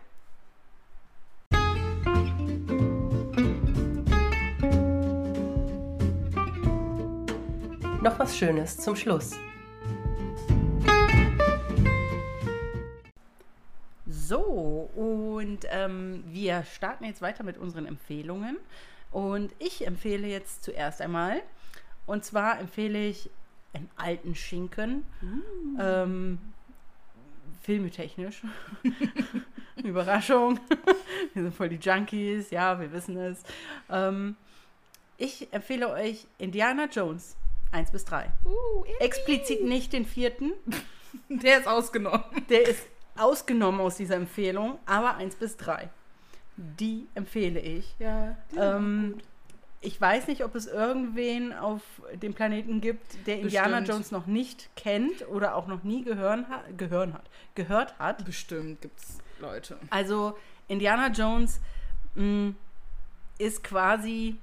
Noch 8.00 8.18
was 8.18 8.36
Schönes 8.36 8.78
zum 8.78 8.94
Schluss. 8.94 9.36
So, 14.06 14.88
und 14.94 15.66
ähm, 15.68 16.22
wir 16.28 16.62
starten 16.62 17.04
jetzt 17.04 17.22
weiter 17.22 17.42
mit 17.42 17.58
unseren 17.58 17.86
Empfehlungen. 17.86 18.58
Und 19.10 19.52
ich 19.58 19.86
empfehle 19.86 20.28
jetzt 20.28 20.64
zuerst 20.64 21.00
einmal, 21.00 21.42
und 22.06 22.24
zwar 22.24 22.60
empfehle 22.60 23.04
ich 23.04 23.30
einen 23.76 23.90
alten 23.96 24.34
Schinken. 24.34 25.04
Mm. 25.20 25.80
Ähm, 25.80 26.38
filmetechnisch. 27.62 28.42
Überraschung. 29.84 30.58
wir 31.34 31.42
sind 31.42 31.54
voll 31.54 31.68
die 31.68 31.76
Junkies, 31.76 32.50
ja, 32.50 32.80
wir 32.80 32.92
wissen 32.92 33.16
es. 33.18 33.42
Ähm, 33.90 34.36
ich 35.18 35.52
empfehle 35.52 35.90
euch 35.90 36.26
Indiana 36.38 36.86
Jones 36.90 37.36
1 37.72 37.90
bis 37.90 38.04
3. 38.04 38.30
Uh, 38.44 38.84
Explizit 39.00 39.64
nicht 39.64 39.92
den 39.92 40.04
vierten. 40.04 40.52
Der 41.28 41.58
ist 41.58 41.66
ausgenommen. 41.66 42.24
Der 42.48 42.68
ist 42.68 42.86
ausgenommen 43.16 43.80
aus 43.80 43.96
dieser 43.96 44.16
Empfehlung, 44.16 44.78
aber 44.86 45.16
1 45.16 45.36
bis 45.36 45.56
3. 45.56 45.88
Die 46.56 47.06
empfehle 47.14 47.60
ich. 47.60 47.94
Ja, 47.98 48.36
ähm, 48.56 49.18
ich 49.86 50.00
weiß 50.00 50.26
nicht, 50.26 50.44
ob 50.44 50.56
es 50.56 50.66
irgendwen 50.66 51.52
auf 51.52 51.80
dem 52.12 52.34
Planeten 52.34 52.80
gibt, 52.80 53.24
der 53.28 53.38
Indiana 53.38 53.78
Bestimmt. 53.78 53.88
Jones 53.88 54.10
noch 54.10 54.26
nicht 54.26 54.68
kennt 54.74 55.26
oder 55.28 55.54
auch 55.54 55.68
noch 55.68 55.84
nie 55.84 56.02
gehören 56.02 56.46
ha 56.50 56.64
gehören 56.76 57.14
hat, 57.14 57.22
gehört 57.54 57.96
hat. 58.00 58.24
Bestimmt 58.24 58.82
gibt 58.82 58.98
es 58.98 59.18
Leute. 59.38 59.78
Also 59.90 60.36
Indiana 60.66 61.08
Jones 61.08 61.60
mh, 62.16 62.24
mm, 62.24 62.56
ist 63.38 63.62
quasi 63.62 64.36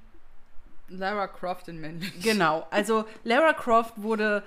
Lara 0.88 1.26
Croft 1.26 1.68
in 1.68 1.78
männlich. 1.78 2.22
Genau, 2.22 2.66
also 2.70 3.04
Lara 3.22 3.52
Croft 3.52 4.00
wurde 4.00 4.42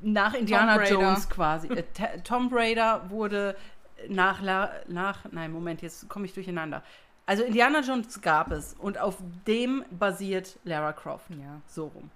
nach 0.00 0.34
Indiana 0.34 0.80
Jones 0.84 1.28
quasi. 1.28 1.66
Äh, 1.68 1.82
Tomb 2.22 2.52
Raider 2.52 3.10
wurde 3.10 3.56
nach, 4.08 4.42
La 4.42 4.70
nach, 4.86 5.24
nein, 5.32 5.50
Moment, 5.50 5.82
jetzt 5.82 6.08
komme 6.08 6.26
ich 6.26 6.34
durcheinander. 6.34 6.82
Also 7.26 7.44
Indiana 7.44 7.80
Jones 7.80 8.20
gab 8.20 8.50
es 8.50 8.74
und 8.74 8.98
auf 8.98 9.16
dem 9.46 9.84
basiert 9.90 10.58
Lara 10.64 10.92
Croft. 10.92 11.30
Ja. 11.30 11.60
So 11.66 11.86
rum. 11.86 12.10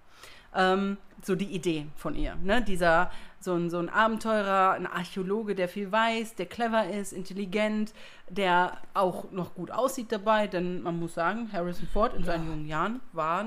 Ähm, 0.54 0.96
so 1.22 1.34
die 1.34 1.46
Idee 1.46 1.86
von 1.96 2.14
ihr. 2.14 2.36
Ne? 2.42 2.62
Dieser, 2.62 3.10
so 3.40 3.54
ein, 3.54 3.70
so 3.70 3.78
ein 3.78 3.88
Abenteurer, 3.88 4.72
ein 4.72 4.86
Archäologe, 4.86 5.54
der 5.54 5.68
viel 5.68 5.92
weiß, 5.92 6.34
der 6.34 6.46
clever 6.46 6.88
ist, 6.88 7.12
intelligent, 7.12 7.92
der 8.28 8.78
auch 8.94 9.30
noch 9.30 9.54
gut 9.54 9.70
aussieht 9.70 10.10
dabei, 10.10 10.46
denn 10.46 10.82
man 10.82 10.98
muss 10.98 11.14
sagen, 11.14 11.50
Harrison 11.52 11.88
Ford 11.92 12.14
in 12.14 12.20
ja. 12.20 12.26
seinen 12.26 12.48
jungen 12.48 12.66
Jahren 12.66 13.00
war 13.12 13.46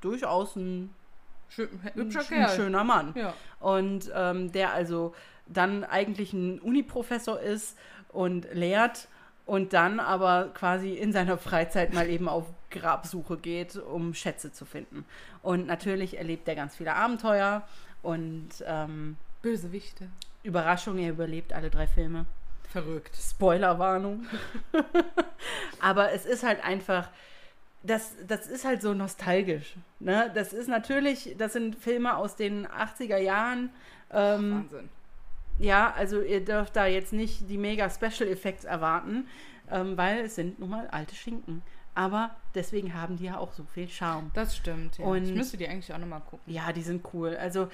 durchaus 0.00 0.56
ein, 0.56 0.94
Schön, 1.48 1.68
ein, 1.94 2.16
ein 2.16 2.48
schöner 2.48 2.82
Mann. 2.82 3.12
Ja. 3.14 3.34
Und 3.60 4.10
ähm, 4.14 4.52
der 4.52 4.72
also 4.72 5.14
dann 5.46 5.84
eigentlich 5.84 6.32
ein 6.32 6.60
Uniprofessor 6.60 7.40
ist 7.40 7.76
und 8.08 8.46
lehrt 8.54 9.08
und 9.52 9.74
dann 9.74 10.00
aber 10.00 10.48
quasi 10.54 10.94
in 10.94 11.12
seiner 11.12 11.36
Freizeit 11.36 11.92
mal 11.92 12.08
eben 12.08 12.26
auf 12.26 12.46
Grabsuche 12.70 13.36
geht, 13.36 13.76
um 13.76 14.14
Schätze 14.14 14.50
zu 14.50 14.64
finden. 14.64 15.04
Und 15.42 15.66
natürlich 15.66 16.16
erlebt 16.16 16.48
er 16.48 16.54
ganz 16.54 16.74
viele 16.74 16.94
Abenteuer 16.94 17.62
und 18.00 18.48
ähm, 18.64 19.18
Bösewichte. 19.42 20.08
Überraschung, 20.42 20.96
er 20.96 21.10
überlebt 21.10 21.52
alle 21.52 21.68
drei 21.68 21.86
Filme. 21.86 22.24
Verrückt. 22.70 23.14
Spoilerwarnung. 23.14 24.24
aber 25.82 26.12
es 26.12 26.24
ist 26.24 26.44
halt 26.44 26.64
einfach, 26.64 27.10
das, 27.82 28.14
das 28.26 28.46
ist 28.46 28.64
halt 28.64 28.80
so 28.80 28.94
nostalgisch. 28.94 29.74
Ne? 30.00 30.30
Das 30.34 30.54
ist 30.54 30.68
natürlich, 30.68 31.34
das 31.36 31.52
sind 31.52 31.76
Filme 31.76 32.16
aus 32.16 32.36
den 32.36 32.66
80er 32.66 33.18
Jahren. 33.18 33.68
Ähm, 34.10 34.64
Wahnsinn 34.70 34.88
ja, 35.58 35.92
also 35.96 36.20
ihr 36.20 36.44
dürft 36.44 36.76
da 36.76 36.86
jetzt 36.86 37.12
nicht 37.12 37.48
die 37.48 37.58
mega 37.58 37.88
Special 37.90 38.28
Effects 38.28 38.64
erwarten, 38.64 39.28
ähm, 39.70 39.96
weil 39.96 40.20
es 40.20 40.34
sind 40.34 40.58
nun 40.58 40.70
mal 40.70 40.88
alte 40.88 41.14
Schinken. 41.14 41.62
Aber 41.94 42.30
deswegen 42.54 42.94
haben 42.94 43.16
die 43.16 43.24
ja 43.24 43.36
auch 43.36 43.52
so 43.52 43.64
viel 43.64 43.88
Charme. 43.88 44.30
Das 44.34 44.56
stimmt, 44.56 44.98
ja. 44.98 45.04
Und 45.04 45.24
ich 45.24 45.34
müsste 45.34 45.56
die 45.56 45.68
eigentlich 45.68 45.92
auch 45.92 45.98
nochmal 45.98 46.22
gucken. 46.22 46.52
Ja, 46.52 46.72
die 46.72 46.82
sind 46.82 47.06
cool. 47.12 47.36
Also 47.36 47.68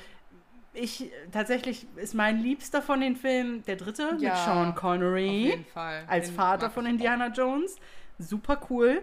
ich 0.75 1.11
tatsächlich 1.33 1.87
ist 1.97 2.15
mein 2.15 2.41
Liebster 2.43 2.83
von 2.83 3.01
den 3.01 3.17
Filmen 3.17 3.65
der 3.67 3.77
dritte 3.77 4.17
ja, 4.19 4.31
mit 4.31 4.39
Sean 4.39 4.75
Connery. 4.75 5.29
Auf 5.29 5.51
jeden 5.51 5.65
Fall. 5.67 6.05
Als 6.09 6.27
den 6.27 6.35
Vater 6.35 6.71
von 6.71 6.87
Indiana 6.87 7.29
Jones. 7.29 7.77
Super 8.19 8.61
cool. 8.71 9.03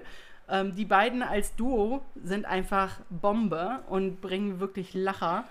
Ähm, 0.50 0.76
die 0.76 0.86
beiden 0.86 1.24
als 1.24 1.56
Duo 1.56 2.02
sind 2.22 2.46
einfach 2.46 3.00
Bombe 3.10 3.84
und 3.88 4.22
bringen 4.22 4.60
wirklich 4.60 4.94
Lacher 4.94 5.46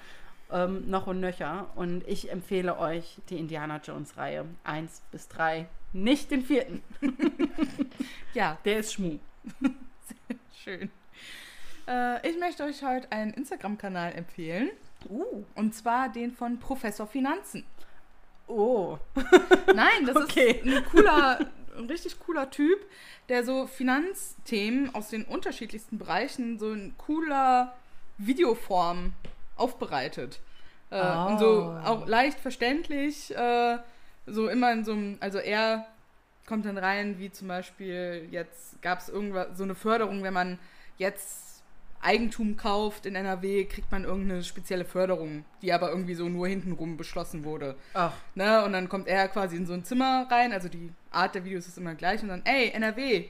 ähm, 0.50 0.88
noch 0.88 1.06
und 1.06 1.20
nöcher. 1.20 1.68
Und 1.74 2.06
ich 2.06 2.30
empfehle 2.30 2.78
euch 2.78 3.18
die 3.30 3.38
Indiana 3.38 3.80
Jones-Reihe 3.82 4.46
1 4.64 5.02
bis 5.10 5.28
3. 5.28 5.66
Nicht 5.92 6.30
den 6.30 6.42
vierten. 6.42 6.82
ja. 8.34 8.58
Der 8.64 8.78
ist 8.78 8.94
Schmu. 8.94 9.18
Sehr 9.60 10.36
schön. 10.62 10.90
Äh, 11.86 12.28
ich 12.28 12.38
möchte 12.38 12.64
euch 12.64 12.82
heute 12.82 13.10
einen 13.12 13.32
Instagram-Kanal 13.32 14.12
empfehlen. 14.12 14.70
Uh. 15.08 15.44
Und 15.54 15.74
zwar 15.74 16.08
den 16.08 16.32
von 16.32 16.58
Professor 16.58 17.06
Finanzen. 17.06 17.64
Oh. 18.46 18.98
Nein, 19.74 20.06
das 20.06 20.16
okay. 20.16 20.60
ist 20.62 20.66
ein 20.66 20.84
cooler, 20.86 21.38
ein 21.76 21.86
richtig 21.86 22.18
cooler 22.20 22.50
Typ, 22.50 22.78
der 23.28 23.44
so 23.44 23.66
Finanzthemen 23.66 24.94
aus 24.94 25.08
den 25.08 25.24
unterschiedlichsten 25.24 25.98
Bereichen 25.98 26.58
so 26.58 26.72
in 26.72 26.96
cooler 26.98 27.74
Videoform 28.18 29.12
aufbereitet. 29.56 30.40
Äh, 30.90 31.00
oh. 31.00 31.26
Und 31.26 31.38
so 31.38 31.78
auch 31.84 32.06
leicht 32.06 32.38
verständlich, 32.38 33.34
äh, 33.34 33.78
so 34.26 34.48
immer 34.48 34.72
in 34.72 34.84
so 34.84 34.92
einem, 34.92 35.16
also 35.20 35.38
er 35.38 35.86
kommt 36.46 36.66
dann 36.66 36.78
rein, 36.78 37.18
wie 37.18 37.30
zum 37.30 37.48
Beispiel 37.48 38.28
jetzt 38.30 38.80
gab 38.82 39.00
es 39.00 39.08
irgendwas, 39.08 39.56
so 39.56 39.64
eine 39.64 39.74
Förderung, 39.74 40.22
wenn 40.22 40.34
man 40.34 40.58
jetzt 40.98 41.62
Eigentum 42.04 42.56
kauft 42.58 43.06
in 43.06 43.16
NRW, 43.16 43.64
kriegt 43.64 43.90
man 43.90 44.04
irgendeine 44.04 44.44
spezielle 44.44 44.84
Förderung, 44.84 45.44
die 45.62 45.72
aber 45.72 45.88
irgendwie 45.88 46.14
so 46.14 46.28
nur 46.28 46.46
hintenrum 46.46 46.98
beschlossen 46.98 47.44
wurde. 47.44 47.76
Ach. 47.94 48.12
Ne? 48.34 48.62
Und 48.64 48.74
dann 48.74 48.90
kommt 48.90 49.08
er 49.08 49.26
quasi 49.28 49.56
in 49.56 49.64
so 49.64 49.72
ein 49.72 49.84
Zimmer 49.84 50.26
rein, 50.30 50.52
also 50.52 50.68
die 50.68 50.92
Art 51.10 51.34
der 51.34 51.44
Videos 51.44 51.66
ist 51.66 51.78
immer 51.78 51.94
gleich 51.94 52.22
und 52.22 52.28
dann, 52.28 52.42
ey, 52.44 52.70
NRW, 52.70 53.24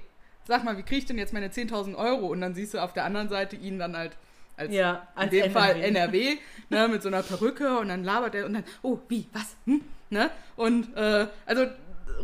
sag 0.46 0.64
mal, 0.64 0.76
wie 0.76 0.82
kriege 0.82 0.98
ich 0.98 1.06
denn 1.06 1.18
jetzt 1.18 1.32
meine 1.32 1.48
10.000 1.48 1.94
Euro? 1.94 2.26
Und 2.26 2.40
dann 2.40 2.54
siehst 2.54 2.74
du 2.74 2.78
auf 2.78 2.92
der 2.92 3.04
anderen 3.04 3.28
Seite 3.28 3.54
ihn 3.54 3.78
dann 3.78 3.96
halt 3.96 4.16
als, 4.56 4.72
ja, 4.72 5.08
als 5.14 5.32
in 5.32 5.38
dem 5.38 5.50
NRW. 5.50 5.52
Fall 5.52 5.80
NRW, 5.82 6.36
ne, 6.70 6.88
mit 6.88 7.02
so 7.02 7.08
einer 7.08 7.22
Perücke 7.22 7.78
und 7.78 7.88
dann 7.88 8.04
labert 8.04 8.34
er 8.34 8.46
und 8.46 8.54
dann, 8.54 8.64
oh, 8.82 8.98
wie, 9.08 9.26
was, 9.32 9.56
hm, 9.66 9.82
ne? 10.10 10.30
Und 10.56 10.96
äh, 10.96 11.26
also 11.46 11.66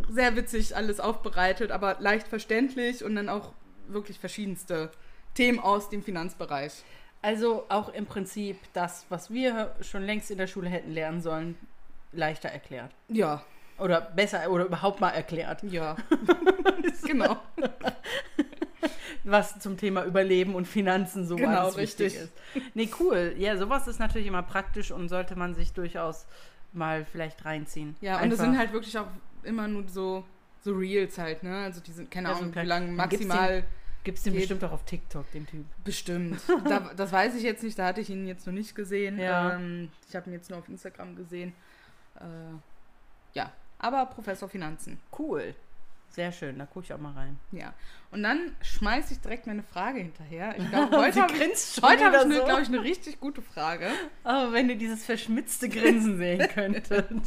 sehr 0.09 0.37
witzig 0.37 0.77
alles 0.77 1.01
aufbereitet, 1.01 1.71
aber 1.73 1.97
leicht 1.99 2.29
verständlich 2.29 3.05
und 3.05 3.17
dann 3.17 3.29
auch 3.29 3.53
wirklich 3.89 4.19
verschiedenste 4.19 4.91
Themen 5.35 5.59
aus 5.59 5.89
dem 5.91 6.03
Finanzbereich. 6.03 6.85
Also 7.23 7.67
auch 7.69 7.91
im 7.91 8.07
Prinzip 8.07 8.59
das, 8.73 9.05
was 9.09 9.31
wir 9.31 9.75
schon 9.83 10.05
längst 10.05 10.31
in 10.31 10.39
der 10.39 10.47
Schule 10.47 10.71
hätten 10.71 10.93
lernen 10.93 11.21
sollen, 11.21 11.57
leichter 12.13 12.49
erklärt. 12.49 12.93
Ja. 13.09 13.45
Oder 13.79 14.01
besser 14.01 14.51
oder 14.51 14.65
überhaupt 14.65 15.01
mal 15.01 15.11
erklärt. 15.11 15.63
Ja. 15.65 15.97
genau. 17.07 17.37
was 19.31 19.59
zum 19.59 19.77
Thema 19.77 20.05
Überleben 20.05 20.55
und 20.55 20.67
Finanzen 20.67 21.27
so 21.27 21.37
genau, 21.37 21.69
richtig 21.69 22.17
ist. 22.17 22.33
Nee, 22.75 22.91
cool. 22.99 23.35
Ja, 23.39 23.57
sowas 23.57 23.87
ist 23.89 23.99
natürlich 23.99 24.27
immer 24.27 24.43
praktisch 24.43 24.91
und 24.91 25.09
sollte 25.09 25.37
man 25.37 25.55
sich 25.55 25.73
durchaus 25.73 26.27
mal 26.73 27.05
vielleicht 27.05 27.45
reinziehen. 27.45 27.97
Ja, 28.01 28.13
Einfach. 28.13 28.25
und 28.25 28.33
es 28.33 28.39
sind 28.39 28.59
halt 28.59 28.73
wirklich 28.73 28.97
auch 28.99 29.09
immer 29.43 29.69
nur 29.69 29.89
so, 29.89 30.25
so 30.63 30.73
Reels 30.73 31.19
halt, 31.19 31.43
ne? 31.43 31.65
Also 31.65 31.81
die 31.81 31.93
sind, 31.93 32.11
keine 32.11 32.29
ja, 32.29 32.37
Ahnung, 32.37 32.55
wie 32.55 32.61
lange 32.61 32.93
maximal. 32.93 33.65
Gibt 34.03 34.17
es 34.17 34.25
den 34.25 34.35
bestimmt 34.35 34.65
auch 34.65 34.73
auf 34.73 34.85
TikTok, 34.85 35.31
den 35.33 35.47
Typ? 35.47 35.67
Bestimmt. 35.85 36.41
da, 36.65 36.91
das 36.97 37.13
weiß 37.13 37.35
ich 37.35 37.43
jetzt 37.43 37.63
nicht, 37.63 37.79
da 37.79 37.87
hatte 37.87 38.01
ich 38.01 38.09
ihn 38.09 38.27
jetzt 38.27 38.47
noch 38.47 38.53
nicht 38.55 38.75
gesehen. 38.75 39.19
Ja. 39.19 39.57
Ähm, 39.57 39.91
ich 40.09 40.17
habe 40.17 40.31
ihn 40.31 40.33
jetzt 40.33 40.49
nur 40.49 40.59
auf 40.59 40.69
Instagram 40.69 41.17
gesehen. 41.17 41.53
Äh, 42.17 42.25
ja, 43.35 43.53
aber 43.79 44.07
Professor 44.07 44.49
Finanzen. 44.49 44.99
Cool. 45.17 45.55
Sehr 46.11 46.33
schön, 46.33 46.59
da 46.59 46.67
gucke 46.67 46.87
ich 46.87 46.93
auch 46.93 46.99
mal 46.99 47.13
rein. 47.13 47.39
Ja. 47.53 47.73
Und 48.11 48.25
dann 48.25 48.57
schmeiße 48.63 49.15
ich 49.15 49.21
direkt 49.21 49.47
meine 49.47 49.63
Frage 49.63 50.01
hinterher. 50.01 50.55
Ich 50.59 50.69
glaube, 50.71 50.97
heute 50.97 51.23
habe 51.23 51.33
ich, 51.33 51.83
heute 51.83 52.05
hab 52.05 52.15
ich 52.27 52.37
so. 52.37 52.45
glaube 52.45 52.63
ich, 52.63 52.69
eine 52.69 52.83
richtig 52.83 53.21
gute 53.21 53.43
Frage. 53.43 53.89
Aber 54.25 54.53
wenn 54.53 54.69
ihr 54.69 54.77
dieses 54.77 55.05
verschmitzte 55.05 55.69
Grinsen 55.69 56.19
sehen 56.19 56.49
könntet. 56.55 57.11
Und 57.11 57.25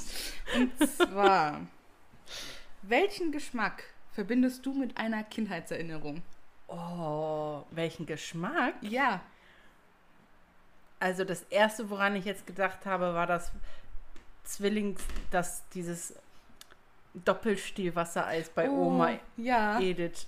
zwar, 0.98 1.62
welchen 2.82 3.32
Geschmack 3.32 3.84
verbindest 4.12 4.66
du 4.66 4.74
mit 4.74 4.98
einer 4.98 5.24
Kindheitserinnerung? 5.24 6.22
Oh, 6.68 7.64
welchen 7.72 8.06
Geschmack? 8.06 8.74
Ja. 8.82 9.22
Also 11.00 11.24
das 11.24 11.44
erste, 11.44 11.90
woran 11.90 12.16
ich 12.18 12.26
jetzt 12.26 12.46
gedacht 12.46 12.86
habe, 12.86 13.14
war 13.14 13.28
das 13.28 13.52
Zwillings, 14.44 15.02
dass 15.32 15.68
dieses 15.70 16.16
Doppelstielwassereis 17.14 18.50
bei 18.50 18.70
oh, 18.70 18.88
Oma 18.88 19.12
ja. 19.38 19.80
Edith 19.80 20.28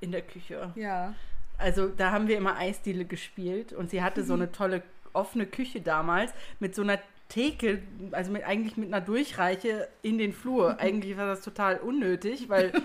in 0.00 0.12
der 0.12 0.22
Küche. 0.22 0.72
Ja. 0.74 1.14
Also 1.58 1.88
da 1.88 2.10
haben 2.10 2.28
wir 2.28 2.38
immer 2.38 2.56
Eisdiele 2.56 3.04
gespielt 3.04 3.72
und 3.72 3.90
sie 3.90 4.02
hatte 4.02 4.24
so 4.24 4.34
eine 4.34 4.50
tolle 4.50 4.82
offene 5.12 5.46
Küche 5.46 5.80
damals 5.80 6.32
mit 6.58 6.74
so 6.74 6.82
einer 6.82 6.98
Theke, 7.28 7.82
also 8.12 8.32
mit, 8.32 8.44
eigentlich 8.44 8.76
mit 8.76 8.88
einer 8.88 9.00
Durchreiche 9.00 9.88
in 10.02 10.18
den 10.18 10.32
Flur. 10.32 10.78
eigentlich 10.80 11.16
war 11.16 11.26
das 11.26 11.42
total 11.42 11.78
unnötig, 11.78 12.48
weil 12.48 12.72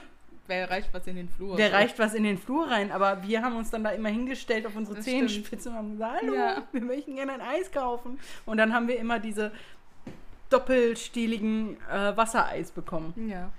Wer 0.47 0.69
reicht 0.69 0.93
was 0.93 1.07
in 1.07 1.15
den 1.15 1.27
Flur? 1.27 1.57
Wer 1.57 1.73
reicht 1.73 1.97
was 1.97 2.13
in 2.13 2.23
den 2.23 2.37
Flur 2.37 2.69
rein? 2.69 2.91
Aber 2.91 3.23
wir 3.23 3.41
haben 3.41 3.55
uns 3.55 3.71
dann 3.71 3.83
da 3.83 3.89
immer 3.89 4.09
hingestellt 4.09 4.67
auf 4.67 4.75
unsere 4.75 4.99
Zehenspitze 4.99 5.69
und 5.69 5.75
haben 5.75 5.91
gesagt, 5.93 6.21
hallo, 6.21 6.35
ja. 6.35 6.63
wir 6.71 6.81
möchten 6.81 7.15
gerne 7.15 7.33
ein 7.33 7.41
Eis 7.41 7.71
kaufen. 7.71 8.19
Und 8.45 8.57
dann 8.57 8.71
haben 8.71 8.87
wir 8.87 8.99
immer 8.99 9.19
diese 9.19 9.51
doppelstieligen 10.49 11.77
äh, 11.89 12.15
Wassereis 12.15 12.71
bekommen. 12.71 13.13
Ja. 13.29 13.51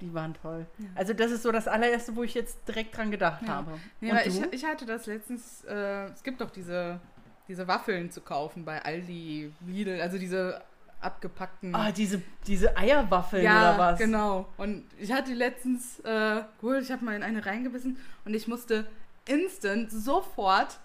Die 0.00 0.12
waren 0.12 0.34
toll. 0.34 0.66
Ja. 0.78 0.86
Also 0.96 1.12
das 1.12 1.30
ist 1.30 1.42
so 1.42 1.52
das 1.52 1.68
allererste, 1.68 2.16
wo 2.16 2.24
ich 2.24 2.34
jetzt 2.34 2.66
direkt 2.66 2.96
dran 2.96 3.10
gedacht 3.10 3.42
ja. 3.42 3.48
habe. 3.48 3.78
Ja, 4.00 4.20
ich, 4.24 4.40
ich 4.50 4.64
hatte 4.64 4.84
das 4.84 5.06
letztens, 5.06 5.64
äh, 5.64 6.06
es 6.06 6.22
gibt 6.22 6.40
doch 6.40 6.50
diese, 6.50 6.98
diese 7.46 7.68
Waffeln 7.68 8.10
zu 8.10 8.20
kaufen 8.20 8.64
bei 8.64 8.82
Aldi, 8.82 9.52
Lidl, 9.66 10.00
also 10.00 10.18
diese 10.18 10.60
abgepackten. 11.00 11.74
Ah, 11.74 11.92
diese, 11.92 12.22
diese 12.46 12.76
Eierwaffeln 12.76 13.44
ja, 13.44 13.74
oder 13.74 13.78
was? 13.78 13.98
genau. 13.98 14.46
Und 14.56 14.84
ich 14.98 15.12
hatte 15.12 15.34
letztens, 15.34 16.00
äh, 16.00 16.42
gut, 16.60 16.82
ich 16.82 16.90
habe 16.90 17.04
mal 17.04 17.14
in 17.14 17.22
eine 17.22 17.44
reingebissen 17.44 17.96
und 18.24 18.34
ich 18.34 18.48
musste 18.48 18.86
instant 19.26 19.90
sofort 19.90 20.78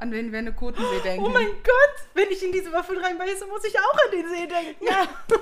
an 0.00 0.10
den 0.10 0.32
Wendekotensee 0.32 1.00
denken. 1.04 1.24
Oh 1.24 1.28
mein 1.28 1.46
Gott, 1.46 1.96
wenn 2.14 2.28
ich 2.30 2.42
in 2.44 2.52
diese 2.52 2.72
Waffel 2.72 2.98
reinbeiße, 2.98 3.46
muss 3.46 3.64
ich 3.64 3.74
auch 3.78 3.92
an 4.06 4.10
den 4.12 4.28
See 4.28 4.46
denken. 4.46 4.84
Ja. 4.84 5.06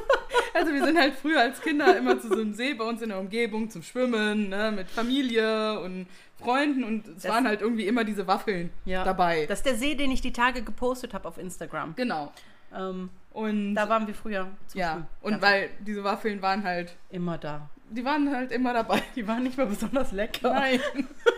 Also 0.55 0.73
wir 0.73 0.85
sind 0.85 0.99
halt 0.99 1.15
früher 1.15 1.41
als 1.41 1.61
Kinder 1.61 1.97
immer 1.97 2.19
zu 2.21 2.29
so 2.29 2.35
einem 2.41 2.53
See 2.53 2.75
bei 2.75 2.83
uns 2.85 3.01
in 3.01 3.11
der 3.11 3.19
Umgebung 3.21 3.71
zum 3.71 3.83
Schwimmen, 3.83 4.49
ne, 4.49 4.73
mit 4.75 4.89
Familie 4.91 5.79
und 5.81 6.07
Freunden 6.43 6.83
und 6.85 7.07
es 7.07 7.23
Das- 7.23 7.33
waren 7.33 7.47
halt 7.47 7.61
irgendwie 7.61 7.87
immer 7.87 8.03
diese 8.03 8.27
Waffeln 8.27 8.71
Ja. 8.85 9.05
dabei. 9.05 9.47
Das 9.47 9.61
ist 9.61 9.67
der 9.67 9.77
See, 9.77 9.95
den 9.95 10.11
ich 10.11 10.21
die 10.21 10.33
Tage 10.33 10.63
gepostet 10.63 11.15
habe 11.15 11.29
auf 11.29 11.39
Instagram. 11.39 11.95
genau. 11.97 12.33
Ähm, 12.75 13.11
Und 13.33 13.75
da 13.77 13.89
waren 13.89 14.07
wir 14.09 14.15
früher 14.15 14.49
zum 14.67 14.81
ja, 14.81 14.93
Schwimmen. 14.93 15.07
und 15.23 15.31
Ganz 15.33 15.43
weil 15.45 15.71
diese 15.81 16.03
Waffeln 16.03 16.43
waren 16.43 16.65
halt, 16.65 16.97
immer 17.11 17.39
da. 17.39 17.69
die 17.91 18.05
waren 18.05 18.35
halt 18.35 18.51
immer 18.51 18.73
dabei. 18.75 19.01
Die 19.15 19.27
waren 19.29 19.43
nicht 19.45 19.57
mal 19.59 19.67
besonders 19.67 20.11
lecker. 20.13 20.53
Nein. 20.55 20.81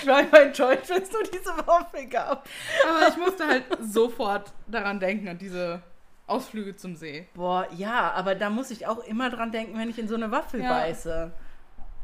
Ich 0.00 0.06
war 0.06 0.20
immer 0.20 0.40
enttäuscht, 0.42 0.88
wenn 0.88 1.02
es 1.02 1.12
nur 1.12 1.22
diese 1.24 1.50
Waffel 1.66 2.06
gab. 2.06 2.48
Aber 2.88 3.08
ich 3.08 3.16
musste 3.16 3.46
halt 3.46 3.64
sofort 3.80 4.52
daran 4.66 4.98
denken, 5.00 5.28
an 5.28 5.38
diese 5.38 5.82
Ausflüge 6.26 6.76
zum 6.76 6.96
See. 6.96 7.26
Boah, 7.34 7.66
ja, 7.76 8.12
aber 8.12 8.34
da 8.34 8.50
muss 8.50 8.70
ich 8.70 8.86
auch 8.86 9.04
immer 9.04 9.30
dran 9.30 9.50
denken, 9.52 9.76
wenn 9.78 9.90
ich 9.90 9.98
in 9.98 10.08
so 10.08 10.14
eine 10.14 10.30
Waffel 10.30 10.62
Ja. 10.62 10.70
beiße. 10.70 11.32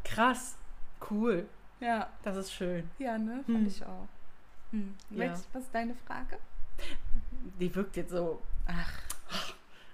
Krass. 0.03 0.57
Cool. 1.09 1.47
Ja. 1.79 2.07
Das 2.23 2.35
ist 2.35 2.51
schön. 2.53 2.89
Ja, 2.99 3.17
ne? 3.17 3.43
Fand 3.45 3.59
Hm. 3.59 3.67
ich 3.67 3.83
auch. 3.85 4.07
Hm. 4.71 4.95
Ja. 5.11 5.17
Welch- 5.19 5.39
Was 5.53 5.63
ist 5.63 5.73
deine 5.75 5.95
Frage? 6.05 6.37
Die 7.59 7.73
wirkt 7.73 7.95
jetzt 7.97 8.11
so 8.11 8.41
Ach, 8.67 8.91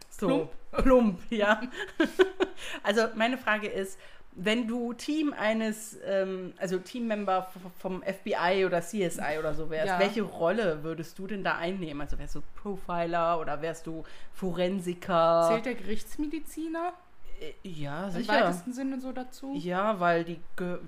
So 0.10 0.28
Plump. 0.28 0.52
plump, 0.84 1.20
ja. 1.32 1.62
also 2.84 3.08
meine 3.16 3.38
Frage 3.38 3.68
ist, 3.68 4.00
wenn 4.36 4.68
du 4.68 4.94
Team 4.94 5.34
eines, 5.38 5.98
ähm, 6.06 6.54
also 6.58 6.78
Teammember 6.80 7.48
vom 7.80 8.02
FBI 8.04 8.66
oder 8.66 8.82
CSI 8.82 9.38
oder 9.40 9.54
so 9.54 9.70
wärst, 9.70 9.88
Ja. 9.88 10.00
welche 10.00 10.24
Rolle 10.24 10.84
würdest 10.84 11.20
du 11.20 11.28
denn 11.28 11.44
da 11.44 11.58
einnehmen? 11.58 12.02
Also 12.02 12.18
wärst 12.18 12.36
du 12.36 12.42
Profiler 12.56 13.40
oder 13.40 13.62
wärst 13.62 13.86
du 13.88 14.04
Forensiker? 14.34 15.48
zählt 15.50 15.66
der 15.66 15.76
Gerichtsmediziner 15.76 16.94
Äh, 17.42 17.68
ja, 17.68 18.06
im 18.06 18.12
sicher. 18.12 18.34
weitesten 18.34 18.74
Sinne 18.74 19.00
so 19.02 19.12
dazu? 19.12 19.54
Ja, 19.58 20.00
weil 20.00 20.24
die, 20.24 20.40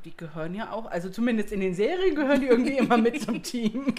die 0.06 0.16
gehören 0.16 0.54
ja 0.56 0.72
auch, 0.72 0.86
also 0.86 1.10
zumindest 1.10 1.52
in 1.52 1.60
den 1.60 1.74
Serien 1.76 2.16
gehören 2.16 2.40
die 2.42 2.48
irgendwie 2.48 2.78
immer 2.78 2.98
mit 2.98 3.22
zum 3.22 3.42
Team. 3.44 3.94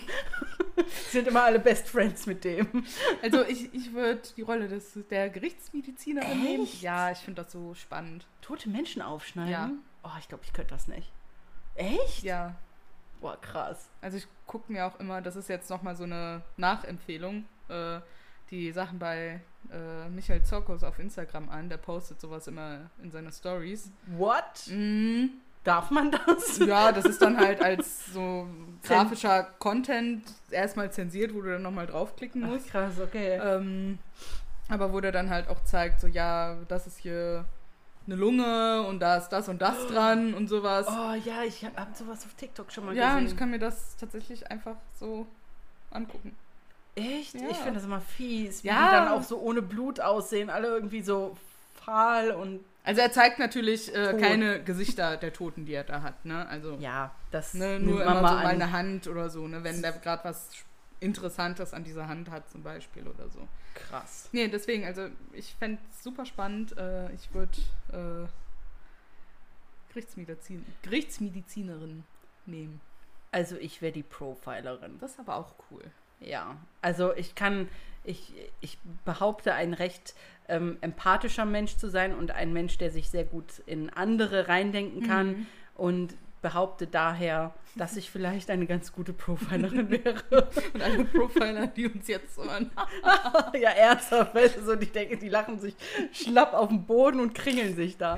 Sind 1.11 1.29
immer 1.29 1.45
alle 1.45 1.59
Best 1.59 1.89
Friends 1.89 2.27
mit 2.27 2.45
dem. 2.45 2.85
Also 3.23 3.43
ich, 3.45 3.73
ich 3.75 3.93
würde 3.93 4.23
die 4.37 4.43
Rolle 4.43 4.69
des, 4.69 4.99
der 5.11 5.31
Gerichtsmediziner 5.31 6.23
Echt? 6.23 6.35
nehmen. 6.37 6.69
Ja, 6.81 7.11
ich 7.11 7.19
finde 7.19 7.43
das 7.43 7.53
so 7.53 7.75
spannend. 7.75 8.27
Tote 8.41 8.69
Menschen 8.69 9.03
aufschneiden? 9.03 9.51
Ja. 9.53 9.71
Oh, 10.03 10.17
ich 10.19 10.29
glaube, 10.29 10.45
ich 10.45 10.53
könnte 10.53 10.75
das 10.75 10.89
nicht. 10.89 11.13
Echt? 11.75 12.23
Ja, 12.23 12.55
Boah, 13.21 13.41
krass. 13.41 13.89
also 14.01 14.17
ich 14.19 14.27
gucke 14.47 14.71
mir 14.73 14.87
auch 14.87 15.01
immer, 15.01 15.21
das 15.23 15.37
ist 15.37 15.49
jetzt 15.49 15.71
nochmal 15.71 15.97
so 15.97 16.05
eine 16.05 16.43
Nachempfehlung, 16.57 17.47
äh, 17.69 18.01
die 18.51 18.71
Sachen 18.73 18.99
bei 18.99 19.41
äh, 19.73 20.09
Michael 20.09 20.45
Zokos 20.45 20.85
auf 20.85 20.99
Instagram 20.99 21.49
an. 21.49 21.69
Der 21.69 21.79
postet 21.79 22.21
sowas 22.21 22.47
immer 22.47 22.91
in 23.03 23.11
seine 23.11 23.33
Stories. 23.33 23.91
What? 24.07 24.69
Mhm. 24.69 25.31
Darf 25.67 25.91
man 25.91 26.13
das? 26.13 26.59
Ja, 26.59 26.93
das 26.93 27.05
ist 27.05 27.21
dann 27.21 27.37
halt 27.39 27.61
als 27.61 28.07
so 28.13 28.47
grafischer 28.85 29.43
Content 29.59 30.23
erstmal 30.51 30.93
zensiert, 30.93 31.35
wo 31.35 31.41
du 31.43 31.51
dann 31.51 31.63
nochmal 31.63 31.87
draufklicken 31.89 32.45
Ach, 32.45 32.51
musst. 32.51 32.71
krass, 32.71 33.01
okay. 33.03 33.41
Ähm, 33.43 33.99
aber 34.69 34.93
wo 34.93 35.01
der 35.01 35.11
dann 35.13 35.29
halt 35.29 35.49
auch 35.49 35.63
zeigt, 35.65 36.01
so 36.01 36.07
ja, 36.07 36.57
das 36.69 36.87
ist 36.87 36.99
hier 36.99 37.45
eine 38.07 38.15
Lunge 38.15 38.83
und 38.87 39.01
da 39.01 39.17
ist 39.17 39.31
das 39.31 39.49
und 39.49 39.61
das 39.61 39.87
dran 39.89 40.35
und 40.35 40.47
sowas. 40.49 40.87
Oh 40.89 41.15
ja, 41.25 41.43
ich 41.45 41.65
habe 41.65 41.75
sowas 41.95 42.25
auf 42.25 42.35
TikTok 42.35 42.71
schon 42.71 42.87
mal 42.87 42.97
ja, 42.97 43.15
und 43.15 43.23
gesehen. 43.23 43.33
ich 43.33 43.37
kann 43.37 43.51
mir 43.51 43.59
das 43.59 43.97
tatsächlich 43.97 44.49
einfach 44.49 44.77
so 45.01 45.27
angucken. 45.91 46.37
Echt? 46.95 47.35
Ja. 47.35 47.49
Ich 47.51 47.57
finde 47.57 47.75
das 47.75 47.85
immer 47.85 48.01
fies, 48.01 48.63
wie 48.63 48.69
Ja. 48.69 48.85
die 48.87 48.91
dann 48.93 49.09
auch 49.09 49.23
so 49.25 49.39
ohne 49.41 49.63
Blut 49.63 49.99
aussehen, 50.01 50.49
alle 50.49 50.69
irgendwie 50.69 51.03
so 51.03 51.37
fahl 51.75 52.31
und 52.31 52.61
Also 52.87 53.01
er 53.01 53.11
zeigt 53.11 53.41
natürlich 53.41 53.93
äh, 53.93 54.17
keine 54.17 54.63
Gesichter 54.63 55.17
der 55.17 55.33
Toten, 55.33 55.67
die 55.67 55.75
er 55.75 55.83
da 55.83 56.03
hat, 56.03 56.25
ne? 56.25 56.47
Also 56.49 56.77
ja, 56.79 57.13
das 57.33 57.53
ne, 57.53 57.81
nur 57.81 58.01
immer 58.01 58.15
so 58.15 58.23
mal 58.23 58.23
mal 58.23 58.39
an. 58.39 58.47
eine 58.47 58.71
Hand 58.71 59.09
oder 59.09 59.29
so, 59.29 59.49
ne? 59.49 59.65
Wenn 59.65 59.83
der 59.83 59.91
gerade 59.91 60.23
was 60.23 60.51
Interessantes 61.01 61.75
an 61.75 61.83
dieser 61.83 62.07
Hand 62.07 62.31
hat 62.31 62.49
zum 62.49 62.63
Beispiel 62.63 63.09
oder 63.09 63.29
so. 63.29 63.49
Krass. 63.75 64.29
Nee, 64.31 64.47
deswegen, 64.47 64.85
also 64.85 65.09
ich 65.33 65.53
fände 65.59 65.83
es 65.91 66.05
super 66.05 66.25
spannend. 66.25 66.79
Äh, 66.79 67.13
ich 67.13 67.35
würde 67.35 67.59
äh, 67.93 68.29
Gerichtsmedizin, 69.89 70.65
Gerichtsmedizinerin 70.83 72.05
nehmen. 72.47 72.81
Also 73.33 73.57
ich 73.57 73.83
wäre 73.83 73.93
die 73.93 74.05
Profilerin. 74.05 75.01
Das 75.01 75.11
ist 75.13 75.19
aber 75.19 75.35
auch 75.35 75.55
cool. 75.73 75.83
Ja, 76.21 76.57
also 76.83 77.15
ich 77.15 77.35
kann, 77.35 77.69
ich, 78.05 78.33
ich 78.61 78.79
behaupte, 79.05 79.55
ein 79.55 79.75
recht 79.75 80.15
ähm, 80.49 80.79
empathischer 80.81 81.45
Mensch 81.45 81.77
zu 81.77 81.89
sein 81.91 82.15
und 82.15 82.31
ein 82.31 82.53
Mensch, 82.53 82.79
der 82.79 82.91
sich 82.91 83.11
sehr 83.11 83.25
gut 83.25 83.63
in 83.67 83.91
andere 83.91 84.49
reindenken 84.49 85.07
kann 85.07 85.27
Mhm. 85.29 85.47
und 85.75 86.15
behaupte 86.43 86.87
daher, 86.87 87.53
dass 87.75 87.97
ich 87.97 88.11
vielleicht 88.11 88.51
eine 88.51 88.67
ganz 88.67 88.93
gute 88.93 89.13
Profilerin 89.13 89.91
wäre. 90.05 90.49
Und 90.73 90.83
alle 90.83 91.05
Profiler, 91.05 91.67
die 91.67 91.89
uns 91.89 92.07
jetzt 92.07 92.37
hören. 92.37 92.71
ja, 93.61 93.71
ernsthaft, 93.71 94.35
weißt 94.35 94.59
du, 94.59 94.63
so, 94.65 94.77
die 94.77 95.29
lachen 95.29 95.59
sich 95.59 95.75
schlapp 96.13 96.55
auf 96.55 96.69
den 96.69 96.85
Boden 96.85 97.19
und 97.21 97.35
kringeln 97.35 97.75
sich 97.75 97.97
da. 97.97 98.15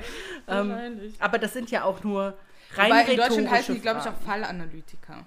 Ähm, 0.47 0.69
Wahrscheinlich. 0.69 1.15
aber 1.19 1.39
das 1.39 1.53
sind 1.53 1.71
ja 1.71 1.83
auch 1.83 2.03
nur 2.03 2.37
rein 2.75 2.91
Wobei 2.91 3.11
in 3.11 3.17
Deutschland 3.17 3.49
heißen 3.51 3.75
die, 3.75 3.81
glaube 3.81 3.99
ich, 4.01 4.07
auch. 4.07 4.13
Fallanalytiker. 4.25 5.25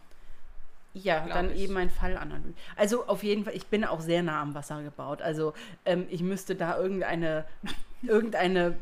Ja, 0.95 1.27
dann 1.27 1.51
ich. 1.51 1.63
eben 1.63 1.77
ein 1.77 1.91
Fallanalyse. 1.91 2.55
Also 2.77 3.07
auf 3.07 3.23
jeden 3.23 3.45
Fall, 3.45 3.55
ich 3.57 3.67
bin 3.67 3.85
auch 3.85 4.01
sehr 4.01 4.23
nah 4.23 4.43
am 4.43 4.55
Wasser 4.55 4.83
gebaut. 4.83 5.23
Also 5.23 5.55
ähm, 5.85 6.07
ich 6.11 6.23
müsste 6.23 6.55
da 6.55 6.79
irgendeine, 6.79 7.47
irgendeine 8.03 8.77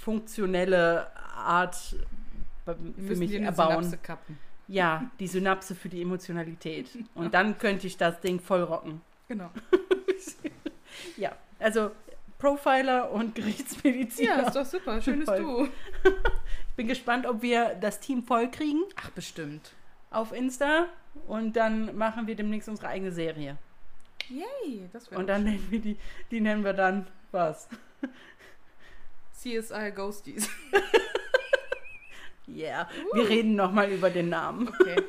funktionelle 0.00 1.08
Art 1.36 1.96
Wir 2.64 2.74
für 2.74 3.02
müssen 3.02 3.18
mich 3.18 3.34
erbauen. 3.34 3.84
Synapse 3.84 3.96
kappen. 3.98 4.38
Ja, 4.68 5.10
die 5.18 5.26
Synapse 5.26 5.74
für 5.74 5.88
die 5.88 6.00
Emotionalität. 6.00 6.88
Und 7.14 7.34
dann 7.34 7.58
könnte 7.58 7.86
ich 7.86 7.96
das 7.96 8.20
Ding 8.20 8.40
voll 8.40 8.62
rocken. 8.62 9.00
Genau. 9.28 9.50
Ja, 11.16 11.32
also 11.58 11.90
Profiler 12.38 13.10
und 13.12 13.34
Gerichtsmediziner. 13.36 14.38
Ja, 14.38 14.46
ist 14.46 14.56
doch 14.56 14.64
super. 14.64 15.00
Schönes 15.00 15.28
Voll. 15.28 15.40
Du. 15.40 15.68
Ich 16.04 16.76
bin 16.76 16.88
gespannt, 16.88 17.26
ob 17.26 17.42
wir 17.42 17.74
das 17.80 18.00
Team 18.00 18.22
voll 18.22 18.50
kriegen 18.50 18.82
Ach, 18.96 19.10
bestimmt. 19.10 19.72
Auf 20.12 20.32
Insta. 20.32 20.86
Und 21.26 21.56
dann 21.56 21.96
machen 21.96 22.26
wir 22.26 22.34
demnächst 22.34 22.68
unsere 22.68 22.88
eigene 22.88 23.12
Serie. 23.12 23.56
Yay, 24.28 24.88
das 24.92 25.10
wäre 25.10 25.20
Und 25.20 25.26
dann 25.26 25.44
nennen 25.44 25.66
wir 25.70 25.80
die, 25.80 25.96
die 26.30 26.40
nennen 26.40 26.64
wir 26.64 26.72
dann 26.72 27.06
was? 27.30 27.68
CSI 29.32 29.92
Ghosties. 29.94 30.48
Yeah. 32.48 32.88
Wir 33.14 33.28
reden 33.28 33.54
nochmal 33.54 33.90
über 33.90 34.10
den 34.10 34.28
Namen. 34.28 34.68
Okay. 34.68 35.02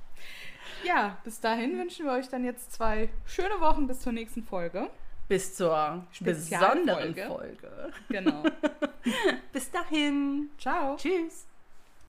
ja, 0.84 1.18
bis 1.24 1.40
dahin 1.40 1.78
wünschen 1.78 2.06
wir 2.06 2.12
euch 2.12 2.28
dann 2.28 2.44
jetzt 2.44 2.72
zwei 2.72 3.08
schöne 3.26 3.60
Wochen 3.60 3.86
bis 3.86 4.00
zur 4.00 4.12
nächsten 4.12 4.44
Folge. 4.44 4.90
Bis 5.28 5.54
zur 5.54 6.06
besonderen. 6.20 7.14
Folge. 7.14 7.92
Genau. 8.08 8.42
Bis 9.52 9.70
dahin. 9.70 10.50
Ciao. 10.58 10.96
Tschüss. 10.96 11.49